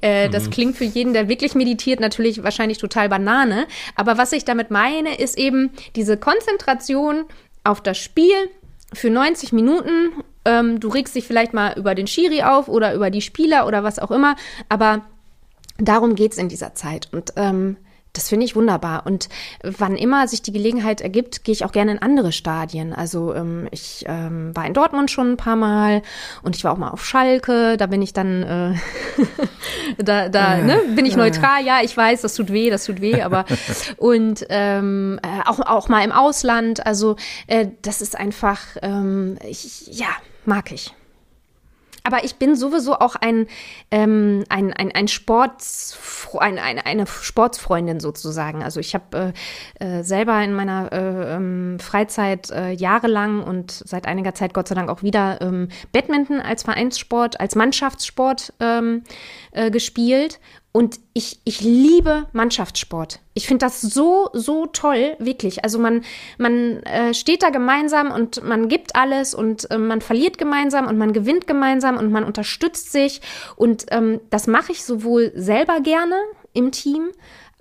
Äh, 0.02 0.30
Das 0.30 0.50
klingt 0.50 0.76
für 0.76 0.86
jeden, 0.86 1.13
der 1.13 1.30
wirklich 1.30 1.54
meditiert, 1.54 2.00
natürlich 2.00 2.43
wahrscheinlich 2.43 2.80
total 2.80 3.10
Banane. 3.10 3.67
Aber 3.96 4.18
was 4.18 4.32
ich 4.32 4.46
damit 4.46 4.72
meine, 4.72 5.18
ist 5.18 5.38
eben 5.38 5.72
diese 5.96 6.18
Konzentration 6.18 7.26
auf 7.64 7.82
das 7.82 7.98
Spiel 7.98 8.36
für 8.94 9.10
90 9.10 9.54
Minuten. 9.54 10.24
Ähm, 10.46 10.80
du 10.80 10.90
regst 10.90 11.16
dich 11.16 11.26
vielleicht 11.26 11.54
mal 11.54 11.78
über 11.78 11.96
den 11.96 12.08
Schiri 12.08 12.44
auf 12.44 12.68
oder 12.68 12.94
über 12.94 13.10
die 13.10 13.22
Spieler 13.22 13.68
oder 13.68 13.84
was 13.84 14.00
auch 14.00 14.12
immer, 14.12 14.36
aber 14.70 15.06
darum 15.78 16.16
geht's 16.16 16.38
in 16.38 16.50
dieser 16.50 16.76
Zeit. 16.76 17.10
Und 17.12 17.34
ähm, 17.36 17.78
das 18.17 18.30
finde 18.30 18.45
ich 18.45 18.56
wunderbar. 18.56 19.06
Und 19.06 19.30
wann 19.63 19.95
immer 19.95 20.28
sich 20.28 20.41
die 20.41 20.51
Gelegenheit 20.51 21.01
ergibt, 21.01 21.43
gehe 21.43 21.54
ich 21.54 21.65
auch 21.65 21.71
gerne 21.71 21.91
in 21.91 22.01
andere 22.01 22.32
Stadien. 22.32 22.93
Also 22.93 23.34
ähm, 23.34 23.67
ich 23.71 24.06
ähm, 24.08 24.56
war 24.56 24.65
in 24.65 24.73
Dortmund 24.73 25.12
schon 25.12 25.34
ein 25.34 25.38
paar 25.38 25.56
Mal 25.56 26.01
und 26.43 26.56
ich 26.56 26.63
war 26.63 26.71
auch 26.71 26.78
mal 26.78 26.89
auf 26.89 27.06
Schalke. 27.06 27.78
Da 27.78 27.88
bin 27.88 28.01
ich 28.01 28.13
dann, 28.13 28.43
äh, 28.43 28.73
da, 30.04 30.30
da 30.30 30.58
ne, 30.58 30.82
bin 30.95 31.06
ich 31.06 31.15
neutral. 31.15 31.65
Ja, 31.65 31.80
ich 31.84 31.95
weiß, 31.95 32.21
das 32.21 32.36
tut 32.36 32.51
weh, 32.51 32.69
das 32.69 32.86
tut 32.86 33.01
weh. 33.01 33.21
Aber 33.21 33.45
und 33.97 34.45
ähm, 34.49 35.19
äh, 35.21 35.47
auch 35.49 35.60
auch 35.60 35.89
mal 35.89 36.04
im 36.04 36.12
Ausland. 36.12 36.86
Also 36.86 37.15
äh, 37.47 37.67
das 37.82 38.01
ist 38.01 38.17
einfach, 38.17 38.60
ähm, 38.82 39.38
ich, 39.47 39.88
ja, 39.88 40.10
mag 40.45 40.71
ich. 40.71 40.93
Aber 42.06 42.24
ich 42.24 42.36
bin 42.36 42.56
sowieso 42.56 43.00
auch 43.00 43.15
ein, 43.15 43.48
ähm, 43.89 44.44
ein, 44.50 44.72
ein, 44.74 44.91
ein 44.91 45.08
Sportsfre 45.08 46.39
ein, 46.39 46.60
ein, 46.60 46.78
eine 46.80 47.08
Sportsfreundin 47.08 48.00
sozusagen. 48.00 48.62
Also 48.63 48.80
ich 48.80 48.94
habe 48.94 49.34
äh, 49.80 50.00
äh, 50.00 50.04
selber 50.04 50.41
in 50.44 50.54
meiner 50.54 50.91
äh, 50.91 51.36
ähm, 51.36 51.80
Freizeit 51.80 52.52
äh, 52.52 52.72
jahrelang 52.72 53.44
und 53.44 53.72
seit 53.72 54.06
einiger 54.06 54.36
Zeit 54.36 54.54
Gott 54.54 54.68
sei 54.68 54.76
Dank 54.76 54.89
auch 54.89 55.02
wieder 55.02 55.41
ähm, 55.41 55.70
Badminton 55.91 56.41
als 56.41 56.62
Vereinssport, 56.62 57.39
als 57.39 57.56
Mannschaftssport 57.56 58.54
ähm, 58.60 59.04
äh, 59.52 59.72
gespielt. 59.72 60.39
Und 60.76 61.00
ich, 61.14 61.40
ich 61.46 61.62
liebe 61.62 62.26
Mannschaftssport. 62.34 63.22
Ich 63.34 63.48
finde 63.48 63.66
das 63.66 63.80
so, 63.80 64.28
so 64.34 64.66
toll, 64.66 65.16
wirklich. 65.20 65.64
Also 65.64 65.80
man, 65.80 66.04
man 66.38 66.84
äh, 66.84 67.14
steht 67.14 67.44
da 67.44 67.50
gemeinsam 67.50 68.12
und 68.12 68.44
man 68.44 68.68
gibt 68.68 68.94
alles 68.94 69.34
und 69.34 69.72
äh, 69.72 69.78
man 69.78 70.02
verliert 70.02 70.38
gemeinsam 70.38 70.88
und 70.88 70.98
man 70.98 71.14
gewinnt 71.14 71.48
gemeinsam 71.48 71.96
und 71.96 72.12
man 72.12 72.26
unterstützt 72.26 72.92
sich. 72.92 73.22
Und 73.56 73.86
ähm, 73.92 74.20
das 74.32 74.48
mache 74.48 74.74
ich 74.74 74.84
sowohl 74.84 75.32
selber 75.34 75.80
gerne 75.80 76.16
im 76.52 76.74
Team, 76.74 77.12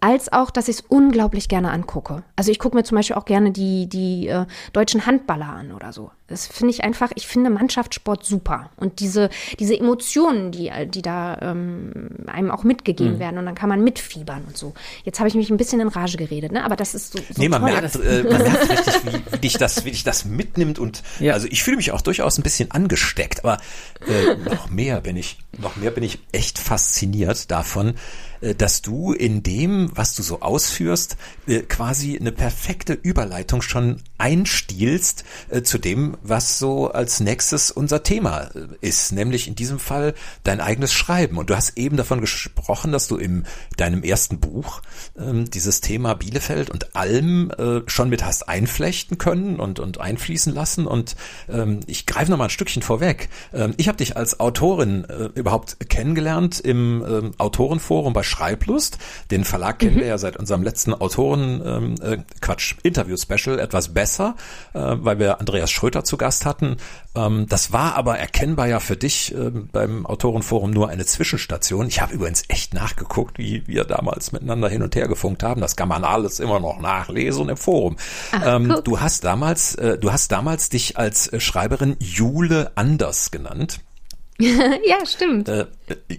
als 0.00 0.32
auch, 0.32 0.50
dass 0.50 0.66
ich 0.66 0.78
es 0.78 0.80
unglaublich 0.82 1.48
gerne 1.48 1.70
angucke. 1.70 2.24
Also 2.34 2.50
ich 2.50 2.58
gucke 2.58 2.76
mir 2.76 2.82
zum 2.82 2.96
Beispiel 2.96 3.14
auch 3.14 3.26
gerne 3.26 3.52
die, 3.52 3.88
die 3.88 4.26
äh, 4.26 4.44
deutschen 4.72 5.06
Handballer 5.06 5.50
an 5.50 5.70
oder 5.70 5.92
so. 5.92 6.10
Das 6.26 6.46
finde 6.46 6.72
ich 6.72 6.82
einfach, 6.82 7.10
ich 7.16 7.26
finde 7.26 7.50
Mannschaftssport 7.50 8.24
super. 8.24 8.70
Und 8.76 9.00
diese, 9.00 9.28
diese 9.58 9.78
Emotionen, 9.78 10.52
die, 10.52 10.72
die 10.88 11.02
da 11.02 11.36
ähm, 11.42 12.08
einem 12.26 12.50
auch 12.50 12.64
mitgegeben 12.64 13.16
mhm. 13.16 13.18
werden 13.18 13.38
und 13.38 13.44
dann 13.44 13.54
kann 13.54 13.68
man 13.68 13.84
mitfiebern 13.84 14.42
und 14.46 14.56
so. 14.56 14.72
Jetzt 15.04 15.18
habe 15.18 15.28
ich 15.28 15.34
mich 15.34 15.50
ein 15.50 15.58
bisschen 15.58 15.80
in 15.80 15.88
Rage 15.88 16.16
geredet, 16.16 16.50
ne? 16.50 16.64
Aber 16.64 16.76
das 16.76 16.94
ist 16.94 17.12
so. 17.12 17.18
so 17.18 17.24
nee, 17.36 17.50
man 17.50 17.60
toll. 17.60 17.72
merkt, 17.72 17.96
äh, 17.96 18.22
man 18.22 18.42
merkt 18.42 18.70
richtig, 18.70 18.94
wie, 19.04 19.32
wie, 19.32 19.38
dich 19.38 19.58
das, 19.58 19.84
wie 19.84 19.90
dich 19.90 20.02
das 20.02 20.24
mitnimmt 20.24 20.78
und 20.78 21.02
ja. 21.20 21.34
also 21.34 21.46
ich 21.50 21.62
fühle 21.62 21.76
mich 21.76 21.92
auch 21.92 22.00
durchaus 22.00 22.38
ein 22.38 22.42
bisschen 22.42 22.70
angesteckt, 22.70 23.44
aber 23.44 23.58
äh, 24.06 24.36
noch 24.36 24.70
mehr 24.70 25.02
bin 25.02 25.16
ich, 25.16 25.38
noch 25.58 25.76
mehr 25.76 25.90
bin 25.90 26.04
ich 26.04 26.20
echt 26.32 26.58
fasziniert 26.58 27.50
davon, 27.50 27.96
äh, 28.40 28.54
dass 28.54 28.82
du 28.82 29.12
in 29.12 29.42
dem, 29.42 29.90
was 29.94 30.14
du 30.14 30.22
so 30.22 30.40
ausführst, 30.40 31.16
äh, 31.46 31.60
quasi 31.60 32.16
eine 32.18 32.32
perfekte 32.32 32.92
Überleitung 32.92 33.62
schon 33.62 34.00
einstiehlst 34.18 35.24
äh, 35.50 35.62
zu 35.62 35.78
dem, 35.78 36.13
was 36.22 36.58
so 36.58 36.90
als 36.90 37.20
nächstes 37.20 37.70
unser 37.70 38.02
Thema 38.02 38.50
äh, 38.54 38.66
ist, 38.80 39.12
nämlich 39.12 39.48
in 39.48 39.54
diesem 39.54 39.78
Fall 39.78 40.14
dein 40.42 40.60
eigenes 40.60 40.92
Schreiben. 40.92 41.38
Und 41.38 41.50
du 41.50 41.56
hast 41.56 41.76
eben 41.76 41.96
davon 41.96 42.20
gesprochen, 42.20 42.92
dass 42.92 43.08
du 43.08 43.16
in 43.16 43.44
deinem 43.76 44.02
ersten 44.02 44.40
Buch 44.40 44.82
ähm, 45.18 45.50
dieses 45.50 45.80
Thema 45.80 46.14
Bielefeld 46.14 46.70
und 46.70 46.94
Alm 46.96 47.50
äh, 47.50 47.80
schon 47.86 48.08
mit 48.08 48.24
hast 48.24 48.48
einflechten 48.48 49.18
können 49.18 49.60
und, 49.60 49.80
und 49.80 50.00
einfließen 50.00 50.54
lassen. 50.54 50.86
Und 50.86 51.16
ähm, 51.48 51.80
ich 51.86 52.06
greife 52.06 52.30
noch 52.30 52.38
mal 52.38 52.44
ein 52.44 52.50
Stückchen 52.50 52.82
vorweg. 52.82 53.28
Ähm, 53.52 53.74
ich 53.76 53.88
habe 53.88 53.98
dich 53.98 54.16
als 54.16 54.40
Autorin 54.40 55.04
äh, 55.04 55.28
überhaupt 55.34 55.88
kennengelernt 55.88 56.60
im 56.60 57.04
ähm, 57.06 57.32
Autorenforum 57.38 58.12
bei 58.12 58.22
Schreiblust. 58.22 58.98
Den 59.30 59.44
Verlag 59.44 59.78
kennen 59.78 59.96
mhm. 59.96 60.00
wir 60.00 60.06
ja 60.06 60.18
seit 60.18 60.36
unserem 60.36 60.62
letzten 60.62 60.94
Autoren, 60.94 61.62
ähm, 61.64 61.94
äh, 62.02 62.18
Quatsch, 62.40 62.76
Interview-Special 62.82 63.58
etwas 63.58 63.92
besser, 63.92 64.36
äh, 64.72 64.78
weil 64.80 65.18
wir 65.18 65.40
Andreas 65.40 65.70
Schröter 65.70 66.03
zu 66.04 66.16
Gast 66.16 66.46
hatten. 66.46 66.76
Ähm, 67.14 67.46
das 67.48 67.72
war 67.72 67.96
aber 67.96 68.18
erkennbar 68.18 68.68
ja 68.68 68.80
für 68.80 68.96
dich 68.96 69.34
äh, 69.34 69.50
beim 69.50 70.06
Autorenforum 70.06 70.70
nur 70.70 70.88
eine 70.88 71.06
Zwischenstation. 71.06 71.88
Ich 71.88 72.00
habe 72.00 72.14
übrigens 72.14 72.44
echt 72.48 72.74
nachgeguckt, 72.74 73.38
wie 73.38 73.66
wir 73.66 73.84
damals 73.84 74.32
miteinander 74.32 74.68
hin 74.68 74.82
und 74.82 74.94
her 74.96 75.08
gefunkt 75.08 75.42
haben. 75.42 75.60
Das 75.60 75.76
kann 75.76 75.88
man 75.88 76.04
alles 76.04 76.40
immer 76.40 76.60
noch 76.60 76.80
nachlesen 76.80 77.48
im 77.48 77.56
Forum. 77.56 77.96
Ach, 78.32 78.56
ähm, 78.56 78.80
du 78.84 79.00
hast 79.00 79.24
damals, 79.24 79.74
äh, 79.74 79.98
du 79.98 80.12
hast 80.12 80.30
damals 80.32 80.68
dich 80.68 80.98
als 80.98 81.30
Schreiberin 81.42 81.96
Jule 82.00 82.72
Anders 82.74 83.30
genannt. 83.30 83.80
ja, 84.40 85.06
stimmt. 85.06 85.48
Äh, 85.48 85.66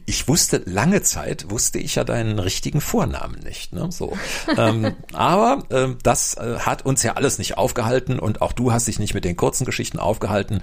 ich 0.06 0.28
wusste 0.28 0.62
lange 0.66 1.02
Zeit 1.02 1.50
wusste 1.50 1.80
ich 1.80 1.96
ja 1.96 2.06
deinen 2.06 2.40
richtigen 2.40 2.80
Vornamen 2.80 3.40
nicht. 3.40 3.74
Ne? 3.74 3.92
So, 3.92 4.18
ähm, 4.58 4.96
aber 5.14 5.64
äh, 5.70 5.96
das 6.02 6.36
äh, 6.36 6.60
hat 6.60 6.86
uns 6.86 7.04
ja 7.04 7.14
alles 7.14 7.40
nicht 7.40 7.58
aufgehalten 7.58 8.18
und 8.18 8.42
auch 8.42 8.54
du 8.54 8.72
hast 8.72 8.88
dich 8.88 9.00
nicht 9.00 9.14
mit 9.14 9.26
den 9.26 9.36
kurzen 9.36 9.66
Geschichten 9.66 10.00
aufgehalten. 10.00 10.62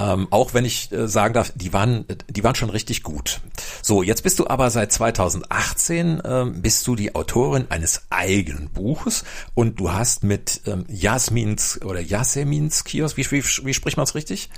Ähm, 0.00 0.28
auch 0.30 0.54
wenn 0.54 0.64
ich 0.64 0.90
äh, 0.90 1.06
sagen 1.06 1.34
darf, 1.34 1.52
die 1.54 1.72
waren, 1.72 2.06
die 2.28 2.42
waren 2.42 2.54
schon 2.54 2.70
richtig 2.70 3.02
gut. 3.02 3.40
So, 3.82 4.02
jetzt 4.02 4.22
bist 4.22 4.38
du 4.38 4.48
aber 4.48 4.70
seit 4.70 4.90
2018 4.90 6.22
ähm, 6.24 6.62
bist 6.62 6.86
du 6.86 6.96
die 6.96 7.14
Autorin 7.14 7.66
eines 7.68 8.02
eigenen 8.10 8.70
Buches 8.70 9.24
und 9.54 9.78
du 9.78 9.92
hast 9.92 10.24
mit 10.24 10.62
ähm, 10.66 10.86
Jasmins 10.88 11.82
oder 11.82 12.00
Yasemins 12.00 12.82
Kiosk, 12.84 13.16
wie, 13.16 13.30
wie, 13.30 13.44
wie 13.44 13.74
spricht 13.74 13.96
man 13.96 14.04
es 14.04 14.14
richtig? 14.14 14.48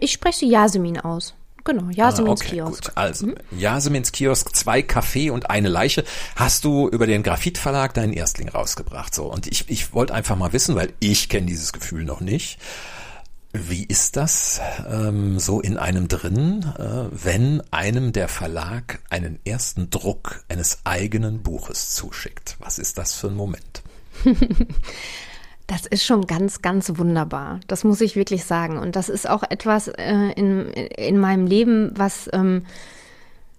Ich 0.00 0.12
spreche 0.12 0.46
Jasmin 0.46 1.00
aus. 1.00 1.34
Genau, 1.68 1.90
Jasemins 1.90 2.40
ah, 2.40 2.44
okay, 2.44 2.56
Kiosk. 2.56 2.84
Gut. 2.84 2.92
Also, 2.96 3.26
mhm. 3.26 3.34
Jasemins 3.50 4.10
Kiosk, 4.10 4.56
zwei 4.56 4.80
Kaffee 4.80 5.28
und 5.28 5.50
eine 5.50 5.68
Leiche. 5.68 6.02
Hast 6.34 6.64
du 6.64 6.88
über 6.88 7.06
den 7.06 7.22
Graphit 7.22 7.58
Verlag 7.58 7.92
deinen 7.92 8.14
Erstling 8.14 8.48
rausgebracht, 8.48 9.14
so. 9.14 9.30
Und 9.30 9.46
ich, 9.46 9.68
ich 9.68 9.92
wollte 9.92 10.14
einfach 10.14 10.34
mal 10.34 10.54
wissen, 10.54 10.76
weil 10.76 10.94
ich 10.98 11.28
kenne 11.28 11.46
dieses 11.46 11.74
Gefühl 11.74 12.04
noch 12.04 12.22
nicht. 12.22 12.58
Wie 13.52 13.84
ist 13.84 14.16
das 14.16 14.62
ähm, 14.90 15.38
so 15.38 15.60
in 15.60 15.76
einem 15.76 16.08
drin, 16.08 16.64
äh, 16.78 17.04
wenn 17.12 17.62
einem 17.70 18.14
der 18.14 18.28
Verlag 18.28 19.00
einen 19.10 19.38
ersten 19.44 19.90
Druck 19.90 20.44
eines 20.48 20.78
eigenen 20.84 21.42
Buches 21.42 21.90
zuschickt? 21.90 22.56
Was 22.60 22.78
ist 22.78 22.96
das 22.96 23.12
für 23.12 23.26
ein 23.26 23.36
Moment? 23.36 23.82
Das 25.68 25.84
ist 25.84 26.02
schon 26.02 26.26
ganz, 26.26 26.62
ganz 26.62 26.96
wunderbar. 26.96 27.60
Das 27.66 27.84
muss 27.84 28.00
ich 28.00 28.16
wirklich 28.16 28.46
sagen. 28.46 28.78
Und 28.78 28.96
das 28.96 29.10
ist 29.10 29.28
auch 29.28 29.42
etwas 29.42 29.88
äh, 29.88 30.32
in, 30.32 30.70
in 30.70 31.18
meinem 31.18 31.46
Leben, 31.46 31.92
was, 31.94 32.28
ähm, 32.32 32.64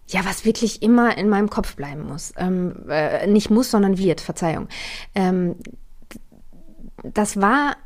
ja, 0.08 0.26
was 0.26 0.43
wirklich 0.43 0.82
immer 0.82 1.15
in 1.19 1.30
meinem 1.30 1.52
Kopf 1.52 1.76
bleiben 1.76 2.08
muss. 2.08 2.34
Ähm, 2.36 2.89
äh, 2.89 3.28
nicht 3.28 3.52
muss, 3.52 3.69
sondern 3.69 4.00
wird, 4.00 4.22
Verzeihung. 4.22 4.67
Ähm, 5.13 5.56
das 7.04 7.39
war 7.39 7.78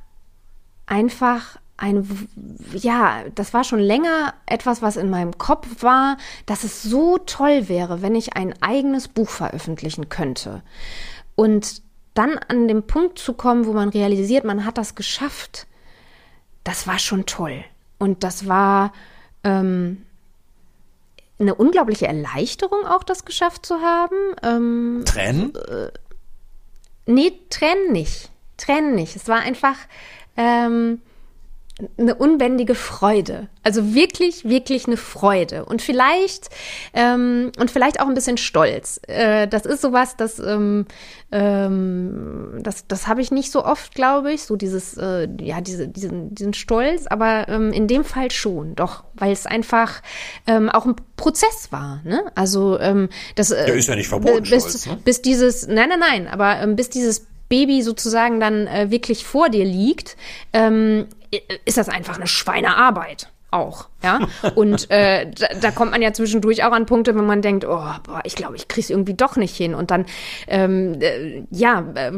einfach 0.86 1.58
ein, 1.76 2.08
ja, 2.72 3.24
das 3.36 3.54
war 3.54 3.66
schon 3.66 3.80
länger 3.80 4.36
etwas, 4.46 4.82
was 4.82 4.96
in 4.96 5.10
meinem 5.10 5.38
Kopf 5.38 5.84
war, 5.84 6.16
dass 6.46 6.64
es 6.64 6.82
so 6.82 7.18
toll 7.18 7.68
wäre, 7.68 8.02
wenn 8.02 8.16
ich 8.16 8.38
ein 8.38 8.54
eigenes 8.62 9.10
Buch 9.10 9.30
veröffentlichen 9.30 10.08
könnte. 10.08 10.64
Und 11.36 11.83
dann 12.14 12.38
an 12.38 12.68
den 12.68 12.86
Punkt 12.86 13.20
zu 13.20 13.34
kommen, 13.34 13.66
wo 13.66 13.74
man 13.74 13.90
realisiert, 13.90 14.44
man 14.44 14.66
hat 14.66 14.78
das 14.78 14.96
geschafft, 14.96 15.68
das 16.64 16.88
war 16.88 17.00
schon 17.00 17.26
toll. 17.26 17.64
Und 17.98 18.24
das 18.24 18.48
war 18.48 18.94
ähm, 19.44 20.06
eine 21.40 21.56
unglaubliche 21.56 22.08
Erleichterung, 22.08 22.86
auch 22.86 23.04
das 23.04 23.26
geschafft 23.26 23.66
zu 23.66 23.82
haben. 23.82 24.16
Ähm, 24.44 25.04
Tränen? 25.06 25.56
Äh, 25.56 25.92
nee, 27.06 27.34
Tränen 27.50 27.92
nicht. 27.92 28.30
Tränen 28.58 28.96
nicht. 28.96 29.16
Es 29.16 29.28
war 29.28 29.40
einfach. 29.40 29.78
Ähm, 30.38 31.02
eine 31.98 32.14
unbändige 32.14 32.76
Freude. 32.76 33.48
Also 33.64 33.96
wirklich, 33.96 34.46
wirklich 34.46 34.86
eine 34.86 34.98
Freude. 34.98 35.66
Und 35.66 35.82
vielleicht, 35.82 36.50
ähm, 36.94 37.52
und 37.60 37.72
vielleicht 37.72 38.00
auch 38.00 38.08
ein 38.08 38.14
bisschen 38.14 38.38
Stolz. 38.38 39.02
Äh, 39.08 39.48
das 39.48 39.66
ist 39.66 39.82
sowas, 39.82 40.16
das, 40.16 40.38
ähm, 40.38 40.86
ähm, 41.32 42.60
das, 42.62 42.86
das 42.88 43.08
habe 43.08 43.22
ich 43.22 43.32
nicht 43.32 43.52
so 43.52 43.66
oft, 43.66 43.96
glaube 43.96 44.32
ich. 44.32 44.44
So 44.44 44.56
dieses, 44.56 44.98
äh, 44.98 45.28
ja, 45.42 45.62
diese, 45.62 45.88
diesen, 45.88 46.36
diesen 46.36 46.54
Stolz, 46.54 47.08
aber 47.08 47.50
ähm, 47.50 47.72
in 47.74 47.88
dem 47.88 48.04
Fall 48.04 48.30
schon, 48.30 48.76
doch, 48.76 49.04
weil 49.16 49.32
es 49.32 49.48
einfach 49.48 50.04
ähm, 50.46 50.70
auch 50.70 50.86
ein 50.86 50.96
Prozess 51.18 51.72
war. 51.72 52.02
Ne? 52.04 52.24
Also 52.36 52.80
ähm, 52.80 53.10
das 53.34 53.50
äh, 53.50 53.66
Der 53.66 53.76
ist 53.76 53.88
ja 53.88 53.96
nicht 53.96 54.10
verboten, 54.10 54.44
bis, 54.44 54.64
Stolz, 54.64 54.86
ne? 54.86 55.00
bis 55.04 55.24
dieses, 55.24 55.66
nein, 55.66 55.90
nein, 55.90 56.00
nein, 56.00 56.28
aber 56.28 56.60
ähm, 56.60 56.76
bis 56.76 56.92
dieses 56.92 57.26
Baby 57.50 57.82
sozusagen 57.82 58.40
dann 58.40 58.68
äh, 58.68 58.92
wirklich 58.92 59.26
vor 59.26 59.50
dir 59.50 59.66
liegt, 59.66 60.18
ähm, 60.54 61.08
ist 61.66 61.78
das 61.78 61.90
einfach 61.90 62.18
eine 62.18 62.28
Schweinearbeit 62.28 63.30
auch, 63.54 63.88
ja. 64.04 64.20
Und 64.56 64.90
äh, 64.90 65.30
da, 65.30 65.48
da, 65.62 65.72
kommt 65.72 65.92
man 65.92 66.02
ja 66.02 66.12
zwischendurch 66.12 66.64
auch 66.64 66.72
an 66.72 66.86
Punkte, 66.86 67.16
wenn 67.16 67.26
man 67.26 67.42
denkt, 67.42 67.66
oh, 67.66 67.86
boah, 68.04 68.22
ich 68.24 68.36
glaube, 68.36 68.56
ich 68.56 68.68
krieg's 68.68 68.90
irgendwie 68.90 69.14
doch 69.14 69.36
nicht 69.36 69.56
hin. 69.56 69.76
Und 69.76 69.92
dann, 69.92 70.06
ähm, 70.48 71.00
äh, 71.00 71.44
ja, 71.52 71.86
äh, 71.94 72.12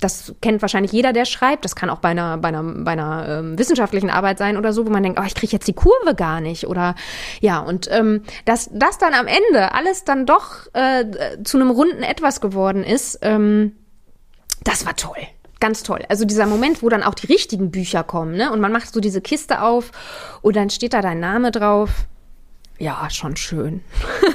das 0.00 0.34
kennt 0.40 0.62
wahrscheinlich 0.62 0.92
jeder, 0.92 1.12
der 1.12 1.26
schreibt. 1.26 1.64
Das 1.64 1.76
kann 1.76 1.90
auch 1.90 1.98
bei 1.98 2.08
einer, 2.08 2.38
bei 2.38 2.48
einer, 2.48 2.62
bei 2.62 2.92
einer 2.92 3.28
ähm, 3.28 3.58
wissenschaftlichen 3.58 4.10
Arbeit 4.10 4.38
sein 4.38 4.56
oder 4.56 4.72
so, 4.72 4.84
wo 4.86 4.90
man 4.90 5.02
denkt, 5.02 5.18
oh, 5.20 5.24
ich 5.24 5.34
kriege 5.34 5.52
jetzt 5.52 5.68
die 5.68 5.74
Kurve 5.74 6.14
gar 6.16 6.40
nicht. 6.40 6.66
Oder 6.66 6.96
ja, 7.40 7.60
und 7.60 7.88
ähm, 7.92 8.22
dass 8.46 8.68
das 8.72 8.98
dann 8.98 9.14
am 9.14 9.26
Ende 9.26 9.72
alles 9.74 10.04
dann 10.04 10.26
doch 10.26 10.66
äh, 10.72 11.04
zu 11.44 11.56
einem 11.56 11.70
runden 11.70 12.02
Etwas 12.02 12.40
geworden 12.40 12.82
ist, 12.82 13.18
ähm, 13.22 13.76
das 14.64 14.84
war 14.84 14.96
toll 14.96 15.26
ganz 15.60 15.82
toll. 15.82 16.04
Also 16.08 16.24
dieser 16.24 16.46
Moment, 16.46 16.82
wo 16.82 16.88
dann 16.88 17.02
auch 17.02 17.14
die 17.14 17.26
richtigen 17.26 17.70
Bücher 17.70 18.02
kommen, 18.02 18.36
ne? 18.36 18.52
Und 18.52 18.60
man 18.60 18.72
macht 18.72 18.92
so 18.92 19.00
diese 19.00 19.20
Kiste 19.20 19.62
auf 19.62 19.92
und 20.42 20.56
dann 20.56 20.70
steht 20.70 20.94
da 20.94 21.02
dein 21.02 21.20
Name 21.20 21.50
drauf. 21.50 21.90
Ja, 22.78 23.08
schon 23.10 23.36
schön. 23.36 23.82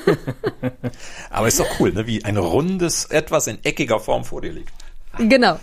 Aber 1.32 1.48
ist 1.48 1.60
doch 1.60 1.80
cool, 1.80 1.92
ne? 1.92 2.06
Wie 2.06 2.24
ein 2.24 2.38
rundes 2.38 3.06
etwas 3.06 3.48
in 3.48 3.58
eckiger 3.64 4.00
Form 4.00 4.24
vor 4.24 4.42
dir 4.42 4.54
liegt. 4.54 4.85
Genau. 5.18 5.60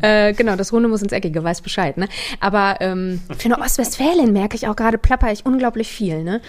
Äh, 0.00 0.32
genau, 0.32 0.56
das 0.56 0.72
Runde 0.72 0.88
muss 0.88 1.02
ins 1.02 1.12
Eckige, 1.12 1.42
weiß 1.42 1.60
Bescheid, 1.60 1.96
ne? 1.96 2.08
Aber 2.40 2.76
ähm, 2.80 3.20
für 3.38 3.46
eine 3.46 3.58
Ostwestfälin 3.58 4.32
merke 4.32 4.56
ich 4.56 4.68
auch 4.68 4.76
gerade, 4.76 4.98
plapper 4.98 5.32
ich 5.32 5.44
unglaublich 5.46 5.88
viel, 5.88 6.22
ne? 6.22 6.40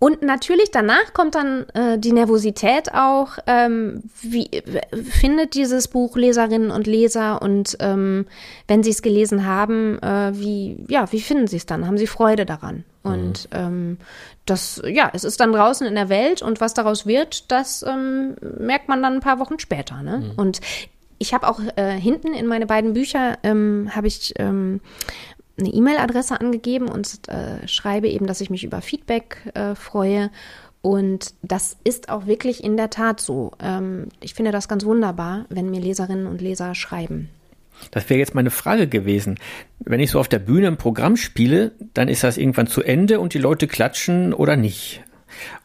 Und 0.00 0.22
natürlich 0.22 0.70
danach 0.70 1.12
kommt 1.12 1.34
dann 1.34 1.66
äh, 1.70 1.98
die 1.98 2.12
Nervosität 2.12 2.94
auch. 2.94 3.38
Ähm, 3.48 4.04
wie 4.22 4.48
findet 5.02 5.54
dieses 5.54 5.88
Buch 5.88 6.16
Leserinnen 6.16 6.70
und 6.70 6.86
Leser 6.86 7.42
und 7.42 7.76
ähm, 7.80 8.26
wenn 8.68 8.84
sie 8.84 8.90
es 8.90 9.02
gelesen 9.02 9.44
haben, 9.44 9.98
äh, 10.00 10.30
wie 10.34 10.84
ja, 10.88 11.10
wie 11.10 11.20
finden 11.20 11.48
sie 11.48 11.56
es 11.56 11.66
dann? 11.66 11.86
Haben 11.86 11.98
sie 11.98 12.06
Freude 12.06 12.46
daran? 12.46 12.84
Und 13.02 13.48
mhm. 13.52 13.58
ähm, 13.58 13.98
das, 14.46 14.80
ja, 14.86 15.10
es 15.12 15.24
ist 15.24 15.40
dann 15.40 15.52
draußen 15.52 15.86
in 15.86 15.94
der 15.94 16.08
Welt 16.08 16.42
und 16.42 16.60
was 16.60 16.74
daraus 16.74 17.06
wird, 17.06 17.50
das 17.50 17.82
ähm, 17.82 18.36
merkt 18.58 18.88
man 18.88 19.02
dann 19.02 19.14
ein 19.14 19.20
paar 19.20 19.38
Wochen 19.38 19.58
später. 19.58 20.02
Ne? 20.02 20.18
Mhm. 20.18 20.32
Und 20.36 20.60
ich 21.18 21.34
habe 21.34 21.48
auch 21.48 21.60
äh, 21.76 21.98
hinten 21.98 22.32
in 22.34 22.46
meine 22.46 22.66
beiden 22.66 22.92
Bücher 22.92 23.38
ähm, 23.42 23.90
habe 23.94 24.06
ich 24.06 24.34
ähm, 24.38 24.80
eine 25.58 25.68
E-Mail-Adresse 25.68 26.40
angegeben 26.40 26.88
und 26.88 27.28
äh, 27.28 27.66
schreibe 27.66 28.08
eben, 28.08 28.26
dass 28.26 28.40
ich 28.40 28.50
mich 28.50 28.64
über 28.64 28.80
Feedback 28.80 29.50
äh, 29.54 29.74
freue. 29.74 30.30
Und 30.80 31.34
das 31.42 31.76
ist 31.82 32.08
auch 32.08 32.26
wirklich 32.26 32.62
in 32.62 32.76
der 32.76 32.90
Tat 32.90 33.20
so. 33.20 33.52
Ähm, 33.60 34.08
ich 34.20 34.34
finde 34.34 34.52
das 34.52 34.68
ganz 34.68 34.84
wunderbar, 34.84 35.46
wenn 35.48 35.70
mir 35.70 35.80
Leserinnen 35.80 36.26
und 36.26 36.40
Leser 36.40 36.74
schreiben. 36.74 37.28
Das 37.90 38.08
wäre 38.10 38.18
jetzt 38.18 38.34
meine 38.34 38.50
Frage 38.50 38.88
gewesen. 38.88 39.38
Wenn 39.80 40.00
ich 40.00 40.10
so 40.10 40.20
auf 40.20 40.28
der 40.28 40.38
Bühne 40.38 40.68
ein 40.68 40.76
Programm 40.76 41.16
spiele, 41.16 41.72
dann 41.94 42.08
ist 42.08 42.24
das 42.24 42.36
irgendwann 42.36 42.66
zu 42.66 42.82
Ende 42.82 43.20
und 43.20 43.34
die 43.34 43.38
Leute 43.38 43.66
klatschen 43.66 44.34
oder 44.34 44.56
nicht. 44.56 45.02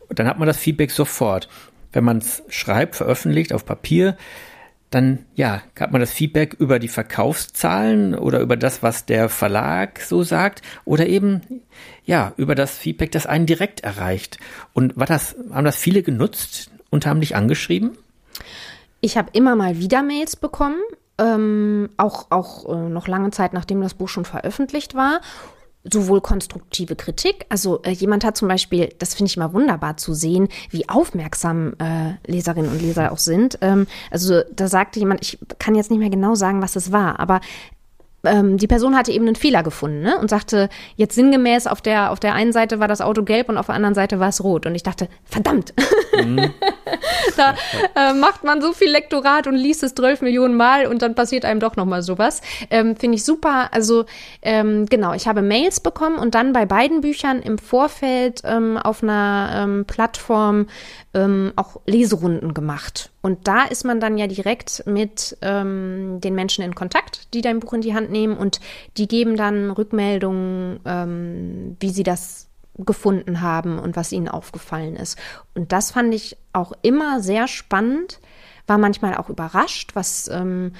Dann 0.09 0.27
hat 0.27 0.39
man 0.39 0.47
das 0.47 0.57
Feedback 0.57 0.91
sofort. 0.91 1.47
Wenn 1.91 2.03
man 2.03 2.17
es 2.17 2.43
schreibt, 2.49 2.95
veröffentlicht 2.95 3.53
auf 3.53 3.65
Papier, 3.65 4.17
dann 4.93 5.25
ja, 5.35 5.61
hat 5.79 5.91
man 5.91 6.01
das 6.01 6.11
Feedback 6.11 6.53
über 6.53 6.79
die 6.79 6.87
Verkaufszahlen 6.87 8.15
oder 8.15 8.39
über 8.39 8.57
das, 8.57 8.83
was 8.83 9.05
der 9.05 9.29
Verlag 9.29 9.99
so 10.01 10.23
sagt 10.23 10.61
oder 10.85 11.07
eben 11.07 11.41
ja, 12.05 12.33
über 12.37 12.55
das 12.55 12.77
Feedback, 12.77 13.11
das 13.11 13.25
einen 13.25 13.45
direkt 13.45 13.81
erreicht. 13.81 14.37
Und 14.73 14.97
war 14.97 15.05
das, 15.05 15.35
haben 15.51 15.65
das 15.65 15.77
viele 15.77 16.03
genutzt 16.03 16.69
und 16.89 17.05
haben 17.05 17.21
dich 17.21 17.35
angeschrieben? 17.35 17.97
Ich 19.01 19.17
habe 19.17 19.29
immer 19.33 19.55
mal 19.55 19.79
wieder 19.79 20.03
Mails 20.03 20.35
bekommen, 20.35 20.79
ähm, 21.17 21.89
auch, 21.97 22.27
auch 22.29 22.69
äh, 22.69 22.89
noch 22.89 23.07
lange 23.07 23.31
Zeit, 23.31 23.53
nachdem 23.53 23.81
das 23.81 23.93
Buch 23.93 24.09
schon 24.09 24.25
veröffentlicht 24.25 24.95
war 24.95 25.21
sowohl 25.91 26.21
konstruktive 26.21 26.95
Kritik, 26.95 27.45
also 27.49 27.81
äh, 27.83 27.91
jemand 27.91 28.23
hat 28.23 28.37
zum 28.37 28.47
Beispiel, 28.47 28.89
das 28.99 29.13
finde 29.13 29.29
ich 29.29 29.37
immer 29.37 29.53
wunderbar 29.53 29.97
zu 29.97 30.13
sehen, 30.13 30.47
wie 30.69 30.87
aufmerksam 30.87 31.73
äh, 31.79 32.13
Leserinnen 32.25 32.71
und 32.71 32.81
Leser 32.81 33.11
auch 33.11 33.17
sind. 33.17 33.57
Ähm, 33.61 33.87
also 34.09 34.41
da 34.55 34.67
sagte 34.67 34.99
jemand, 34.99 35.21
ich 35.21 35.39
kann 35.59 35.75
jetzt 35.75 35.91
nicht 35.91 35.99
mehr 35.99 36.09
genau 36.09 36.35
sagen, 36.35 36.61
was 36.61 36.75
es 36.75 36.91
war, 36.91 37.19
aber 37.19 37.41
ähm, 38.25 38.57
die 38.57 38.67
Person 38.67 38.95
hatte 38.95 39.11
eben 39.11 39.27
einen 39.27 39.35
Fehler 39.35 39.63
gefunden 39.63 40.01
ne? 40.01 40.17
und 40.17 40.29
sagte 40.29 40.69
jetzt 40.95 41.15
sinngemäß, 41.15 41.67
auf 41.67 41.81
der, 41.81 42.11
auf 42.11 42.19
der 42.19 42.33
einen 42.33 42.53
Seite 42.53 42.79
war 42.79 42.87
das 42.87 43.01
Auto 43.01 43.23
gelb 43.23 43.49
und 43.49 43.57
auf 43.57 43.65
der 43.65 43.75
anderen 43.75 43.95
Seite 43.95 44.19
war 44.19 44.29
es 44.29 44.43
rot. 44.43 44.65
Und 44.65 44.75
ich 44.75 44.83
dachte, 44.83 45.09
verdammt, 45.25 45.73
mhm. 46.17 46.53
da 47.37 47.55
äh, 47.95 48.13
macht 48.13 48.43
man 48.43 48.61
so 48.61 48.71
viel 48.73 48.89
Lektorat 48.89 49.47
und 49.47 49.55
liest 49.55 49.83
es 49.83 49.93
12 49.95 50.21
Millionen 50.21 50.55
Mal 50.55 50.85
und 50.87 51.01
dann 51.01 51.15
passiert 51.15 51.43
einem 51.43 51.59
doch 51.59 51.75
nochmal 51.75 52.01
sowas. 52.01 52.41
Ähm, 52.69 52.95
Finde 52.95 53.15
ich 53.17 53.25
super. 53.25 53.69
Also 53.73 54.05
ähm, 54.41 54.85
genau, 54.85 55.13
ich 55.13 55.27
habe 55.27 55.41
Mails 55.41 55.81
bekommen 55.81 56.17
und 56.17 56.35
dann 56.35 56.53
bei 56.53 56.65
beiden 56.65 57.01
Büchern 57.01 57.41
im 57.41 57.57
Vorfeld 57.57 58.41
ähm, 58.45 58.77
auf 58.77 59.03
einer 59.03 59.51
ähm, 59.63 59.85
Plattform 59.85 60.67
ähm, 61.13 61.51
auch 61.55 61.81
Leserunden 61.85 62.53
gemacht. 62.53 63.12
Und 63.23 63.47
da 63.47 63.63
ist 63.63 63.85
man 63.85 64.01
dann 64.01 64.17
ja 64.17 64.27
direkt 64.27 64.83
mit 64.85 65.37
ähm, 65.41 66.19
den 66.19 66.35
Menschen 66.35 66.61
in 66.63 66.75
Kontakt, 66.75 67.33
die 67.33 67.41
dein 67.41 67.61
Buch 67.61 67.71
in 67.71 67.79
die 67.79 67.95
Hand 67.95 68.11
nehmen 68.11 68.35
und 68.35 68.59
die 68.97 69.07
geben 69.07 69.37
dann 69.37 69.71
Rückmeldungen, 69.71 70.81
ähm, 70.85 71.77
wie 71.79 71.89
sie 71.89 72.03
das 72.03 72.49
gefunden 72.77 73.39
haben 73.39 73.79
und 73.79 73.95
was 73.95 74.11
ihnen 74.11 74.27
aufgefallen 74.27 74.97
ist. 74.97 75.17
Und 75.55 75.71
das 75.71 75.91
fand 75.91 76.13
ich 76.13 76.35
auch 76.51 76.73
immer 76.81 77.21
sehr 77.21 77.47
spannend, 77.47 78.19
war 78.67 78.77
manchmal 78.77 79.15
auch 79.15 79.29
überrascht, 79.29 79.91
was 79.95 80.27
ähm, 80.27 80.73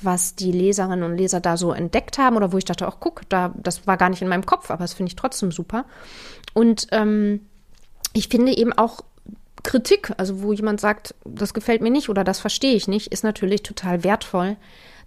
was 0.00 0.36
die 0.36 0.52
Leserinnen 0.52 1.02
und 1.02 1.16
Leser 1.16 1.40
da 1.40 1.56
so 1.56 1.72
entdeckt 1.72 2.18
haben 2.18 2.36
oder 2.36 2.52
wo 2.52 2.58
ich 2.58 2.64
dachte, 2.64 2.86
ach 2.86 2.98
guck, 3.00 3.28
da 3.28 3.52
das 3.56 3.88
war 3.88 3.96
gar 3.96 4.08
nicht 4.08 4.22
in 4.22 4.28
meinem 4.28 4.46
Kopf, 4.46 4.70
aber 4.70 4.84
das 4.84 4.94
finde 4.94 5.10
ich 5.10 5.16
trotzdem 5.16 5.50
super. 5.50 5.84
Und 6.54 6.86
ähm, 6.92 7.40
ich 8.12 8.28
finde 8.28 8.56
eben 8.56 8.72
auch 8.72 9.00
Kritik, 9.68 10.12
also 10.16 10.40
wo 10.40 10.54
jemand 10.54 10.80
sagt, 10.80 11.14
das 11.26 11.52
gefällt 11.52 11.82
mir 11.82 11.90
nicht 11.90 12.08
oder 12.08 12.24
das 12.24 12.40
verstehe 12.40 12.74
ich 12.74 12.88
nicht, 12.88 13.12
ist 13.12 13.22
natürlich 13.22 13.62
total 13.62 14.02
wertvoll, 14.02 14.56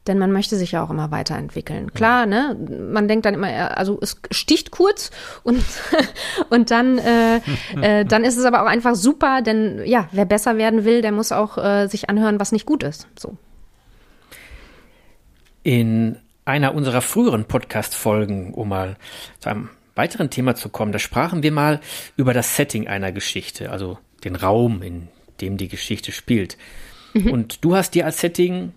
denn 0.05 0.19
man 0.19 0.31
möchte 0.31 0.55
sich 0.55 0.73
ja 0.73 0.83
auch 0.83 0.91
immer 0.91 1.09
weiterentwickeln. 1.09 1.91
Klar, 1.93 2.27
ne? 2.27 2.55
Man 2.91 3.07
denkt 3.07 3.25
dann 3.25 3.33
immer, 3.33 3.75
also 3.75 3.97
es 4.03 4.21
sticht 4.29 4.69
kurz 4.69 5.09
und 5.43 5.63
und 6.51 6.69
dann 6.69 6.99
äh, 6.99 7.37
äh, 7.81 8.05
dann 8.05 8.23
ist 8.23 8.37
es 8.37 8.45
aber 8.45 8.61
auch 8.61 8.67
einfach 8.67 8.93
super, 8.93 9.41
denn 9.41 9.81
ja, 9.83 10.07
wer 10.11 10.25
besser 10.25 10.57
werden 10.59 10.85
will, 10.85 11.01
der 11.01 11.11
muss 11.11 11.31
auch 11.31 11.57
äh, 11.57 11.87
sich 11.87 12.11
anhören, 12.11 12.39
was 12.39 12.51
nicht 12.51 12.67
gut 12.67 12.83
ist. 12.83 13.07
So. 13.17 13.37
In 15.63 16.19
einer 16.45 16.75
unserer 16.75 17.01
früheren 17.01 17.45
Podcast-Folgen, 17.45 18.53
um 18.53 18.69
mal 18.69 18.95
zu 19.39 19.49
einem 19.49 19.69
weiteren 19.95 20.29
Thema 20.29 20.53
zu 20.53 20.69
kommen, 20.69 20.91
da 20.91 20.99
sprachen 20.99 21.41
wir 21.41 21.51
mal 21.51 21.79
über 22.15 22.35
das 22.35 22.55
Setting 22.55 22.87
einer 22.87 23.11
Geschichte, 23.11 23.71
also 23.71 23.97
den 24.23 24.35
Raum, 24.35 24.81
in 24.81 25.07
dem 25.41 25.57
die 25.57 25.67
Geschichte 25.67 26.11
spielt. 26.11 26.57
Mhm. 27.13 27.31
Und 27.31 27.63
du 27.63 27.75
hast 27.75 27.95
dir 27.95 28.05
als 28.05 28.19
Setting 28.19 28.73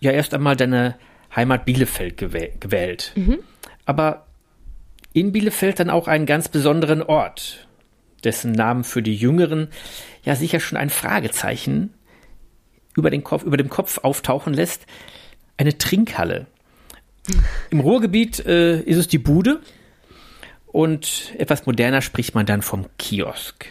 ja 0.00 0.12
erst 0.12 0.34
einmal 0.34 0.56
deine 0.56 0.96
Heimat 1.34 1.64
Bielefeld 1.64 2.16
gewählt. 2.16 3.12
Mhm. 3.16 3.40
Aber 3.84 4.26
in 5.12 5.32
Bielefeld 5.32 5.80
dann 5.80 5.90
auch 5.90 6.08
einen 6.08 6.26
ganz 6.26 6.48
besonderen 6.48 7.02
Ort, 7.02 7.66
dessen 8.24 8.52
Namen 8.52 8.84
für 8.84 9.02
die 9.02 9.14
Jüngeren 9.14 9.68
ja 10.24 10.36
sicher 10.36 10.60
schon 10.60 10.78
ein 10.78 10.90
Fragezeichen 10.90 11.94
über 12.96 13.10
den 13.10 13.24
Kopf, 13.24 13.44
über 13.44 13.56
dem 13.56 13.68
Kopf 13.68 13.98
auftauchen 13.98 14.54
lässt. 14.54 14.86
Eine 15.56 15.76
Trinkhalle. 15.76 16.46
Im 17.70 17.80
Ruhrgebiet 17.80 18.44
äh, 18.46 18.80
ist 18.80 18.96
es 18.96 19.08
die 19.08 19.18
Bude 19.18 19.60
und 20.66 21.32
etwas 21.38 21.66
moderner 21.66 22.02
spricht 22.02 22.34
man 22.34 22.46
dann 22.46 22.62
vom 22.62 22.86
Kiosk. 22.98 23.66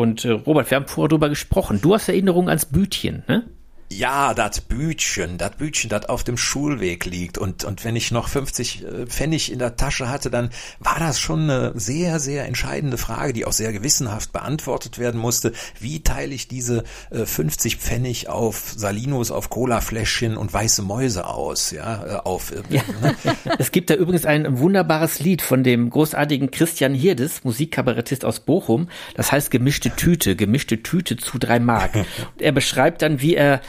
Und 0.00 0.24
äh, 0.24 0.30
Robert, 0.30 0.70
wir 0.70 0.76
haben 0.76 0.86
vorher 0.86 1.10
drüber 1.10 1.28
gesprochen. 1.28 1.80
Du 1.82 1.92
hast 1.92 2.08
Erinnerungen 2.08 2.48
ans 2.48 2.64
Bütchen, 2.64 3.22
ne? 3.28 3.44
Ja, 3.92 4.34
das 4.34 4.60
Bütchen, 4.60 5.36
das 5.36 5.56
Bütchen, 5.56 5.90
das 5.90 6.08
auf 6.08 6.22
dem 6.22 6.36
Schulweg 6.36 7.06
liegt. 7.06 7.38
Und, 7.38 7.64
und 7.64 7.84
wenn 7.84 7.96
ich 7.96 8.12
noch 8.12 8.28
50 8.28 8.84
äh, 8.84 9.06
Pfennig 9.06 9.50
in 9.50 9.58
der 9.58 9.74
Tasche 9.74 10.08
hatte, 10.08 10.30
dann 10.30 10.50
war 10.78 11.00
das 11.00 11.18
schon 11.18 11.50
eine 11.50 11.72
sehr, 11.74 12.20
sehr 12.20 12.46
entscheidende 12.46 12.98
Frage, 12.98 13.32
die 13.32 13.44
auch 13.44 13.52
sehr 13.52 13.72
gewissenhaft 13.72 14.32
beantwortet 14.32 15.00
werden 15.00 15.20
musste. 15.20 15.52
Wie 15.80 16.04
teile 16.04 16.32
ich 16.32 16.46
diese 16.46 16.84
50 17.10 17.74
äh, 17.74 17.76
Pfennig 17.78 18.28
auf 18.28 18.74
Salinos, 18.76 19.32
auf 19.32 19.50
Colafläschchen 19.50 20.36
und 20.36 20.52
weiße 20.52 20.82
Mäuse 20.82 21.26
aus? 21.26 21.72
Ja, 21.72 22.06
äh, 22.06 22.20
auf. 22.20 22.52
Ja. 22.68 22.82
Ne? 23.02 23.16
es 23.58 23.72
gibt 23.72 23.90
da 23.90 23.94
übrigens 23.94 24.24
ein 24.24 24.60
wunderbares 24.60 25.18
Lied 25.18 25.42
von 25.42 25.64
dem 25.64 25.90
großartigen 25.90 26.52
Christian 26.52 26.94
Hirdes, 26.94 27.42
Musikkabarettist 27.42 28.24
aus 28.24 28.38
Bochum. 28.38 28.88
Das 29.16 29.32
heißt 29.32 29.50
gemischte 29.50 29.90
Tüte, 29.90 30.36
gemischte 30.36 30.80
Tüte 30.80 31.16
zu 31.16 31.38
drei 31.38 31.58
Mark. 31.58 31.90
er 32.38 32.52
beschreibt 32.52 33.02
dann, 33.02 33.20
wie 33.20 33.34
er 33.34 33.60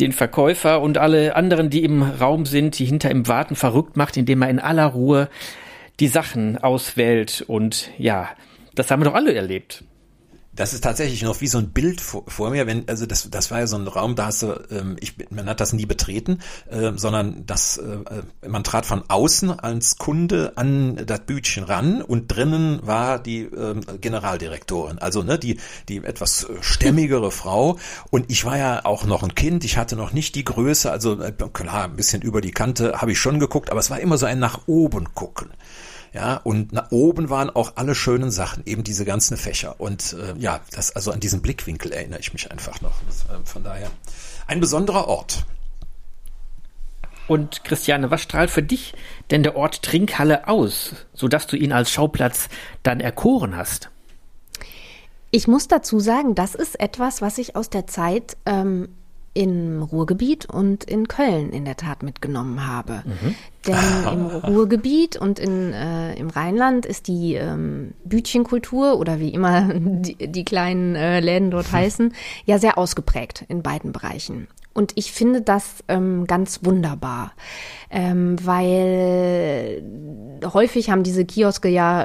den 0.00 0.12
Verkäufer 0.12 0.80
und 0.80 0.98
alle 0.98 1.36
anderen, 1.36 1.70
die 1.70 1.84
im 1.84 2.02
Raum 2.02 2.46
sind, 2.46 2.78
die 2.78 2.84
hinter 2.84 3.10
ihm 3.10 3.28
warten, 3.28 3.54
verrückt 3.54 3.96
macht, 3.96 4.16
indem 4.16 4.42
er 4.42 4.50
in 4.50 4.58
aller 4.58 4.86
Ruhe 4.86 5.28
die 6.00 6.08
Sachen 6.08 6.58
auswählt. 6.58 7.44
Und 7.46 7.90
ja, 7.98 8.28
das 8.74 8.90
haben 8.90 9.00
wir 9.00 9.04
doch 9.04 9.14
alle 9.14 9.34
erlebt 9.34 9.84
das 10.54 10.74
ist 10.74 10.84
tatsächlich 10.84 11.22
noch 11.22 11.40
wie 11.40 11.46
so 11.46 11.58
ein 11.58 11.70
Bild 11.70 12.00
vor, 12.00 12.24
vor, 12.28 12.50
mir, 12.50 12.66
wenn, 12.66 12.86
also 12.88 13.06
das, 13.06 13.30
das 13.30 13.50
war 13.50 13.60
ja 13.60 13.66
so 13.66 13.76
ein 13.76 13.88
Raum, 13.88 14.16
da 14.16 14.26
hast 14.26 14.42
du, 14.42 14.52
ähm, 14.70 14.96
ich, 15.00 15.14
man 15.30 15.46
hat 15.46 15.60
das 15.60 15.72
nie 15.72 15.86
betreten, 15.86 16.40
äh, 16.70 16.92
sondern 16.96 17.46
das, 17.46 17.78
äh, 17.78 18.22
man 18.46 18.62
trat 18.62 18.84
von 18.84 19.02
außen 19.08 19.58
als 19.58 19.96
Kunde 19.96 20.52
an 20.56 21.00
das 21.06 21.20
Bütchen 21.20 21.64
ran 21.64 22.02
und 22.02 22.28
drinnen 22.28 22.80
war 22.82 23.18
die 23.18 23.42
äh, 23.42 23.80
Generaldirektorin, 24.00 24.98
also 24.98 25.22
ne, 25.22 25.38
die, 25.38 25.58
die 25.88 26.04
etwas 26.04 26.46
stämmigere 26.60 27.30
Frau 27.30 27.78
und 28.10 28.30
ich 28.30 28.44
war 28.44 28.58
ja 28.58 28.84
auch 28.84 29.04
noch 29.04 29.22
ein 29.22 29.34
Kind, 29.34 29.64
ich 29.64 29.78
hatte 29.78 29.96
noch 29.96 30.12
nicht 30.12 30.34
die 30.34 30.44
Größe, 30.44 30.90
also 30.90 31.20
äh, 31.20 31.32
klar, 31.32 31.84
ein 31.84 31.96
bisschen 31.96 32.20
über 32.20 32.42
die 32.42 32.52
Kante 32.52 33.00
habe 33.00 33.12
ich 33.12 33.18
schon 33.18 33.40
geguckt, 33.40 33.70
aber 33.70 33.80
es 33.80 33.90
war 33.90 34.00
immer 34.00 34.18
so 34.18 34.26
ein 34.26 34.38
nach 34.38 34.60
oben 34.66 35.14
gucken. 35.14 35.48
Ja, 36.12 36.36
und 36.36 36.72
nach 36.72 36.90
oben 36.90 37.30
waren 37.30 37.48
auch 37.48 37.72
alle 37.76 37.94
schönen 37.94 38.30
Sachen, 38.30 38.64
eben 38.66 38.84
diese 38.84 39.06
ganzen 39.06 39.38
Fächer. 39.38 39.80
Und 39.80 40.14
äh, 40.14 40.38
ja, 40.38 40.60
das, 40.72 40.94
also 40.94 41.10
an 41.10 41.20
diesen 41.20 41.40
Blickwinkel 41.40 41.90
erinnere 41.90 42.20
ich 42.20 42.34
mich 42.34 42.50
einfach 42.50 42.82
noch. 42.82 42.92
Äh, 43.30 43.44
von 43.44 43.64
daher 43.64 43.90
ein 44.46 44.60
besonderer 44.60 45.08
Ort. 45.08 45.46
Und 47.28 47.64
Christiane, 47.64 48.10
was 48.10 48.20
strahlt 48.20 48.50
für 48.50 48.62
dich 48.62 48.94
denn 49.30 49.42
der 49.42 49.56
Ort 49.56 49.82
Trinkhalle 49.82 50.48
aus, 50.48 50.94
sodass 51.14 51.46
du 51.46 51.56
ihn 51.56 51.72
als 51.72 51.90
Schauplatz 51.90 52.48
dann 52.82 53.00
erkoren 53.00 53.56
hast? 53.56 53.88
Ich 55.30 55.48
muss 55.48 55.66
dazu 55.66 55.98
sagen, 55.98 56.34
das 56.34 56.54
ist 56.54 56.78
etwas, 56.78 57.22
was 57.22 57.38
ich 57.38 57.56
aus 57.56 57.70
der 57.70 57.86
Zeit 57.86 58.36
ähm, 58.44 58.90
im 59.34 59.82
Ruhrgebiet 59.82 60.46
und 60.46 60.84
in 60.84 61.08
Köln 61.08 61.50
in 61.50 61.64
der 61.64 61.76
Tat 61.76 62.02
mitgenommen 62.02 62.66
habe. 62.66 63.02
Mhm. 63.04 63.34
Denn 63.66 64.12
im 64.12 64.26
Ruhrgebiet 64.26 65.16
und 65.16 65.38
in, 65.38 65.72
äh, 65.72 66.14
im 66.14 66.28
Rheinland 66.28 66.84
ist 66.84 67.08
die 67.08 67.34
ähm, 67.34 67.94
Bütchenkultur 68.04 68.98
oder 68.98 69.20
wie 69.20 69.30
immer 69.30 69.72
die, 69.74 70.16
die 70.16 70.44
kleinen 70.44 70.94
äh, 70.94 71.20
Läden 71.20 71.50
dort 71.50 71.72
heißen, 71.72 72.14
ja 72.44 72.58
sehr 72.58 72.78
ausgeprägt 72.78 73.44
in 73.48 73.62
beiden 73.62 73.92
Bereichen. 73.92 74.48
Und 74.74 74.92
ich 74.94 75.12
finde 75.12 75.42
das 75.42 75.84
ähm, 75.88 76.26
ganz 76.26 76.60
wunderbar, 76.64 77.32
ähm, 77.90 78.36
weil 78.42 79.82
häufig 80.52 80.90
haben 80.90 81.02
diese 81.02 81.24
Kioske 81.24 81.68
ja 81.68 82.04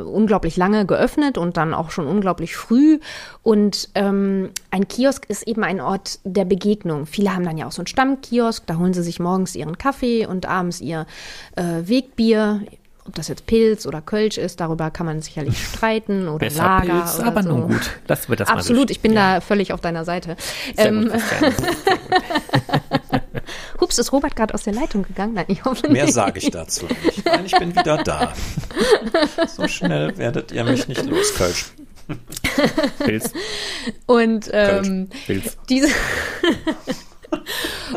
äh, 0.00 0.02
unglaublich 0.02 0.56
lange 0.56 0.84
geöffnet 0.84 1.38
und 1.38 1.56
dann 1.56 1.74
auch 1.74 1.90
schon 1.90 2.06
unglaublich 2.06 2.56
früh. 2.56 2.98
Und 3.42 3.90
ähm, 3.94 4.50
ein 4.70 4.88
Kiosk 4.88 5.26
ist 5.28 5.46
eben 5.46 5.62
ein 5.62 5.80
Ort 5.80 6.18
der 6.24 6.44
Begegnung. 6.44 7.06
Viele 7.06 7.34
haben 7.34 7.44
dann 7.44 7.58
ja 7.58 7.66
auch 7.66 7.72
so 7.72 7.82
einen 7.82 7.86
Stammkiosk, 7.86 8.66
da 8.66 8.78
holen 8.78 8.94
sie 8.94 9.02
sich 9.02 9.20
morgens 9.20 9.54
ihren 9.54 9.78
Kaffee 9.78 10.26
und 10.26 10.46
abends 10.46 10.80
ihr 10.80 11.06
äh, 11.56 11.88
Wegbier 11.88 12.62
ob 13.08 13.14
das 13.14 13.28
jetzt 13.28 13.46
Pilz 13.46 13.86
oder 13.86 14.00
Kölsch 14.00 14.38
ist, 14.38 14.60
darüber 14.60 14.90
kann 14.90 15.06
man 15.06 15.20
sicherlich 15.22 15.62
streiten 15.74 16.28
oder 16.28 16.46
Besser 16.46 16.62
Lager. 16.62 16.92
Pilz, 17.00 17.18
oder 17.18 17.26
aber 17.26 17.42
so. 17.42 17.48
nun 17.48 17.68
gut. 17.68 17.90
Lassen 18.06 18.28
wir 18.28 18.36
das 18.36 18.48
Absolut, 18.48 18.84
mal 18.88 18.90
ich 18.92 19.00
bin 19.00 19.12
ja. 19.14 19.34
da 19.36 19.40
völlig 19.40 19.72
auf 19.72 19.80
deiner 19.80 20.04
Seite. 20.04 20.36
Ähm. 20.76 21.10
Hups, 23.80 23.98
ist 23.98 24.12
Robert 24.12 24.36
gerade 24.36 24.52
aus 24.54 24.64
der 24.64 24.74
Leitung 24.74 25.02
gegangen? 25.04 25.34
Nein, 25.34 25.46
ich 25.48 25.64
hoffe 25.64 25.88
Mehr 25.88 26.04
nicht. 26.04 26.14
sage 26.14 26.38
ich 26.38 26.50
dazu 26.50 26.86
nicht. 27.04 27.24
Nein, 27.24 27.46
ich 27.46 27.56
bin 27.56 27.74
wieder 27.74 28.02
da. 28.02 28.32
So 29.46 29.66
schnell 29.68 30.16
werdet 30.18 30.52
ihr 30.52 30.64
mich 30.64 30.86
nicht 30.88 31.04
los, 31.06 31.34
Kölsch. 31.34 31.66
Pilz, 32.98 33.32
Und 34.06 34.48
ähm, 34.52 35.08
Pilz. 35.26 35.56
diese 35.68 35.88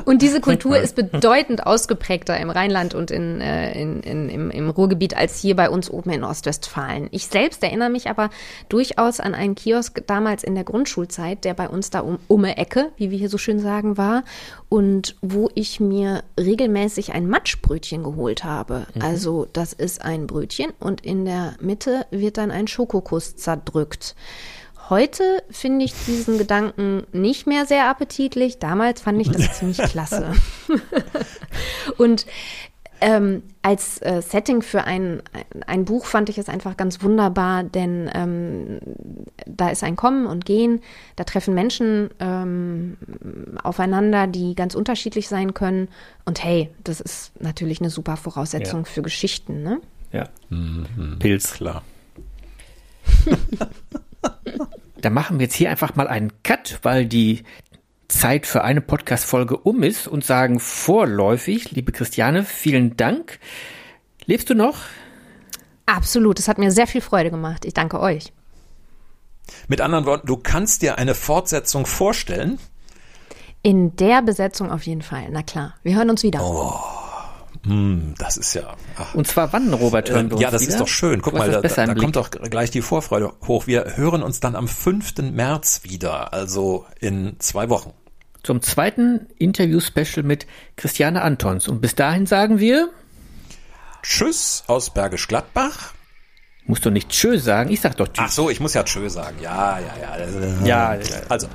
und 0.05 0.21
diese 0.21 0.41
Kultur 0.41 0.77
ist 0.77 0.95
bedeutend 1.11 1.65
ausgeprägter 1.65 2.38
im 2.38 2.49
Rheinland 2.49 2.93
und 2.93 3.11
in, 3.11 3.41
äh, 3.41 3.79
in, 3.79 4.01
in, 4.01 4.29
im, 4.29 4.51
im 4.51 4.69
Ruhrgebiet 4.69 5.15
als 5.15 5.39
hier 5.39 5.55
bei 5.55 5.69
uns 5.69 5.89
oben 5.89 6.11
in 6.11 6.23
Ostwestfalen. 6.23 7.07
Ich 7.11 7.27
selbst 7.27 7.63
erinnere 7.63 7.89
mich 7.89 8.09
aber 8.09 8.29
durchaus 8.69 9.19
an 9.19 9.36
einen 9.36 9.55
Kiosk 9.55 10.03
damals 10.07 10.43
in 10.43 10.55
der 10.55 10.63
Grundschulzeit, 10.63 11.43
der 11.43 11.53
bei 11.53 11.69
uns 11.69 11.89
da 11.89 12.01
um, 12.01 12.19
um 12.27 12.43
die 12.43 12.49
Ecke, 12.49 12.91
wie 12.97 13.11
wir 13.11 13.17
hier 13.17 13.29
so 13.29 13.38
schön 13.38 13.59
sagen, 13.59 13.97
war 13.97 14.23
und 14.69 15.15
wo 15.21 15.49
ich 15.53 15.79
mir 15.79 16.23
regelmäßig 16.39 17.13
ein 17.13 17.27
Matschbrötchen 17.27 18.03
geholt 18.03 18.43
habe. 18.43 18.88
Also 18.99 19.47
das 19.53 19.73
ist 19.73 20.03
ein 20.03 20.27
Brötchen 20.27 20.71
und 20.79 21.01
in 21.01 21.25
der 21.25 21.55
Mitte 21.59 22.05
wird 22.11 22.38
dann 22.38 22.51
ein 22.51 22.67
Schokokuss 22.67 23.36
zerdrückt. 23.36 24.15
Heute 24.91 25.23
finde 25.49 25.85
ich 25.85 25.93
diesen 26.05 26.37
Gedanken 26.37 27.03
nicht 27.13 27.47
mehr 27.47 27.65
sehr 27.65 27.87
appetitlich. 27.89 28.59
Damals 28.59 28.99
fand 28.99 29.21
ich 29.21 29.31
das 29.31 29.53
ziemlich 29.59 29.77
klasse. 29.77 30.33
Und 31.97 32.25
ähm, 32.99 33.41
als 33.61 34.01
äh, 34.01 34.21
Setting 34.21 34.61
für 34.61 34.83
ein, 34.83 35.23
ein 35.65 35.85
Buch 35.85 36.05
fand 36.05 36.27
ich 36.27 36.37
es 36.37 36.49
einfach 36.49 36.75
ganz 36.75 37.01
wunderbar, 37.01 37.63
denn 37.63 38.11
ähm, 38.13 38.79
da 39.45 39.69
ist 39.69 39.81
ein 39.85 39.95
Kommen 39.95 40.25
und 40.27 40.45
Gehen, 40.45 40.81
da 41.15 41.23
treffen 41.23 41.53
Menschen 41.53 42.09
ähm, 42.19 42.97
aufeinander, 43.63 44.27
die 44.27 44.55
ganz 44.55 44.75
unterschiedlich 44.75 45.29
sein 45.29 45.53
können. 45.53 45.87
Und 46.25 46.43
hey, 46.43 46.69
das 46.83 46.99
ist 46.99 47.31
natürlich 47.41 47.79
eine 47.79 47.91
super 47.91 48.17
Voraussetzung 48.17 48.81
Ja. 48.81 48.85
für 48.85 49.01
Geschichten, 49.03 49.63
ne? 49.63 49.79
Ja. 50.11 50.27
Pilz. 51.19 51.53
Klar. 51.53 51.81
Da 55.01 55.09
machen 55.09 55.39
wir 55.39 55.45
jetzt 55.45 55.55
hier 55.55 55.69
einfach 55.69 55.95
mal 55.95 56.07
einen 56.07 56.32
Cut, 56.43 56.80
weil 56.84 57.05
die 57.05 57.43
Zeit 58.07 58.45
für 58.45 58.63
eine 58.63 58.82
Podcast-Folge 58.82 59.57
um 59.57 59.84
ist 59.84 60.07
und 60.07 60.24
sagen 60.24 60.59
vorläufig, 60.59 61.72
liebe 61.72 61.91
Christiane, 61.91 62.43
vielen 62.43 62.97
Dank. 62.97 63.39
Lebst 64.26 64.49
du 64.49 64.53
noch? 64.53 64.78
Absolut, 65.86 66.39
es 66.39 66.47
hat 66.47 66.57
mir 66.57 66.72
sehr 66.72 66.88
viel 66.88 67.01
Freude 67.01 67.32
gemacht. 67.32 67.65
Ich 67.65 67.74
danke 67.74 67.99
euch. 67.99 68.32
Mit 69.67 69.82
anderen 69.82 70.05
Worten, 70.05 70.28
du 70.28 70.38
kannst 70.38 70.82
dir 70.82 70.97
eine 70.97 71.15
Fortsetzung 71.15 71.86
vorstellen. 71.86 72.59
In 73.63 73.95
der 73.95 74.22
Besetzung 74.22 74.72
auf 74.72 74.84
jeden 74.84 75.01
Fall. 75.01 75.28
Na 75.32 75.43
klar, 75.43 75.76
wir 75.84 75.95
hören 75.95 76.09
uns 76.09 76.24
wieder. 76.24 76.39
Hm, 77.64 78.16
das 78.18 78.38
ist 78.38 78.53
ja. 78.55 78.76
Ach. 78.97 79.14
Und 79.14 79.28
zwar 79.28 79.53
wann, 79.53 79.72
Robert, 79.74 80.09
hören 80.09 80.30
wir 80.30 80.34
uns 80.36 80.41
Ja, 80.41 80.49
das 80.51 80.62
wieder? 80.64 80.72
ist 80.72 80.80
doch 80.82 80.88
schön. 80.88 81.22
Guck 81.22 81.34
mal, 81.34 81.49
da, 81.51 81.62
da 81.62 81.93
kommt 81.93 82.16
doch 82.16 82.32
gleich 82.32 82.72
die 82.72 82.82
Vorfreude 82.82 83.34
hoch. 83.47 83.68
Wir 83.68 83.97
hören 83.97 84.24
uns 84.24 84.39
dann 84.39 84.55
am 84.55 84.68
5. 84.68 85.18
März 85.32 85.82
wieder, 85.84 86.34
also 86.34 86.86
in 86.99 87.36
zwei 87.39 87.70
Wochen. 87.70 87.93
zum 88.43 88.62
zweiten 88.64 89.28
Interview-Special 89.38 90.24
mit 90.24 90.47
Christiane 90.76 91.22
Antons. 91.22 91.68
Und 91.68 91.82
bis 91.82 91.93
dahin 91.93 92.26
sagen 92.26 92.57
wir, 92.59 92.89
Tschüss 94.01 94.64
aus 94.66 94.89
Bergisch 94.91 95.28
Gladbach. 95.28 95.93
musst 96.66 96.84
du 96.86 96.89
nicht 96.89 97.09
Tschö 97.09 97.38
sagen, 97.38 97.70
ich 97.72 97.82
sag 97.82 97.95
doch 97.97 98.07
Tschüss. 98.07 98.26
Ach 98.28 98.32
so, 98.32 98.49
ich 98.49 98.59
muss 98.59 98.74
ja 98.74 98.84
Tschö 98.84 99.07
sagen. 99.09 99.38
Ja, 99.41 99.78
ja, 99.80 99.93
ja. 100.01 100.66
Ja, 100.66 100.93
ja. 100.95 101.01
Also, 101.30 101.47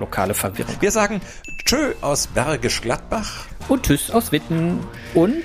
Lokale 0.00 0.34
Verwirrung. 0.34 0.74
wir 0.80 0.90
sagen 0.90 1.20
Tschö 1.64 1.92
aus 2.00 2.26
Bergisch 2.26 2.80
Gladbach. 2.80 3.46
Und 3.68 3.84
Tschüss 3.86 4.10
aus 4.10 4.32
Witten. 4.32 4.80
Und 5.14 5.44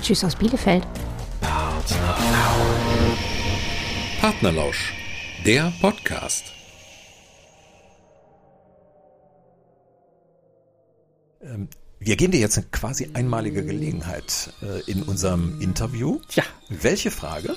Tschüss 0.00 0.24
aus 0.24 0.34
Bielefeld. 0.36 0.86
Partnerlausch, 4.20 4.92
der 5.44 5.72
Podcast. 5.80 6.44
Ähm, 11.42 11.68
Wir 12.00 12.16
geben 12.16 12.32
dir 12.32 12.40
jetzt 12.40 12.56
eine 12.58 12.66
quasi 12.70 13.10
einmalige 13.14 13.64
Gelegenheit 13.64 14.50
äh, 14.62 14.80
in 14.90 15.02
unserem 15.02 15.60
Interview. 15.60 16.20
ja, 16.34 16.44
Welche 16.68 17.10
Frage? 17.10 17.56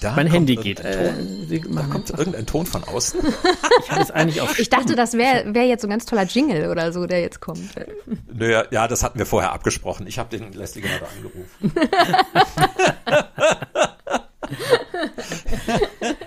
Da 0.00 0.12
mein 0.12 0.26
kommt 0.26 0.34
Handy 0.34 0.54
irgendein 0.54 1.48
geht. 1.48 1.48
Ton. 1.48 1.50
Äh, 1.50 1.60
Da 1.74 1.82
kommt 1.90 2.10
irgendein 2.10 2.46
Ton 2.46 2.66
von 2.66 2.84
außen. 2.84 3.20
ich 3.84 3.90
hatte 3.90 4.02
es 4.02 4.10
eigentlich 4.10 4.40
auf 4.42 4.58
Ich 4.58 4.68
dachte, 4.68 4.94
das 4.94 5.14
wäre 5.14 5.54
wär 5.54 5.66
jetzt 5.66 5.80
so 5.82 5.88
ein 5.88 5.90
ganz 5.90 6.04
toller 6.04 6.24
Jingle 6.24 6.70
oder 6.70 6.92
so, 6.92 7.06
der 7.06 7.20
jetzt 7.20 7.40
kommt. 7.40 7.70
Naja, 8.32 8.64
ja, 8.70 8.88
das 8.88 9.02
hatten 9.02 9.18
wir 9.18 9.26
vorher 9.26 9.52
abgesprochen. 9.52 10.06
Ich 10.06 10.18
habe 10.18 10.36
den 10.36 10.52
Leslie 10.52 10.82
gerade 10.82 11.06
angerufen. 11.08 11.72